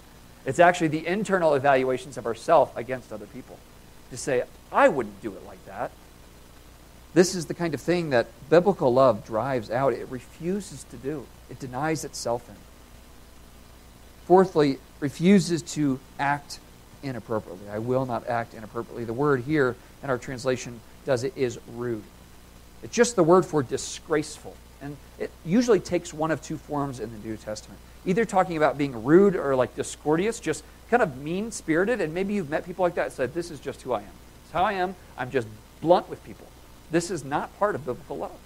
It's 0.46 0.60
actually 0.60 0.88
the 0.88 1.06
internal 1.06 1.54
evaluations 1.54 2.16
of 2.16 2.26
ourself 2.26 2.74
against 2.76 3.12
other 3.12 3.26
people. 3.26 3.58
To 4.10 4.16
say, 4.16 4.42
I 4.72 4.88
wouldn't 4.88 5.20
do 5.22 5.32
it 5.32 5.46
like 5.46 5.64
that. 5.66 5.92
This 7.14 7.34
is 7.34 7.46
the 7.46 7.54
kind 7.54 7.74
of 7.74 7.80
thing 7.80 8.10
that 8.10 8.28
biblical 8.48 8.92
love 8.92 9.24
drives 9.26 9.70
out. 9.70 9.92
It 9.92 10.08
refuses 10.10 10.84
to 10.84 10.96
do, 10.96 11.26
it 11.48 11.58
denies 11.58 12.04
itself 12.04 12.48
in. 12.48 12.56
Fourthly, 14.26 14.78
refuses 15.00 15.62
to 15.62 15.98
act 16.18 16.60
inappropriately. 17.02 17.68
I 17.70 17.78
will 17.78 18.06
not 18.06 18.28
act 18.28 18.54
inappropriately. 18.54 19.04
The 19.04 19.12
word 19.12 19.42
here 19.42 19.74
in 20.02 20.10
our 20.10 20.18
translation 20.18 20.80
does 21.04 21.24
it 21.24 21.32
is 21.36 21.58
rude. 21.74 22.04
It's 22.82 22.94
just 22.94 23.16
the 23.16 23.24
word 23.24 23.44
for 23.44 23.62
disgraceful. 23.62 24.54
And 24.82 24.96
it 25.18 25.30
usually 25.44 25.80
takes 25.80 26.14
one 26.14 26.30
of 26.30 26.40
two 26.42 26.56
forms 26.56 27.00
in 27.00 27.10
the 27.10 27.28
New 27.28 27.36
Testament. 27.36 27.80
Either 28.06 28.24
talking 28.24 28.56
about 28.56 28.78
being 28.78 29.04
rude 29.04 29.36
or 29.36 29.54
like 29.54 29.74
discourteous, 29.76 30.40
just 30.40 30.64
kind 30.90 31.02
of 31.02 31.16
mean 31.18 31.52
spirited, 31.52 32.00
and 32.00 32.14
maybe 32.14 32.34
you've 32.34 32.50
met 32.50 32.64
people 32.64 32.84
like 32.84 32.94
that 32.94 33.06
and 33.06 33.12
said, 33.12 33.34
This 33.34 33.50
is 33.50 33.60
just 33.60 33.82
who 33.82 33.92
I 33.92 34.00
am. 34.00 34.12
It's 34.44 34.52
how 34.52 34.64
I 34.64 34.72
am. 34.74 34.96
I'm 35.16 35.30
just 35.30 35.46
blunt 35.80 36.08
with 36.08 36.22
people. 36.24 36.46
This 36.90 37.10
is 37.10 37.24
not 37.24 37.56
part 37.58 37.74
of 37.74 37.86
biblical 37.86 38.18
love. 38.18 38.38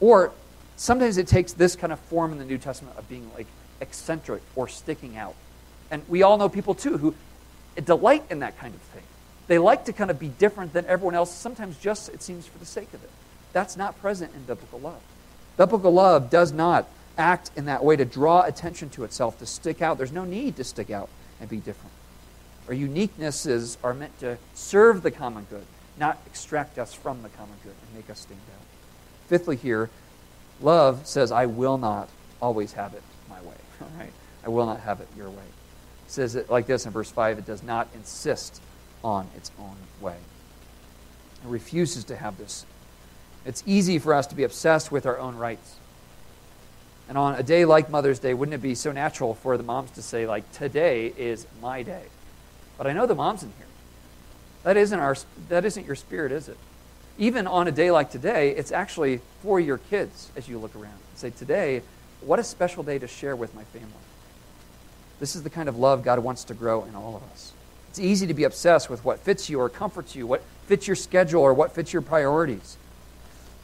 Or 0.00 0.32
sometimes 0.76 1.18
it 1.18 1.26
takes 1.26 1.52
this 1.52 1.76
kind 1.76 1.92
of 1.92 1.98
form 2.00 2.32
in 2.32 2.38
the 2.38 2.44
New 2.44 2.58
Testament 2.58 2.96
of 2.96 3.08
being 3.08 3.30
like 3.34 3.46
eccentric 3.80 4.42
or 4.54 4.68
sticking 4.68 5.16
out. 5.16 5.34
And 5.90 6.02
we 6.08 6.22
all 6.22 6.38
know 6.38 6.48
people 6.48 6.74
too 6.74 6.98
who 6.98 7.14
delight 7.82 8.24
in 8.30 8.40
that 8.40 8.58
kind 8.58 8.74
of 8.74 8.80
thing. 8.80 9.02
They 9.46 9.58
like 9.58 9.84
to 9.84 9.92
kind 9.92 10.10
of 10.10 10.18
be 10.18 10.28
different 10.28 10.72
than 10.72 10.86
everyone 10.86 11.14
else, 11.14 11.32
sometimes 11.32 11.76
just, 11.78 12.08
it 12.08 12.22
seems, 12.22 12.46
for 12.46 12.58
the 12.58 12.66
sake 12.66 12.92
of 12.94 13.04
it. 13.04 13.10
That's 13.52 13.76
not 13.76 14.00
present 14.00 14.34
in 14.34 14.42
biblical 14.42 14.80
love. 14.80 15.00
Biblical 15.56 15.92
love 15.92 16.30
does 16.30 16.52
not 16.52 16.88
act 17.18 17.50
in 17.56 17.66
that 17.66 17.84
way 17.84 17.96
to 17.96 18.04
draw 18.04 18.42
attention 18.42 18.90
to 18.90 19.04
itself, 19.04 19.38
to 19.38 19.46
stick 19.46 19.82
out. 19.82 19.98
There's 19.98 20.12
no 20.12 20.24
need 20.24 20.56
to 20.56 20.64
stick 20.64 20.90
out 20.90 21.08
and 21.40 21.48
be 21.48 21.58
different. 21.58 21.92
Our 22.68 22.74
uniquenesses 22.74 23.76
are 23.82 23.94
meant 23.94 24.18
to 24.20 24.38
serve 24.54 25.02
the 25.02 25.10
common 25.10 25.46
good, 25.48 25.64
not 25.98 26.18
extract 26.26 26.78
us 26.78 26.92
from 26.92 27.22
the 27.22 27.28
common 27.30 27.54
good 27.62 27.74
and 27.86 27.94
make 27.94 28.10
us 28.10 28.20
stand 28.20 28.40
out. 28.54 28.66
Fifthly, 29.28 29.56
here, 29.56 29.90
love 30.60 31.06
says, 31.06 31.30
I 31.32 31.46
will 31.46 31.78
not 31.78 32.08
always 32.40 32.72
have 32.72 32.94
it 32.94 33.02
my 33.28 33.40
way. 33.42 33.54
All 33.80 33.88
right? 33.98 34.12
I 34.44 34.48
will 34.48 34.66
not 34.66 34.80
have 34.80 35.00
it 35.00 35.08
your 35.16 35.30
way. 35.30 35.36
It 36.06 36.10
says 36.10 36.34
it 36.34 36.50
like 36.50 36.66
this 36.66 36.86
in 36.86 36.92
verse 36.92 37.10
5 37.10 37.38
it 37.38 37.46
does 37.46 37.62
not 37.62 37.88
insist 37.94 38.60
on 39.02 39.28
its 39.36 39.50
own 39.58 39.76
way. 40.00 40.16
It 41.44 41.48
refuses 41.48 42.04
to 42.04 42.16
have 42.16 42.38
this. 42.38 42.66
It's 43.44 43.62
easy 43.66 43.98
for 43.98 44.14
us 44.14 44.26
to 44.28 44.34
be 44.34 44.42
obsessed 44.42 44.90
with 44.90 45.06
our 45.06 45.18
own 45.18 45.36
rights. 45.36 45.76
And 47.08 47.16
on 47.16 47.36
a 47.36 47.42
day 47.42 47.64
like 47.64 47.88
Mother's 47.88 48.18
Day, 48.18 48.34
wouldn't 48.34 48.54
it 48.54 48.62
be 48.62 48.74
so 48.74 48.90
natural 48.92 49.34
for 49.34 49.56
the 49.56 49.62
moms 49.62 49.92
to 49.92 50.02
say, 50.02 50.26
like, 50.26 50.50
today 50.52 51.12
is 51.16 51.46
my 51.62 51.82
day? 51.82 52.04
But 52.76 52.86
I 52.86 52.92
know 52.92 53.06
the 53.06 53.14
moms 53.14 53.42
in 53.42 53.52
here. 53.56 53.66
That 54.64 54.76
isn't, 54.76 54.98
our, 54.98 55.16
that 55.48 55.64
isn't 55.64 55.86
your 55.86 55.94
spirit, 55.94 56.32
is 56.32 56.48
it? 56.48 56.56
Even 57.18 57.46
on 57.46 57.68
a 57.68 57.72
day 57.72 57.90
like 57.90 58.10
today, 58.10 58.50
it's 58.50 58.72
actually 58.72 59.20
for 59.42 59.60
your 59.60 59.78
kids 59.78 60.30
as 60.36 60.48
you 60.48 60.58
look 60.58 60.74
around. 60.74 60.92
and 60.92 61.18
Say, 61.18 61.30
today, 61.30 61.82
what 62.20 62.38
a 62.38 62.44
special 62.44 62.82
day 62.82 62.98
to 62.98 63.06
share 63.06 63.36
with 63.36 63.54
my 63.54 63.64
family. 63.64 63.88
This 65.20 65.36
is 65.36 65.42
the 65.42 65.50
kind 65.50 65.68
of 65.68 65.78
love 65.78 66.02
God 66.02 66.18
wants 66.18 66.44
to 66.44 66.54
grow 66.54 66.84
in 66.84 66.94
all 66.94 67.16
of 67.16 67.22
us. 67.32 67.52
It's 67.88 68.00
easy 68.00 68.26
to 68.26 68.34
be 68.34 68.44
obsessed 68.44 68.90
with 68.90 69.04
what 69.04 69.20
fits 69.20 69.48
you 69.48 69.60
or 69.60 69.68
comforts 69.68 70.14
you, 70.14 70.26
what 70.26 70.42
fits 70.66 70.86
your 70.86 70.96
schedule 70.96 71.40
or 71.40 71.54
what 71.54 71.72
fits 71.72 71.92
your 71.92 72.02
priorities. 72.02 72.76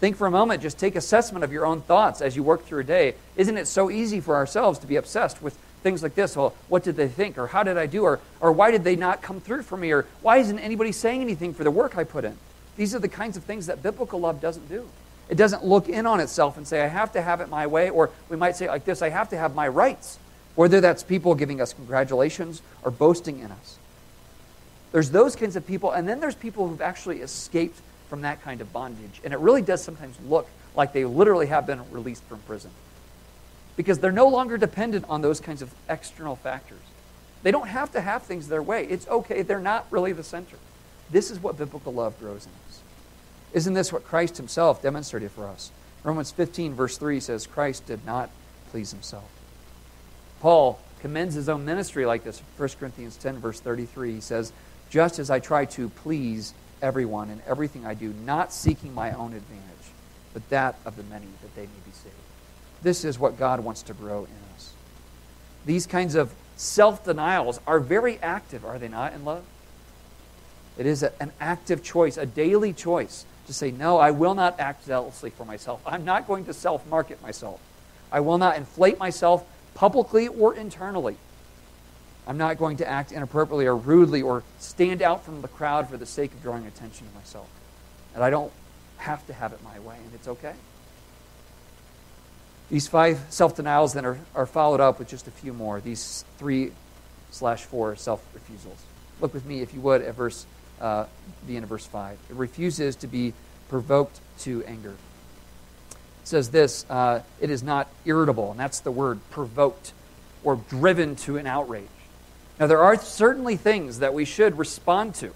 Think 0.02 0.16
for 0.16 0.26
a 0.26 0.32
moment, 0.32 0.60
just 0.60 0.80
take 0.80 0.96
assessment 0.96 1.44
of 1.44 1.52
your 1.52 1.64
own 1.64 1.80
thoughts 1.80 2.20
as 2.22 2.34
you 2.34 2.42
work 2.42 2.64
through 2.64 2.80
a 2.80 2.84
day. 2.84 3.14
Isn't 3.36 3.56
it 3.56 3.68
so 3.68 3.88
easy 3.88 4.18
for 4.18 4.34
ourselves 4.34 4.80
to 4.80 4.88
be 4.88 4.96
obsessed 4.96 5.40
with 5.40 5.56
things 5.84 6.02
like 6.02 6.16
this? 6.16 6.36
Well, 6.36 6.56
what 6.66 6.82
did 6.82 6.96
they 6.96 7.06
think? 7.06 7.38
Or 7.38 7.46
how 7.46 7.62
did 7.62 7.78
I 7.78 7.86
do? 7.86 8.02
Or, 8.02 8.18
or 8.40 8.50
why 8.50 8.72
did 8.72 8.82
they 8.82 8.96
not 8.96 9.22
come 9.22 9.40
through 9.40 9.62
for 9.62 9.76
me? 9.76 9.92
Or 9.92 10.04
why 10.20 10.38
isn't 10.38 10.58
anybody 10.58 10.90
saying 10.90 11.20
anything 11.20 11.54
for 11.54 11.62
the 11.62 11.70
work 11.70 11.96
I 11.96 12.02
put 12.02 12.24
in? 12.24 12.36
These 12.76 12.96
are 12.96 12.98
the 12.98 13.06
kinds 13.06 13.36
of 13.36 13.44
things 13.44 13.66
that 13.66 13.80
biblical 13.80 14.18
love 14.18 14.40
doesn't 14.40 14.68
do. 14.68 14.88
It 15.28 15.36
doesn't 15.36 15.64
look 15.64 15.88
in 15.88 16.04
on 16.04 16.18
itself 16.18 16.56
and 16.56 16.66
say, 16.66 16.82
I 16.82 16.88
have 16.88 17.12
to 17.12 17.22
have 17.22 17.40
it 17.40 17.48
my 17.48 17.68
way. 17.68 17.88
Or 17.88 18.10
we 18.28 18.36
might 18.36 18.56
say 18.56 18.66
like 18.66 18.84
this, 18.84 19.02
I 19.02 19.10
have 19.10 19.28
to 19.28 19.38
have 19.38 19.54
my 19.54 19.68
rights. 19.68 20.18
Whether 20.56 20.80
that's 20.80 21.04
people 21.04 21.36
giving 21.36 21.60
us 21.60 21.74
congratulations 21.74 22.60
or 22.82 22.90
boasting 22.90 23.38
in 23.38 23.52
us. 23.52 23.78
There's 24.90 25.12
those 25.12 25.36
kinds 25.36 25.54
of 25.54 25.64
people, 25.64 25.92
and 25.92 26.08
then 26.08 26.18
there's 26.18 26.34
people 26.34 26.66
who've 26.66 26.82
actually 26.82 27.20
escaped 27.20 27.78
from 28.12 28.20
that 28.20 28.42
kind 28.42 28.60
of 28.60 28.70
bondage. 28.74 29.22
And 29.24 29.32
it 29.32 29.38
really 29.38 29.62
does 29.62 29.82
sometimes 29.82 30.18
look 30.28 30.46
like 30.76 30.92
they 30.92 31.06
literally 31.06 31.46
have 31.46 31.66
been 31.66 31.80
released 31.90 32.22
from 32.24 32.40
prison 32.40 32.70
because 33.74 34.00
they're 34.00 34.12
no 34.12 34.28
longer 34.28 34.58
dependent 34.58 35.06
on 35.08 35.22
those 35.22 35.40
kinds 35.40 35.62
of 35.62 35.72
external 35.88 36.36
factors. 36.36 36.82
They 37.42 37.50
don't 37.50 37.68
have 37.68 37.90
to 37.92 38.02
have 38.02 38.24
things 38.24 38.48
their 38.48 38.62
way. 38.62 38.84
It's 38.84 39.08
okay. 39.08 39.40
They're 39.40 39.60
not 39.60 39.86
really 39.90 40.12
the 40.12 40.22
center. 40.22 40.58
This 41.10 41.30
is 41.30 41.42
what 41.42 41.56
biblical 41.56 41.94
love 41.94 42.20
grows 42.20 42.44
in 42.44 42.52
us. 42.68 42.80
Isn't 43.54 43.72
this 43.72 43.90
what 43.90 44.04
Christ 44.04 44.36
himself 44.36 44.82
demonstrated 44.82 45.30
for 45.30 45.48
us? 45.48 45.70
Romans 46.04 46.30
15, 46.32 46.74
verse 46.74 46.98
3 46.98 47.18
says, 47.18 47.46
Christ 47.46 47.86
did 47.86 48.04
not 48.04 48.28
please 48.72 48.90
himself. 48.90 49.30
Paul 50.40 50.78
commends 51.00 51.34
his 51.34 51.48
own 51.48 51.64
ministry 51.64 52.04
like 52.04 52.24
this. 52.24 52.42
1 52.58 52.68
Corinthians 52.78 53.16
10, 53.16 53.38
verse 53.38 53.58
33, 53.60 54.12
he 54.12 54.20
says, 54.20 54.52
Just 54.90 55.18
as 55.18 55.30
I 55.30 55.38
try 55.38 55.64
to 55.64 55.88
please 55.88 56.52
everyone 56.82 57.30
in 57.30 57.40
everything 57.46 57.86
I 57.86 57.94
do, 57.94 58.12
not 58.24 58.52
seeking 58.52 58.94
my 58.94 59.12
own 59.12 59.32
advantage, 59.32 59.92
but 60.34 60.48
that 60.50 60.76
of 60.84 60.96
the 60.96 61.02
many, 61.04 61.26
that 61.42 61.54
they 61.54 61.62
may 61.62 61.80
be 61.84 61.92
saved. 61.92 62.14
This 62.82 63.04
is 63.04 63.18
what 63.18 63.38
God 63.38 63.60
wants 63.60 63.82
to 63.82 63.94
grow 63.94 64.24
in 64.24 64.54
us. 64.54 64.72
These 65.64 65.86
kinds 65.86 66.14
of 66.14 66.32
self 66.56 67.04
denials 67.04 67.60
are 67.66 67.80
very 67.80 68.18
active, 68.18 68.64
are 68.64 68.78
they 68.78 68.88
not, 68.88 69.12
in 69.12 69.24
love? 69.24 69.44
It 70.76 70.86
is 70.86 71.02
a, 71.02 71.12
an 71.22 71.32
active 71.40 71.82
choice, 71.82 72.16
a 72.16 72.26
daily 72.26 72.72
choice 72.72 73.24
to 73.46 73.52
say, 73.52 73.70
No, 73.70 73.98
I 73.98 74.10
will 74.10 74.34
not 74.34 74.58
act 74.58 74.84
zealously 74.84 75.30
for 75.30 75.44
myself. 75.44 75.80
I'm 75.86 76.04
not 76.04 76.26
going 76.26 76.44
to 76.46 76.54
self 76.54 76.86
market 76.86 77.22
myself. 77.22 77.60
I 78.10 78.20
will 78.20 78.38
not 78.38 78.56
inflate 78.56 78.98
myself 78.98 79.44
publicly 79.74 80.28
or 80.28 80.54
internally. 80.54 81.16
I'm 82.26 82.38
not 82.38 82.58
going 82.58 82.76
to 82.78 82.88
act 82.88 83.12
inappropriately 83.12 83.66
or 83.66 83.76
rudely 83.76 84.22
or 84.22 84.44
stand 84.58 85.02
out 85.02 85.24
from 85.24 85.42
the 85.42 85.48
crowd 85.48 85.88
for 85.88 85.96
the 85.96 86.06
sake 86.06 86.32
of 86.32 86.42
drawing 86.42 86.66
attention 86.66 87.08
to 87.08 87.14
myself. 87.14 87.48
And 88.14 88.22
I 88.22 88.30
don't 88.30 88.52
have 88.98 89.26
to 89.26 89.32
have 89.32 89.52
it 89.52 89.62
my 89.64 89.78
way, 89.80 89.96
and 89.96 90.14
it's 90.14 90.28
okay. 90.28 90.54
These 92.70 92.88
five 92.88 93.20
self 93.28 93.56
denials 93.56 93.92
then 93.92 94.06
are, 94.06 94.18
are 94.34 94.46
followed 94.46 94.80
up 94.80 94.98
with 94.98 95.08
just 95.08 95.26
a 95.26 95.30
few 95.30 95.52
more. 95.52 95.80
These 95.80 96.24
three 96.38 96.72
slash 97.30 97.64
four 97.64 97.96
self 97.96 98.24
refusals. 98.32 98.78
Look 99.20 99.34
with 99.34 99.44
me, 99.44 99.60
if 99.60 99.74
you 99.74 99.80
would, 99.80 100.02
at 100.02 100.14
verse, 100.14 100.46
uh, 100.80 101.06
the 101.46 101.56
end 101.56 101.64
of 101.64 101.68
verse 101.68 101.86
5. 101.86 102.18
It 102.30 102.36
refuses 102.36 102.96
to 102.96 103.06
be 103.06 103.34
provoked 103.68 104.20
to 104.40 104.64
anger. 104.64 104.94
It 105.90 105.96
says 106.28 106.50
this 106.50 106.86
uh, 106.88 107.20
it 107.40 107.50
is 107.50 107.62
not 107.62 107.88
irritable, 108.04 108.52
and 108.52 108.60
that's 108.60 108.80
the 108.80 108.90
word 108.90 109.18
provoked 109.30 109.92
or 110.44 110.56
driven 110.68 111.16
to 111.16 111.36
an 111.36 111.46
outrage. 111.46 111.88
Now, 112.62 112.68
there 112.68 112.84
are 112.84 112.94
certainly 112.94 113.56
things 113.56 113.98
that 113.98 114.14
we 114.14 114.24
should 114.24 114.56
respond 114.56 115.16
to 115.16 115.32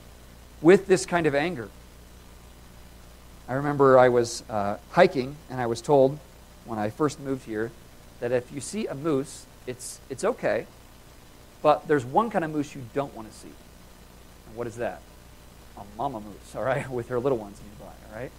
with 0.63 0.87
this 0.87 1.07
kind 1.07 1.27
of 1.27 1.35
anger. 1.35 1.69
I 3.49 3.55
remember 3.55 3.99
I 3.99 4.11
was 4.11 4.45
uh, 4.49 4.77
hiking, 4.93 5.35
and 5.51 5.61
I 5.61 5.67
was 5.67 5.81
told 5.81 6.21
when 6.67 6.79
I 6.79 6.91
first 6.91 7.19
moved 7.19 7.45
here 7.45 7.73
that 8.21 8.31
if 8.31 8.53
you 8.53 8.61
see 8.61 8.87
a 8.87 8.95
moose, 8.95 9.45
it's, 9.67 9.99
it's 10.09 10.23
okay, 10.23 10.69
but 11.63 11.89
there's 11.89 12.05
one 12.05 12.31
kind 12.31 12.45
of 12.45 12.53
moose 12.53 12.77
you 12.77 12.83
don't 12.95 13.13
want 13.17 13.29
to 13.29 13.37
see. 13.37 13.51
And 14.47 14.55
what 14.55 14.69
is 14.69 14.77
that? 14.77 15.03
A 15.79 15.83
mama 15.99 16.21
moose, 16.21 16.55
all 16.55 16.63
right, 16.63 16.89
with 16.93 17.09
her 17.09 17.19
little 17.19 17.39
ones 17.39 17.61
nearby, 17.61 17.93
all 18.09 18.21
right? 18.21 18.31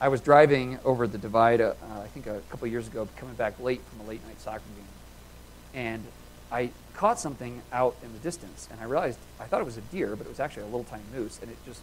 I 0.00 0.06
was 0.06 0.20
driving 0.20 0.78
over 0.84 1.08
the 1.08 1.18
divide, 1.18 1.60
uh, 1.60 1.74
I 2.00 2.06
think 2.06 2.28
a 2.28 2.40
couple 2.50 2.68
years 2.68 2.86
ago, 2.86 3.08
coming 3.16 3.34
back 3.34 3.58
late 3.58 3.80
from 3.82 4.06
a 4.06 4.08
late 4.08 4.24
night 4.28 4.40
soccer 4.40 4.62
game. 4.76 5.82
And 5.82 6.04
I 6.52 6.70
caught 6.94 7.18
something 7.18 7.62
out 7.72 7.96
in 8.02 8.12
the 8.12 8.18
distance, 8.18 8.68
and 8.70 8.80
I 8.80 8.84
realized 8.84 9.18
I 9.40 9.44
thought 9.44 9.60
it 9.60 9.64
was 9.64 9.76
a 9.76 9.82
deer, 9.82 10.16
but 10.16 10.26
it 10.26 10.30
was 10.30 10.40
actually 10.40 10.64
a 10.64 10.66
little 10.66 10.84
tiny 10.84 11.02
moose, 11.14 11.38
and 11.40 11.50
it 11.50 11.56
just 11.64 11.80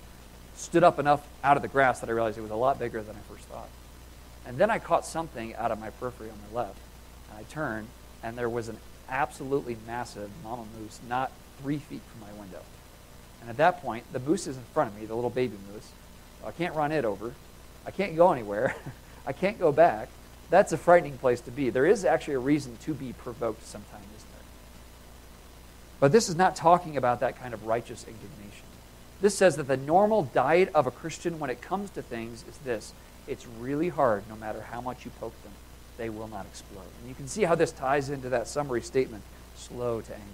stood 0.56 0.84
up 0.84 1.00
enough 1.00 1.26
out 1.44 1.56
of 1.58 1.62
the 1.62 1.68
grass 1.68 2.00
that 2.02 2.10
I 2.10 2.14
realized 2.14 2.38
it 2.38 2.42
was 2.42 2.52
a 2.52 2.56
lot 2.56 2.80
bigger 2.80 3.02
than 3.02 3.16
I 3.16 3.34
first 3.34 3.46
thought. 3.46 3.70
And 4.46 4.58
then 4.58 4.70
I 4.70 4.80
caught 4.80 5.06
something 5.06 5.56
out 5.56 5.72
of 5.72 5.80
my 5.80 5.90
periphery 5.90 6.30
on 6.30 6.38
my 6.50 6.62
left, 6.62 6.80
and 7.30 7.40
I 7.40 7.44
turned, 7.44 7.88
and 8.24 8.38
there 8.38 8.50
was 8.50 8.70
an 8.70 8.78
absolutely 9.10 9.78
massive 9.88 10.30
mama 10.44 10.66
moose 10.80 11.00
not 11.08 11.32
three 11.62 11.78
feet 11.78 12.02
from 12.12 12.22
my 12.22 12.40
window. 12.40 12.62
And 13.42 13.50
at 13.50 13.58
that 13.58 13.82
point, 13.82 14.12
the 14.12 14.20
moose 14.20 14.48
is 14.48 14.58
in 14.58 14.64
front 14.74 14.92
of 14.92 15.00
me, 15.00 15.06
the 15.06 15.16
little 15.16 15.30
baby 15.30 15.58
moose. 15.72 15.90
I 16.46 16.52
can't 16.52 16.76
run 16.76 16.92
it 16.92 17.06
over. 17.06 17.34
I 17.86 17.92
can't 17.92 18.16
go 18.16 18.32
anywhere. 18.32 18.76
I 19.26 19.34
can't 19.34 19.60
go 19.60 19.72
back. 19.72 20.10
That's 20.50 20.72
a 20.72 20.78
frightening 20.78 21.18
place 21.18 21.42
to 21.42 21.52
be. 21.52 21.70
There 21.70 21.86
is 21.86 22.06
actually 22.06 22.36
a 22.36 22.40
reason 22.40 22.78
to 22.84 22.94
be 22.94 23.14
provoked 23.14 23.66
sometimes. 23.66 24.04
But 26.00 26.12
this 26.12 26.30
is 26.30 26.36
not 26.36 26.56
talking 26.56 26.98
about 26.98 27.20
that 27.20 27.40
kind 27.40 27.54
of 27.54 27.66
righteous 27.66 28.06
indignation. 28.08 28.66
This 29.22 29.38
says 29.38 29.58
that 29.58 29.68
the 29.68 29.78
normal 29.78 30.24
diet 30.24 30.72
of 30.74 30.88
a 30.88 30.92
Christian 30.92 31.40
when 31.40 31.50
it 31.50 31.62
comes 31.62 31.90
to 31.92 32.02
things 32.02 32.46
is 32.48 32.58
this 32.60 32.94
it's 33.28 33.46
really 33.46 33.90
hard, 33.90 34.24
no 34.28 34.36
matter 34.36 34.62
how 34.62 34.82
much 34.82 35.06
you 35.06 35.12
poke 35.20 35.40
them, 35.44 35.52
they 35.98 36.10
will 36.10 36.28
not 36.28 36.46
explode. 36.46 36.88
And 37.00 37.10
you 37.10 37.16
can 37.16 37.28
see 37.28 37.44
how 37.44 37.56
this 37.56 37.72
ties 37.72 38.10
into 38.10 38.30
that 38.30 38.48
summary 38.48 38.82
statement 38.82 39.24
slow 39.56 40.02
to 40.02 40.14
anger. 40.14 40.26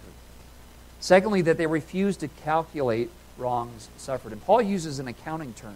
Secondly, 1.00 1.42
that 1.42 1.58
they 1.58 1.68
refuse 1.68 2.16
to 2.18 2.28
calculate 2.28 3.10
wrongs 3.38 3.90
suffered. 3.98 4.32
And 4.32 4.42
Paul 4.42 4.62
uses 4.62 5.00
an 5.00 5.08
accounting 5.08 5.54
term. 5.54 5.76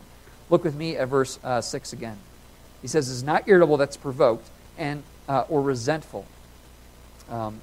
Look 0.50 0.64
with 0.64 0.76
me 0.76 0.96
at 0.96 1.08
verse 1.08 1.40
uh, 1.44 1.62
6 1.62 1.94
again. 1.94 2.18
He 2.82 2.88
says, 2.88 3.12
It's 3.12 3.24
not 3.24 3.48
irritable 3.48 3.78
that's 3.78 3.98
provoked 3.98 4.48
and 4.78 5.04
uh, 5.28 5.46
or 5.50 5.62
resentful. 5.62 6.26
Um, 7.30 7.60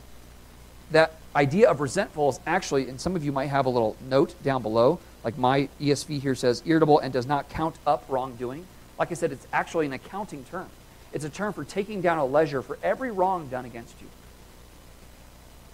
that 0.91 1.14
idea 1.37 1.70
of 1.70 1.80
resentful 1.80 2.30
is 2.30 2.41
actually, 2.47 2.89
and 2.89 3.01
some 3.01 3.14
of 3.14 3.24
you 3.24 3.30
might 3.30 3.47
have 3.47 3.66
a 3.66 3.68
little 3.68 3.97
note 4.09 4.34
down 4.43 4.62
below, 4.62 4.99
like 5.22 5.37
my 5.37 5.68
ESV 5.80 6.20
here 6.20 6.34
says, 6.34 6.62
irritable 6.66 6.99
and 6.99 7.12
does 7.12 7.26
not 7.26 7.49
count 7.51 7.76
up 7.87 8.05
wrongdoing. 8.09 8.66
Like 8.99 9.11
I 9.11 9.14
said, 9.14 9.32
it's 9.32 9.47
actually 9.53 9.87
an 9.87 9.93
accounting 9.93 10.45
term. 10.45 10.68
It's 11.12 11.24
a 11.24 11.30
term 11.30 11.53
for 11.53 11.64
taking 11.64 12.01
down 12.01 12.18
a 12.18 12.24
ledger 12.24 12.62
for 12.62 12.78
every 12.82 13.11
wrong 13.11 13.49
done 13.49 13.64
against 13.64 14.01
you. 14.01 14.07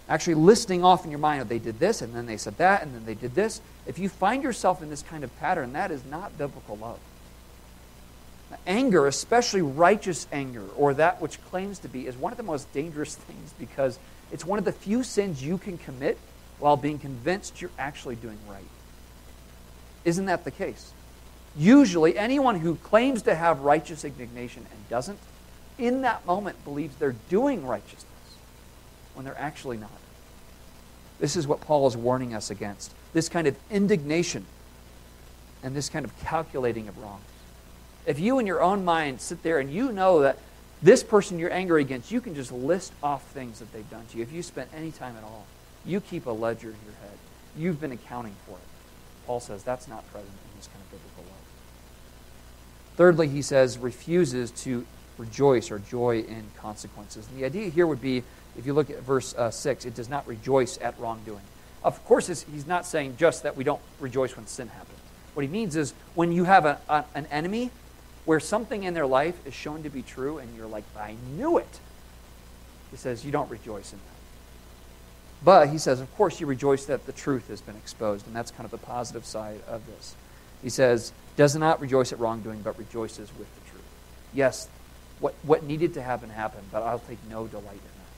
Actually, 0.08 0.34
listing 0.34 0.84
off 0.84 1.04
in 1.04 1.10
your 1.10 1.20
mind, 1.20 1.40
oh, 1.40 1.44
they 1.44 1.60
did 1.60 1.78
this, 1.78 2.02
and 2.02 2.14
then 2.14 2.26
they 2.26 2.36
said 2.36 2.58
that, 2.58 2.82
and 2.82 2.94
then 2.94 3.04
they 3.06 3.14
did 3.14 3.34
this. 3.34 3.60
If 3.86 3.98
you 3.98 4.08
find 4.08 4.42
yourself 4.42 4.82
in 4.82 4.90
this 4.90 5.02
kind 5.02 5.22
of 5.22 5.34
pattern, 5.38 5.72
that 5.74 5.90
is 5.90 6.04
not 6.04 6.36
biblical 6.36 6.76
love. 6.76 6.98
Anger, 8.66 9.06
especially 9.06 9.62
righteous 9.62 10.26
anger, 10.32 10.64
or 10.76 10.92
that 10.94 11.20
which 11.20 11.42
claims 11.44 11.78
to 11.78 11.88
be, 11.88 12.06
is 12.06 12.16
one 12.16 12.32
of 12.32 12.36
the 12.36 12.42
most 12.42 12.70
dangerous 12.72 13.14
things 13.28 13.54
because 13.58 13.98
it's 14.32 14.44
one 14.44 14.58
of 14.58 14.64
the 14.64 14.72
few 14.72 15.02
sins 15.02 15.44
you 15.44 15.58
can 15.58 15.78
commit 15.78 16.18
while 16.58 16.76
being 16.76 16.98
convinced 16.98 17.60
you're 17.60 17.70
actually 17.78 18.16
doing 18.16 18.38
right. 18.48 18.64
Isn't 20.04 20.26
that 20.26 20.44
the 20.44 20.50
case? 20.50 20.92
Usually, 21.56 22.16
anyone 22.16 22.58
who 22.58 22.76
claims 22.76 23.22
to 23.22 23.34
have 23.34 23.60
righteous 23.60 24.04
indignation 24.04 24.64
and 24.70 24.88
doesn't, 24.88 25.18
in 25.78 26.02
that 26.02 26.24
moment 26.26 26.64
believes 26.64 26.96
they're 26.96 27.14
doing 27.28 27.66
righteousness 27.66 28.06
when 29.14 29.24
they're 29.24 29.38
actually 29.38 29.76
not. 29.76 29.90
This 31.20 31.36
is 31.36 31.46
what 31.46 31.60
Paul 31.60 31.86
is 31.86 31.96
warning 31.96 32.34
us 32.34 32.50
against 32.50 32.92
this 33.12 33.28
kind 33.28 33.46
of 33.46 33.56
indignation 33.70 34.46
and 35.62 35.76
this 35.76 35.88
kind 35.88 36.04
of 36.04 36.18
calculating 36.20 36.88
of 36.88 36.96
wrongs. 36.98 37.22
If 38.06 38.18
you 38.18 38.38
in 38.38 38.46
your 38.46 38.62
own 38.62 38.84
mind 38.84 39.20
sit 39.20 39.42
there 39.42 39.58
and 39.58 39.70
you 39.70 39.92
know 39.92 40.20
that 40.20 40.38
this 40.82 41.02
person 41.02 41.38
you're 41.38 41.52
angry 41.52 41.82
against, 41.82 42.10
you 42.10 42.20
can 42.20 42.34
just 42.34 42.52
list 42.52 42.92
off 43.02 43.22
things 43.28 43.60
that 43.60 43.72
they've 43.72 43.88
done 43.90 44.04
to 44.06 44.16
you. 44.16 44.22
If 44.22 44.32
you 44.32 44.42
spent 44.42 44.70
any 44.74 44.90
time 44.90 45.16
at 45.16 45.22
all, 45.22 45.46
you 45.84 46.00
keep 46.00 46.26
a 46.26 46.30
ledger 46.30 46.68
in 46.68 46.76
your 46.84 46.94
head. 47.00 47.18
You've 47.56 47.80
been 47.80 47.92
accounting 47.92 48.34
for 48.46 48.52
it. 48.52 48.64
Paul 49.26 49.40
says 49.40 49.62
that's 49.62 49.86
not 49.86 50.10
present 50.10 50.30
in 50.30 50.58
this 50.58 50.66
kind 50.66 50.80
of 50.80 50.90
biblical 50.90 51.24
love. 51.24 51.42
Thirdly, 52.96 53.28
he 53.28 53.42
says 53.42 53.78
refuses 53.78 54.50
to 54.62 54.84
rejoice 55.18 55.70
or 55.70 55.78
joy 55.78 56.20
in 56.20 56.44
consequences. 56.56 57.28
And 57.28 57.38
the 57.38 57.44
idea 57.44 57.68
here 57.68 57.86
would 57.86 58.00
be, 58.00 58.24
if 58.56 58.66
you 58.66 58.72
look 58.72 58.90
at 58.90 59.00
verse 59.02 59.34
uh, 59.34 59.50
6, 59.50 59.84
it 59.84 59.94
does 59.94 60.08
not 60.08 60.26
rejoice 60.26 60.78
at 60.80 60.98
wrongdoing. 60.98 61.42
Of 61.84 62.04
course, 62.04 62.26
he's 62.26 62.66
not 62.66 62.86
saying 62.86 63.16
just 63.18 63.42
that 63.42 63.56
we 63.56 63.64
don't 63.64 63.80
rejoice 64.00 64.36
when 64.36 64.46
sin 64.46 64.68
happens. 64.68 64.98
What 65.34 65.42
he 65.42 65.48
means 65.48 65.76
is 65.76 65.94
when 66.14 66.32
you 66.32 66.44
have 66.44 66.64
a, 66.64 66.78
a, 66.88 67.04
an 67.14 67.26
enemy 67.26 67.70
where 68.24 68.40
something 68.40 68.84
in 68.84 68.94
their 68.94 69.06
life 69.06 69.34
is 69.46 69.54
shown 69.54 69.82
to 69.82 69.90
be 69.90 70.02
true 70.02 70.38
and 70.38 70.54
you're 70.56 70.66
like, 70.66 70.84
I 70.96 71.16
knew 71.36 71.58
it. 71.58 71.80
He 72.90 72.96
says, 72.96 73.24
you 73.24 73.32
don't 73.32 73.50
rejoice 73.50 73.92
in 73.92 73.98
that. 73.98 74.04
But 75.44 75.68
he 75.70 75.78
says, 75.78 76.00
of 76.00 76.14
course, 76.16 76.40
you 76.40 76.46
rejoice 76.46 76.84
that 76.86 77.06
the 77.06 77.12
truth 77.12 77.48
has 77.48 77.60
been 77.60 77.74
exposed, 77.76 78.26
and 78.26 78.36
that's 78.36 78.52
kind 78.52 78.64
of 78.64 78.70
the 78.70 78.78
positive 78.78 79.24
side 79.24 79.60
of 79.66 79.84
this. 79.86 80.14
He 80.62 80.68
says, 80.68 81.12
does 81.36 81.56
not 81.56 81.80
rejoice 81.80 82.12
at 82.12 82.20
wrongdoing, 82.20 82.62
but 82.62 82.78
rejoices 82.78 83.28
with 83.36 83.52
the 83.54 83.70
truth. 83.70 83.82
Yes, 84.32 84.68
what, 85.18 85.34
what 85.42 85.64
needed 85.64 85.94
to 85.94 86.02
happen 86.02 86.30
happened, 86.30 86.66
but 86.70 86.82
I'll 86.82 87.00
take 87.00 87.18
no 87.28 87.48
delight 87.48 87.72
in 87.72 87.80
that. 87.80 88.10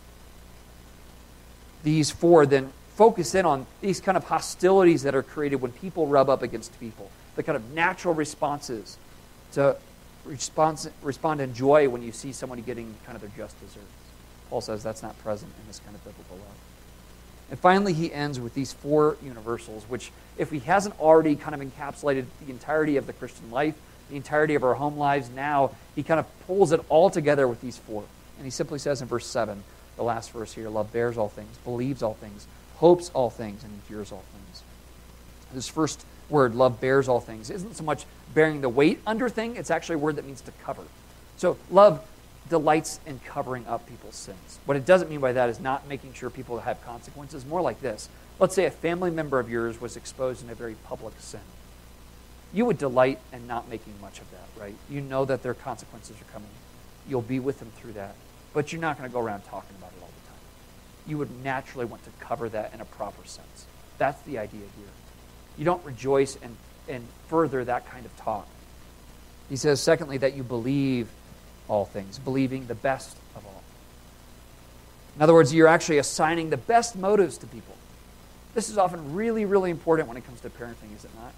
These 1.85 2.11
four 2.11 2.45
then 2.45 2.73
focus 2.97 3.35
in 3.35 3.47
on 3.47 3.67
these 3.81 4.01
kind 4.01 4.17
of 4.17 4.25
hostilities 4.25 5.03
that 5.05 5.15
are 5.15 5.23
created 5.23 5.63
when 5.63 5.73
people 5.73 6.07
rub 6.07 6.29
up 6.29 6.43
against 6.43 6.79
people, 6.79 7.11
the 7.37 7.43
kind 7.43 7.57
of 7.57 7.73
natural 7.73 8.13
responses 8.13 8.99
to 9.53 9.77
respond, 10.25 10.91
respond 11.03 11.41
in 11.41 11.55
joy 11.55 11.89
when 11.89 12.03
you 12.03 12.13
see 12.13 12.33
somebody 12.33 12.63
getting 12.63 12.95
kind 13.05 13.17
of 13.17 13.23
their 13.23 13.31
just 13.37 13.59
desserts. 13.61 13.87
Paul 14.51 14.61
says 14.61 14.83
that's 14.83 15.03
not 15.03 15.19
present 15.23 15.53
in 15.61 15.67
this 15.67 15.81
kind 15.81 15.95
of 15.95 16.05
biblical 16.05 16.37
love. 16.37 16.57
And 17.51 17.59
finally, 17.59 17.93
he 17.93 18.13
ends 18.13 18.41
with 18.41 18.55
these 18.55 18.73
four 18.73 19.17
universals, 19.23 19.85
which, 19.89 20.11
if 20.39 20.51
he 20.51 20.61
hasn't 20.61 20.99
already 20.99 21.37
kind 21.37 21.55
of 21.55 21.61
encapsulated 21.61 22.27
the 22.45 22.51
entirety 22.51 22.97
of 22.97 23.07
the 23.07 23.13
Christian 23.13 23.51
life, 23.51 23.75
the 24.11 24.17
entirety 24.17 24.55
of 24.55 24.65
our 24.65 24.75
home 24.75 24.97
lives, 24.97 25.31
now 25.31 25.71
he 25.95 26.03
kind 26.03 26.19
of 26.19 26.47
pulls 26.47 26.73
it 26.73 26.81
all 26.89 27.11
together 27.11 27.47
with 27.47 27.61
these 27.61 27.77
four. 27.77 28.05
And 28.39 28.45
he 28.45 28.51
simply 28.51 28.79
says 28.79 29.03
in 29.03 29.09
verse 29.09 29.27
7, 29.27 29.63
the 29.97 30.03
last 30.03 30.33
verse 30.33 30.53
here 30.53 30.69
love 30.69 30.93
bears 30.93 31.17
all 31.17 31.29
things, 31.29 31.57
believes 31.59 32.03
all 32.03 32.15
things, 32.15 32.47
hopes 32.77 33.11
all 33.15 33.31
things, 33.31 33.63
and 33.63 33.73
endures 33.73 34.11
all 34.11 34.25
things. 34.33 34.63
This 35.55 35.69
first 35.69 36.05
word, 36.29 36.55
love 36.55 36.81
bears 36.81 37.09
all 37.09 37.21
things, 37.21 37.51
isn't 37.51 37.77
so 37.77 37.85
much 37.85 38.05
bearing 38.35 38.61
the 38.61 38.69
weight 38.69 39.01
under 39.07 39.29
thing, 39.29 39.57
it's 39.57 39.71
actually 39.71 39.97
a 39.97 39.99
word 39.99 40.17
that 40.17 40.25
means 40.25 40.41
to 40.43 40.53
cover. 40.65 40.83
So 41.37 41.57
love 41.71 42.05
delights 42.49 43.01
in 43.07 43.21
covering 43.21 43.67
up 43.67 43.87
people's 43.89 44.17
sins. 44.17 44.59
What 44.67 44.77
it 44.77 44.85
doesn't 44.85 45.09
mean 45.11 45.21
by 45.21 45.33
that 45.33 45.49
is 45.49 45.61
not 45.61 45.89
making 45.89 46.13
sure 46.13 46.31
people 46.31 46.61
have 46.61 46.85
consequences. 46.85 47.47
More 47.47 47.63
like 47.63 47.81
this. 47.81 48.09
Let's 48.39 48.55
say 48.55 48.67
a 48.67 48.71
family 48.71 49.11
member 49.11 49.39
of 49.39 49.49
yours 49.49 49.81
was 49.81 49.97
exposed 49.97 50.45
in 50.45 50.51
a 50.51 50.55
very 50.55 50.75
public 50.85 51.15
sin. 51.19 51.41
You 52.53 52.67
would 52.67 52.79
delight 52.79 53.19
in 53.33 53.47
not 53.47 53.69
making 53.69 53.95
much 54.01 54.21
of 54.21 54.31
that, 54.31 54.61
right? 54.61 54.75
You 54.91 55.01
know 55.01 55.25
that 55.25 55.43
their 55.43 55.55
consequences 55.55 56.17
are 56.21 56.33
coming. 56.33 56.49
You'll 57.09 57.23
be 57.23 57.41
with 57.41 57.59
them 57.59 57.71
through 57.77 57.93
that. 57.93 58.15
But 58.53 58.73
you're 58.73 58.81
not 58.81 58.99
going 58.99 59.09
to 59.09 59.13
go 59.13 59.21
around 59.21 59.43
talking 59.43 59.75
about 59.79 59.91
it 59.97 60.03
all 60.03 60.09
the 60.09 60.29
time. 60.29 60.39
You 61.07 61.19
would 61.19 61.43
naturally 61.43 61.85
want 61.85 62.05
to 62.05 62.11
cover 62.21 62.49
that 62.51 62.73
in 62.73 62.81
a 62.81 62.85
proper 62.85 63.27
sense. 63.27 63.67
That's 63.99 64.21
the 64.23 64.39
idea 64.39 64.61
here. 64.61 64.93
You 65.57 65.65
don't 65.65 65.85
rejoice 65.85 66.37
and, 66.43 66.57
and 66.89 67.05
further 67.29 67.65
that 67.65 67.89
kind 67.91 68.05
of 68.05 68.17
talk. 68.17 68.47
He 69.49 69.57
says, 69.57 69.81
secondly, 69.81 70.19
that 70.19 70.35
you 70.35 70.43
believe 70.43 71.09
all 71.69 71.85
things, 71.85 72.19
believing 72.19 72.67
the 72.67 72.75
best 72.75 73.17
of 73.37 73.45
all. 73.47 73.63
In 75.17 75.23
other 75.23 75.35
words, 75.35 75.55
you're 75.55 75.69
actually 75.69 75.99
assigning 75.99 76.51
the 76.51 76.57
best 76.57 76.97
motives 76.97 77.39
to 77.39 77.47
people. 77.47 77.75
This 78.55 78.69
is 78.69 78.79
often 78.79 79.15
really, 79.15 79.45
really 79.45 79.71
important 79.71 80.09
when 80.09 80.17
it 80.17 80.25
comes 80.25 80.41
to 80.41 80.51
parenting, 80.51 80.95
is 80.97 81.05
it 81.05 81.11
not? 81.17 81.33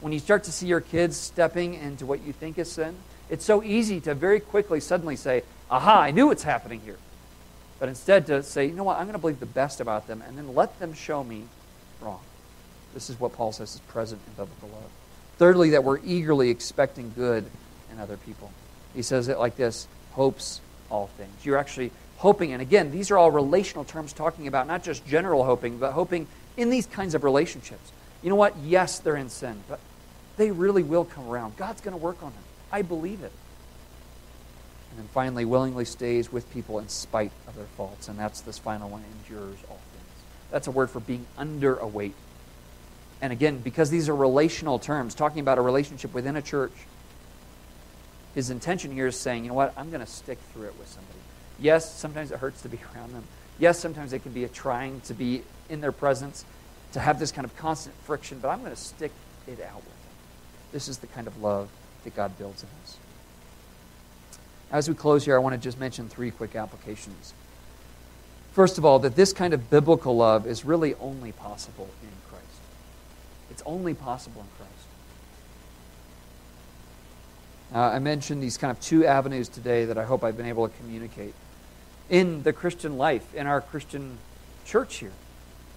When 0.00 0.12
you 0.12 0.18
start 0.18 0.44
to 0.44 0.52
see 0.52 0.66
your 0.66 0.80
kids 0.80 1.16
stepping 1.16 1.74
into 1.74 2.04
what 2.06 2.22
you 2.22 2.32
think 2.32 2.58
is 2.58 2.70
sin, 2.70 2.96
it's 3.28 3.44
so 3.44 3.62
easy 3.62 4.00
to 4.00 4.14
very 4.14 4.40
quickly 4.40 4.80
suddenly 4.80 5.16
say, 5.16 5.42
aha, 5.70 6.00
I 6.00 6.10
knew 6.10 6.28
what's 6.28 6.42
happening 6.42 6.80
here. 6.80 6.98
But 7.78 7.88
instead 7.88 8.26
to 8.26 8.42
say, 8.42 8.66
you 8.66 8.72
know 8.72 8.84
what, 8.84 8.98
I'm 8.98 9.04
going 9.04 9.14
to 9.14 9.18
believe 9.18 9.40
the 9.40 9.46
best 9.46 9.80
about 9.80 10.06
them 10.06 10.22
and 10.26 10.36
then 10.38 10.54
let 10.54 10.78
them 10.78 10.94
show 10.94 11.24
me 11.24 11.44
wrong. 12.00 12.20
This 12.96 13.10
is 13.10 13.20
what 13.20 13.34
Paul 13.34 13.52
says 13.52 13.74
is 13.74 13.80
present 13.80 14.22
in 14.26 14.32
biblical 14.42 14.70
love. 14.70 14.90
Thirdly, 15.36 15.70
that 15.70 15.84
we're 15.84 15.98
eagerly 16.02 16.48
expecting 16.48 17.12
good 17.14 17.44
in 17.92 18.00
other 18.00 18.16
people. 18.16 18.50
He 18.94 19.02
says 19.02 19.28
it 19.28 19.38
like 19.38 19.54
this 19.54 19.86
hopes 20.12 20.62
all 20.90 21.08
things. 21.18 21.44
You're 21.44 21.58
actually 21.58 21.90
hoping, 22.16 22.54
and 22.54 22.62
again, 22.62 22.90
these 22.90 23.10
are 23.10 23.18
all 23.18 23.30
relational 23.30 23.84
terms 23.84 24.14
talking 24.14 24.46
about 24.46 24.66
not 24.66 24.82
just 24.82 25.06
general 25.06 25.44
hoping, 25.44 25.76
but 25.76 25.92
hoping 25.92 26.26
in 26.56 26.70
these 26.70 26.86
kinds 26.86 27.14
of 27.14 27.22
relationships. 27.22 27.92
You 28.22 28.30
know 28.30 28.36
what? 28.36 28.56
Yes, 28.64 28.98
they're 28.98 29.16
in 29.16 29.28
sin, 29.28 29.62
but 29.68 29.78
they 30.38 30.50
really 30.50 30.82
will 30.82 31.04
come 31.04 31.28
around. 31.28 31.58
God's 31.58 31.82
going 31.82 31.92
to 31.92 32.02
work 32.02 32.22
on 32.22 32.30
them. 32.30 32.44
I 32.72 32.80
believe 32.80 33.22
it. 33.22 33.32
And 34.88 35.00
then 35.00 35.08
finally, 35.12 35.44
willingly 35.44 35.84
stays 35.84 36.32
with 36.32 36.50
people 36.50 36.78
in 36.78 36.88
spite 36.88 37.32
of 37.46 37.56
their 37.56 37.66
faults. 37.76 38.08
And 38.08 38.18
that's 38.18 38.40
this 38.40 38.58
final 38.58 38.88
one 38.88 39.04
endures 39.18 39.58
all 39.68 39.80
things. 39.92 40.24
That's 40.50 40.66
a 40.66 40.70
word 40.70 40.88
for 40.88 41.00
being 41.00 41.26
under 41.36 41.76
a 41.76 41.86
weight. 41.86 42.14
And 43.20 43.32
again, 43.32 43.58
because 43.58 43.90
these 43.90 44.08
are 44.08 44.16
relational 44.16 44.78
terms, 44.78 45.14
talking 45.14 45.40
about 45.40 45.58
a 45.58 45.62
relationship 45.62 46.12
within 46.12 46.36
a 46.36 46.42
church, 46.42 46.72
his 48.34 48.50
intention 48.50 48.92
here 48.92 49.06
is 49.06 49.18
saying, 49.18 49.44
you 49.44 49.48
know 49.48 49.54
what, 49.54 49.72
I'm 49.76 49.90
going 49.90 50.04
to 50.04 50.10
stick 50.10 50.38
through 50.52 50.66
it 50.66 50.78
with 50.78 50.88
somebody. 50.88 51.18
Yes, 51.58 51.90
sometimes 51.90 52.30
it 52.30 52.38
hurts 52.38 52.62
to 52.62 52.68
be 52.68 52.78
around 52.94 53.14
them. 53.14 53.24
Yes, 53.58 53.78
sometimes 53.78 54.12
it 54.12 54.22
can 54.22 54.32
be 54.32 54.46
trying 54.48 55.00
to 55.02 55.14
be 55.14 55.42
in 55.70 55.80
their 55.80 55.92
presence, 55.92 56.44
to 56.92 57.00
have 57.00 57.18
this 57.18 57.32
kind 57.32 57.44
of 57.44 57.56
constant 57.56 57.96
friction, 58.04 58.38
but 58.40 58.48
I'm 58.48 58.60
going 58.60 58.70
to 58.70 58.76
stick 58.76 59.12
it 59.46 59.60
out 59.62 59.76
with 59.76 59.84
them. 59.84 60.12
This 60.72 60.88
is 60.88 60.98
the 60.98 61.06
kind 61.06 61.26
of 61.26 61.42
love 61.42 61.70
that 62.04 62.14
God 62.14 62.36
builds 62.38 62.62
in 62.62 62.68
us. 62.82 62.98
As 64.70 64.88
we 64.88 64.94
close 64.94 65.24
here, 65.24 65.36
I 65.36 65.38
want 65.38 65.54
to 65.54 65.60
just 65.60 65.78
mention 65.78 66.08
three 66.08 66.30
quick 66.30 66.56
applications. 66.56 67.32
First 68.52 68.78
of 68.78 68.84
all, 68.84 68.98
that 69.00 69.16
this 69.16 69.32
kind 69.32 69.54
of 69.54 69.70
biblical 69.70 70.16
love 70.16 70.46
is 70.46 70.64
really 70.64 70.94
only 70.96 71.32
possible 71.32 71.88
in 72.02 72.08
only 73.66 73.92
possible 73.92 74.40
in 74.40 74.48
Christ. 74.56 74.72
Uh, 77.74 77.96
I 77.96 77.98
mentioned 77.98 78.42
these 78.42 78.56
kind 78.56 78.70
of 78.70 78.80
two 78.80 79.04
avenues 79.04 79.48
today 79.48 79.84
that 79.86 79.98
I 79.98 80.04
hope 80.04 80.22
I've 80.22 80.36
been 80.36 80.46
able 80.46 80.68
to 80.68 80.76
communicate. 80.78 81.34
In 82.08 82.44
the 82.44 82.52
Christian 82.52 82.96
life, 82.96 83.34
in 83.34 83.46
our 83.46 83.60
Christian 83.60 84.18
church 84.64 84.96
here, 84.96 85.12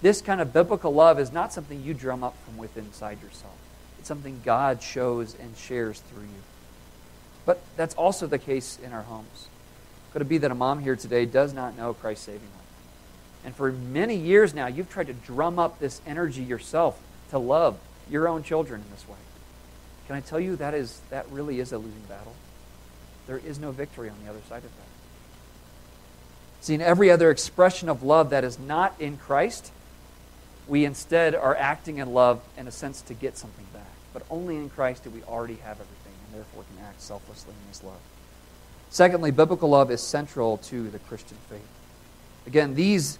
this 0.01 0.21
kind 0.21 0.39
of 0.39 0.53
biblical 0.53 0.93
love 0.93 1.19
is 1.19 1.31
not 1.31 1.51
something 1.51 1.83
you 1.83 1.93
drum 1.93 2.23
up 2.23 2.35
from 2.45 2.57
within 2.57 2.85
inside 2.85 3.21
yourself. 3.21 3.57
It's 3.97 4.07
something 4.07 4.41
God 4.45 4.81
shows 4.81 5.35
and 5.39 5.57
shares 5.57 5.99
through 5.99 6.23
you. 6.23 6.43
But 7.45 7.61
that's 7.75 7.95
also 7.95 8.27
the 8.27 8.37
case 8.37 8.77
in 8.81 8.93
our 8.93 9.01
homes. 9.01 9.47
Could 10.13 10.21
it 10.21 10.29
be 10.29 10.37
that 10.37 10.51
a 10.51 10.55
mom 10.55 10.79
here 10.79 10.95
today 10.95 11.25
does 11.25 11.53
not 11.53 11.75
know 11.75 11.93
Christ's 11.93 12.25
saving 12.25 12.41
love? 12.41 12.65
And 13.43 13.55
for 13.55 13.71
many 13.71 14.15
years 14.15 14.53
now, 14.53 14.67
you've 14.67 14.89
tried 14.89 15.07
to 15.07 15.13
drum 15.13 15.59
up 15.59 15.79
this 15.79 16.01
energy 16.05 16.43
yourself 16.43 16.99
to 17.29 17.37
love 17.37 17.77
your 18.09 18.27
own 18.27 18.43
children 18.43 18.81
in 18.81 18.91
this 18.91 19.07
way. 19.07 19.17
Can 20.07 20.15
I 20.15 20.21
tell 20.21 20.39
you 20.39 20.55
that 20.55 20.73
is 20.73 20.99
that 21.09 21.29
really 21.29 21.59
is 21.59 21.71
a 21.71 21.77
losing 21.77 22.01
battle? 22.09 22.33
There 23.27 23.37
is 23.37 23.59
no 23.59 23.71
victory 23.71 24.09
on 24.09 24.15
the 24.23 24.29
other 24.29 24.41
side 24.49 24.63
of 24.63 24.75
that. 24.75 24.87
See, 26.61 26.73
in 26.73 26.81
every 26.81 27.09
other 27.11 27.29
expression 27.29 27.89
of 27.89 28.03
love 28.03 28.31
that 28.31 28.43
is 28.43 28.59
not 28.59 28.99
in 28.99 29.17
Christ, 29.17 29.71
we 30.67 30.83
instead 30.83 31.35
are 31.35 31.55
acting 31.55 31.99
in 31.99 32.13
love 32.13 32.41
in 32.57 32.67
a 32.67 32.71
sense 32.71 33.01
to 33.03 33.13
get 33.13 33.37
something 33.37 33.65
back. 33.73 33.83
But 34.13 34.23
only 34.29 34.57
in 34.57 34.69
Christ 34.69 35.03
do 35.03 35.09
we 35.09 35.23
already 35.23 35.55
have 35.55 35.79
everything, 35.79 36.13
and 36.25 36.35
therefore 36.35 36.63
can 36.63 36.85
act 36.85 37.01
selflessly 37.01 37.53
in 37.53 37.67
this 37.69 37.83
love. 37.83 37.99
Secondly, 38.89 39.31
biblical 39.31 39.69
love 39.69 39.91
is 39.91 40.01
central 40.01 40.57
to 40.57 40.89
the 40.89 40.99
Christian 40.99 41.37
faith. 41.49 41.67
Again, 42.47 42.73
these 42.73 43.19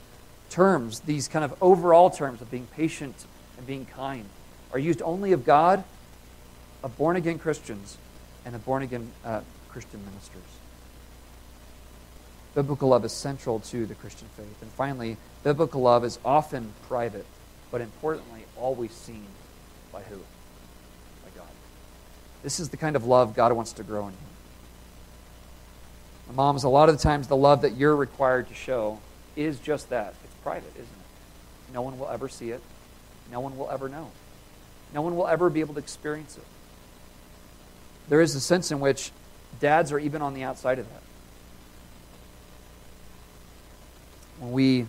terms, 0.50 1.02
these 1.02 1.28
kind 1.28 1.46
of 1.46 1.54
overall 1.62 2.10
terms 2.10 2.42
of 2.42 2.50
being 2.50 2.66
patient 2.68 3.16
and 3.60 3.68
being 3.68 3.86
kind, 3.86 4.26
are 4.74 4.80
used 4.80 5.04
only 5.04 5.34
of 5.34 5.46
God 5.46 5.84
of 6.82 6.98
born 6.98 7.18
again 7.18 7.38
Christians 7.38 7.98
and 8.46 8.56
of 8.56 8.66
born 8.66 8.82
again 8.82 9.12
uh, 9.24 9.42
Christian 9.68 10.04
ministers. 10.06 10.42
Biblical 12.56 12.90
love 12.90 13.06
is 13.06 13.12
central 13.12 13.60
to 13.60 13.86
the 13.86 13.94
Christian 13.96 14.28
faith. 14.36 14.62
And 14.62 14.72
finally, 14.72 15.18
biblical 15.44 15.82
love 15.82 16.04
is 16.04 16.18
often 16.26 16.74
private, 16.88 17.26
but 17.70 17.82
importantly, 17.82 18.46
always 18.58 18.92
seen 18.92 19.28
by 19.92 20.02
who? 20.02 20.18
By 20.18 21.30
God. 21.36 21.48
This 22.42 22.60
is 22.60 22.70
the 22.70 22.78
kind 22.78 22.96
of 22.96 23.06
love 23.06 23.36
God 23.36 23.52
wants 23.54 23.74
to 23.74 23.84
grow 23.84 24.08
in 24.08 24.14
you. 24.14 24.20
Moms, 26.34 26.64
a 26.64 26.70
lot 26.70 26.90
of 26.90 26.98
the 26.98 27.04
times 27.04 27.28
the 27.28 27.36
love 27.36 27.64
that 27.64 27.76
you're 27.76 27.96
required 27.96 28.48
to 28.48 28.54
show 28.54 29.00
is 29.36 29.60
just 29.60 29.90
that. 29.90 30.14
It's 30.24 30.36
private, 30.44 30.72
isn't 30.76 30.86
it? 30.86 31.74
No 31.74 31.82
one 31.82 32.00
will 32.00 32.10
ever 32.10 32.30
see 32.30 32.52
it. 32.52 32.62
No 33.32 33.40
one 33.40 33.58
will 33.58 33.70
ever 33.70 33.90
know. 33.90 34.12
No 34.94 35.02
one 35.02 35.16
will 35.16 35.28
ever 35.28 35.50
be 35.50 35.60
able 35.60 35.76
to 35.76 35.80
experience 35.80 36.38
it 36.38 36.44
there 38.10 38.22
is 38.22 38.36
a 38.36 38.42
sense 38.42 38.72
in 38.72 38.80
which 38.80 39.12
dads 39.60 39.92
are 39.92 40.00
even 40.00 40.22
on 40.22 40.34
the 40.34 40.44
outside 40.44 40.80
of 40.80 40.90
that. 40.90 41.02
When 44.40 44.52
we 44.52 44.88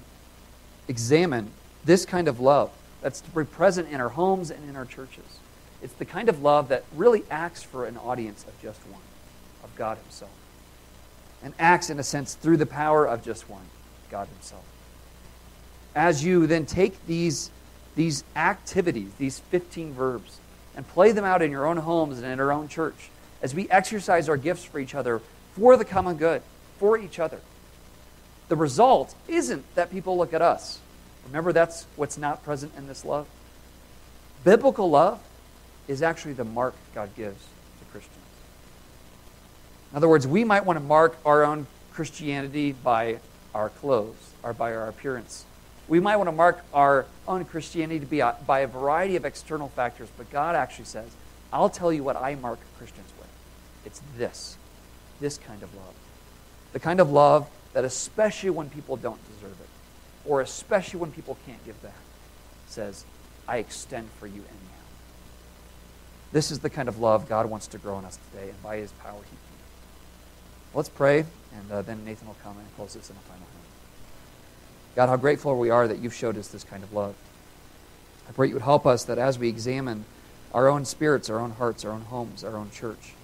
examine 0.88 1.50
this 1.84 2.04
kind 2.06 2.28
of 2.28 2.40
love 2.40 2.70
that's 3.02 3.20
to 3.20 3.30
be 3.30 3.44
present 3.44 3.88
in 3.90 4.00
our 4.00 4.08
homes 4.08 4.50
and 4.50 4.68
in 4.68 4.74
our 4.74 4.86
churches, 4.86 5.38
it's 5.82 5.92
the 5.94 6.04
kind 6.04 6.28
of 6.28 6.42
love 6.42 6.68
that 6.68 6.84
really 6.94 7.24
acts 7.30 7.62
for 7.62 7.86
an 7.86 7.96
audience 7.96 8.44
of 8.44 8.60
just 8.60 8.80
one, 8.88 9.00
of 9.62 9.74
God 9.76 9.98
Himself. 9.98 10.32
And 11.42 11.54
acts, 11.58 11.88
in 11.88 11.98
a 11.98 12.02
sense, 12.02 12.34
through 12.34 12.58
the 12.58 12.66
power 12.66 13.06
of 13.06 13.24
just 13.24 13.48
one, 13.48 13.64
God 14.10 14.28
Himself. 14.28 14.64
As 15.94 16.22
you 16.22 16.46
then 16.46 16.66
take 16.66 17.06
these, 17.06 17.50
these 18.00 18.24
activities, 18.34 19.10
these 19.18 19.40
15 19.50 19.92
verbs, 19.92 20.38
and 20.74 20.88
play 20.88 21.12
them 21.12 21.26
out 21.26 21.42
in 21.42 21.50
your 21.50 21.66
own 21.66 21.76
homes 21.76 22.16
and 22.16 22.26
in 22.26 22.40
our 22.40 22.50
own 22.50 22.66
church 22.66 23.10
as 23.42 23.54
we 23.54 23.68
exercise 23.68 24.26
our 24.26 24.38
gifts 24.38 24.64
for 24.64 24.78
each 24.78 24.94
other 24.94 25.20
for 25.52 25.76
the 25.76 25.84
common 25.84 26.16
good, 26.16 26.40
for 26.78 26.96
each 26.96 27.18
other. 27.18 27.40
The 28.48 28.56
result 28.56 29.14
isn't 29.28 29.74
that 29.74 29.90
people 29.90 30.16
look 30.16 30.32
at 30.32 30.40
us. 30.40 30.78
Remember, 31.26 31.52
that's 31.52 31.84
what's 31.96 32.16
not 32.16 32.42
present 32.42 32.72
in 32.78 32.86
this 32.86 33.04
love. 33.04 33.26
Biblical 34.44 34.88
love 34.88 35.20
is 35.86 36.00
actually 36.00 36.32
the 36.32 36.44
mark 36.44 36.74
God 36.94 37.14
gives 37.14 37.42
to 37.80 37.84
Christians. 37.92 38.16
In 39.90 39.98
other 39.98 40.08
words, 40.08 40.26
we 40.26 40.42
might 40.44 40.64
want 40.64 40.78
to 40.78 40.82
mark 40.82 41.18
our 41.26 41.44
own 41.44 41.66
Christianity 41.92 42.72
by 42.72 43.18
our 43.54 43.68
clothes 43.68 44.32
or 44.42 44.54
by 44.54 44.74
our 44.74 44.88
appearance. 44.88 45.44
We 45.90 45.98
might 45.98 46.16
want 46.16 46.28
to 46.28 46.32
mark 46.32 46.64
our 46.72 47.04
own 47.26 47.44
Christianity 47.44 48.04
be 48.04 48.20
a, 48.20 48.36
by 48.46 48.60
a 48.60 48.68
variety 48.68 49.16
of 49.16 49.24
external 49.24 49.68
factors, 49.70 50.08
but 50.16 50.30
God 50.30 50.54
actually 50.54 50.84
says, 50.84 51.10
I'll 51.52 51.68
tell 51.68 51.92
you 51.92 52.04
what 52.04 52.14
I 52.14 52.36
mark 52.36 52.60
Christians 52.78 53.08
with. 53.18 53.28
It's 53.84 54.00
this, 54.16 54.56
this 55.18 55.36
kind 55.36 55.64
of 55.64 55.74
love. 55.74 55.94
The 56.72 56.78
kind 56.78 57.00
of 57.00 57.10
love 57.10 57.50
that, 57.72 57.84
especially 57.84 58.50
when 58.50 58.70
people 58.70 58.96
don't 58.96 59.18
deserve 59.34 59.60
it, 59.60 59.68
or 60.24 60.40
especially 60.42 61.00
when 61.00 61.10
people 61.10 61.36
can't 61.44 61.62
give 61.64 61.82
back, 61.82 61.92
says, 62.68 63.04
I 63.48 63.58
extend 63.58 64.10
for 64.20 64.28
you 64.28 64.34
anyhow. 64.42 64.84
This 66.30 66.52
is 66.52 66.60
the 66.60 66.70
kind 66.70 66.88
of 66.88 67.00
love 67.00 67.28
God 67.28 67.46
wants 67.46 67.66
to 67.66 67.78
grow 67.78 67.98
in 67.98 68.04
us 68.04 68.16
today, 68.30 68.50
and 68.50 68.62
by 68.62 68.76
his 68.76 68.92
power, 68.92 69.18
he 69.18 69.30
can. 69.30 69.38
Let's 70.72 70.88
pray, 70.88 71.24
and 71.52 71.72
uh, 71.72 71.82
then 71.82 72.04
Nathan 72.04 72.28
will 72.28 72.36
come 72.44 72.56
and 72.56 72.76
close 72.76 72.94
this 72.94 73.10
in 73.10 73.16
a 73.16 73.18
final. 73.20 73.44
God, 74.96 75.08
how 75.08 75.16
grateful 75.16 75.56
we 75.58 75.70
are 75.70 75.86
that 75.86 75.98
you've 75.98 76.14
showed 76.14 76.36
us 76.36 76.48
this 76.48 76.64
kind 76.64 76.82
of 76.82 76.92
love. 76.92 77.14
I 78.28 78.32
pray 78.32 78.48
you 78.48 78.54
would 78.54 78.62
help 78.62 78.86
us 78.86 79.04
that 79.04 79.18
as 79.18 79.38
we 79.38 79.48
examine 79.48 80.04
our 80.52 80.68
own 80.68 80.84
spirits, 80.84 81.30
our 81.30 81.38
own 81.38 81.52
hearts, 81.52 81.84
our 81.84 81.92
own 81.92 82.02
homes, 82.02 82.44
our 82.44 82.56
own 82.56 82.70
church, 82.70 83.14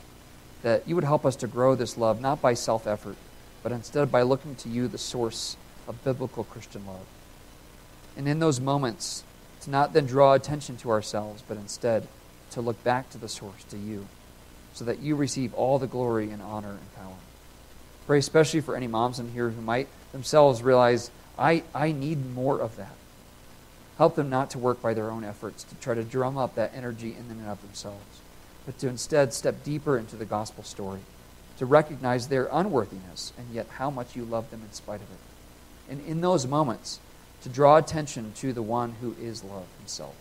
that 0.63 0.87
you 0.89 0.95
would 0.95 1.05
help 1.05 1.25
us 1.25 1.37
to 1.37 1.47
grow 1.47 1.75
this 1.75 1.97
love, 1.97 2.21
not 2.21 2.41
by 2.41 2.55
self 2.55 2.87
effort, 2.87 3.17
but 3.63 3.73
instead 3.73 4.11
by 4.11 4.23
looking 4.23 4.55
to 4.57 4.69
you, 4.69 4.89
the 4.89 4.99
source 4.99 5.57
of 5.89 6.03
biblical 6.05 6.45
Christian 6.45 6.87
love. 6.87 7.07
And 8.17 8.29
in 8.29 8.39
those 8.39 8.61
moments, 8.61 9.25
to 9.63 9.71
not 9.71 9.93
then 9.93 10.07
draw 10.07 10.33
attention 10.35 10.77
to 10.79 10.91
ourselves, 10.91 11.43
but 11.47 11.57
instead 11.57 12.07
to 12.51 12.61
look 12.61 12.83
back 12.85 13.11
to 13.11 13.19
the 13.19 13.29
source, 13.29 13.65
to 13.65 13.77
you, 13.77 14.07
so 14.73 14.85
that 14.85 15.01
you 15.01 15.17
receive 15.17 15.53
all 15.55 15.79
the 15.79 15.87
glory 15.87 16.31
and 16.31 16.41
honor 16.41 16.71
and 16.71 16.95
power. 16.95 17.17
Pray 18.07 18.19
especially 18.19 18.61
for 18.61 18.77
any 18.77 18.87
moms 18.87 19.19
in 19.19 19.33
here 19.33 19.51
who 19.51 19.61
might 19.61 19.89
themselves 20.13 20.63
realize, 20.63 21.11
I, 21.39 21.63
I 21.75 21.93
need 21.93 22.35
more 22.35 22.61
of 22.61 22.77
that. 22.77 22.95
Help 23.99 24.15
them 24.15 24.29
not 24.29 24.51
to 24.51 24.59
work 24.59 24.83
by 24.83 24.95
their 24.95 25.11
own 25.11 25.25
efforts, 25.25 25.65
to 25.65 25.75
try 25.77 25.95
to 25.95 26.05
drum 26.05 26.37
up 26.37 26.55
that 26.55 26.73
energy 26.75 27.17
in 27.19 27.31
and 27.31 27.49
of 27.49 27.63
themselves, 27.63 28.21
but 28.65 28.79
to 28.79 28.89
instead 28.89 29.33
step 29.33 29.65
deeper 29.65 29.97
into 29.97 30.17
the 30.17 30.25
gospel 30.25 30.65
story, 30.65 31.01
to 31.59 31.67
recognize 31.67 32.29
their 32.29 32.49
unworthiness 32.53 33.33
and 33.39 33.47
yet 33.53 33.67
how 33.79 33.91
much 33.91 34.15
you 34.15 34.25
love 34.25 34.51
them 34.51 34.63
in 34.63 34.73
spite 34.73 35.01
of 35.01 35.11
it. 35.11 35.91
And 35.91 36.05
in 36.07 36.21
those 36.21 36.47
moments, 36.47 37.01
to 37.43 37.49
draw 37.49 37.77
attention 37.77 38.33
to 38.37 38.53
the 38.53 38.63
one 38.63 38.97
who 39.01 39.15
is 39.21 39.45
love 39.45 39.67
himself. 39.79 40.15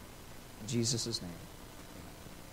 In 0.62 0.68
Jesus' 0.68 1.22
name. 1.22 1.32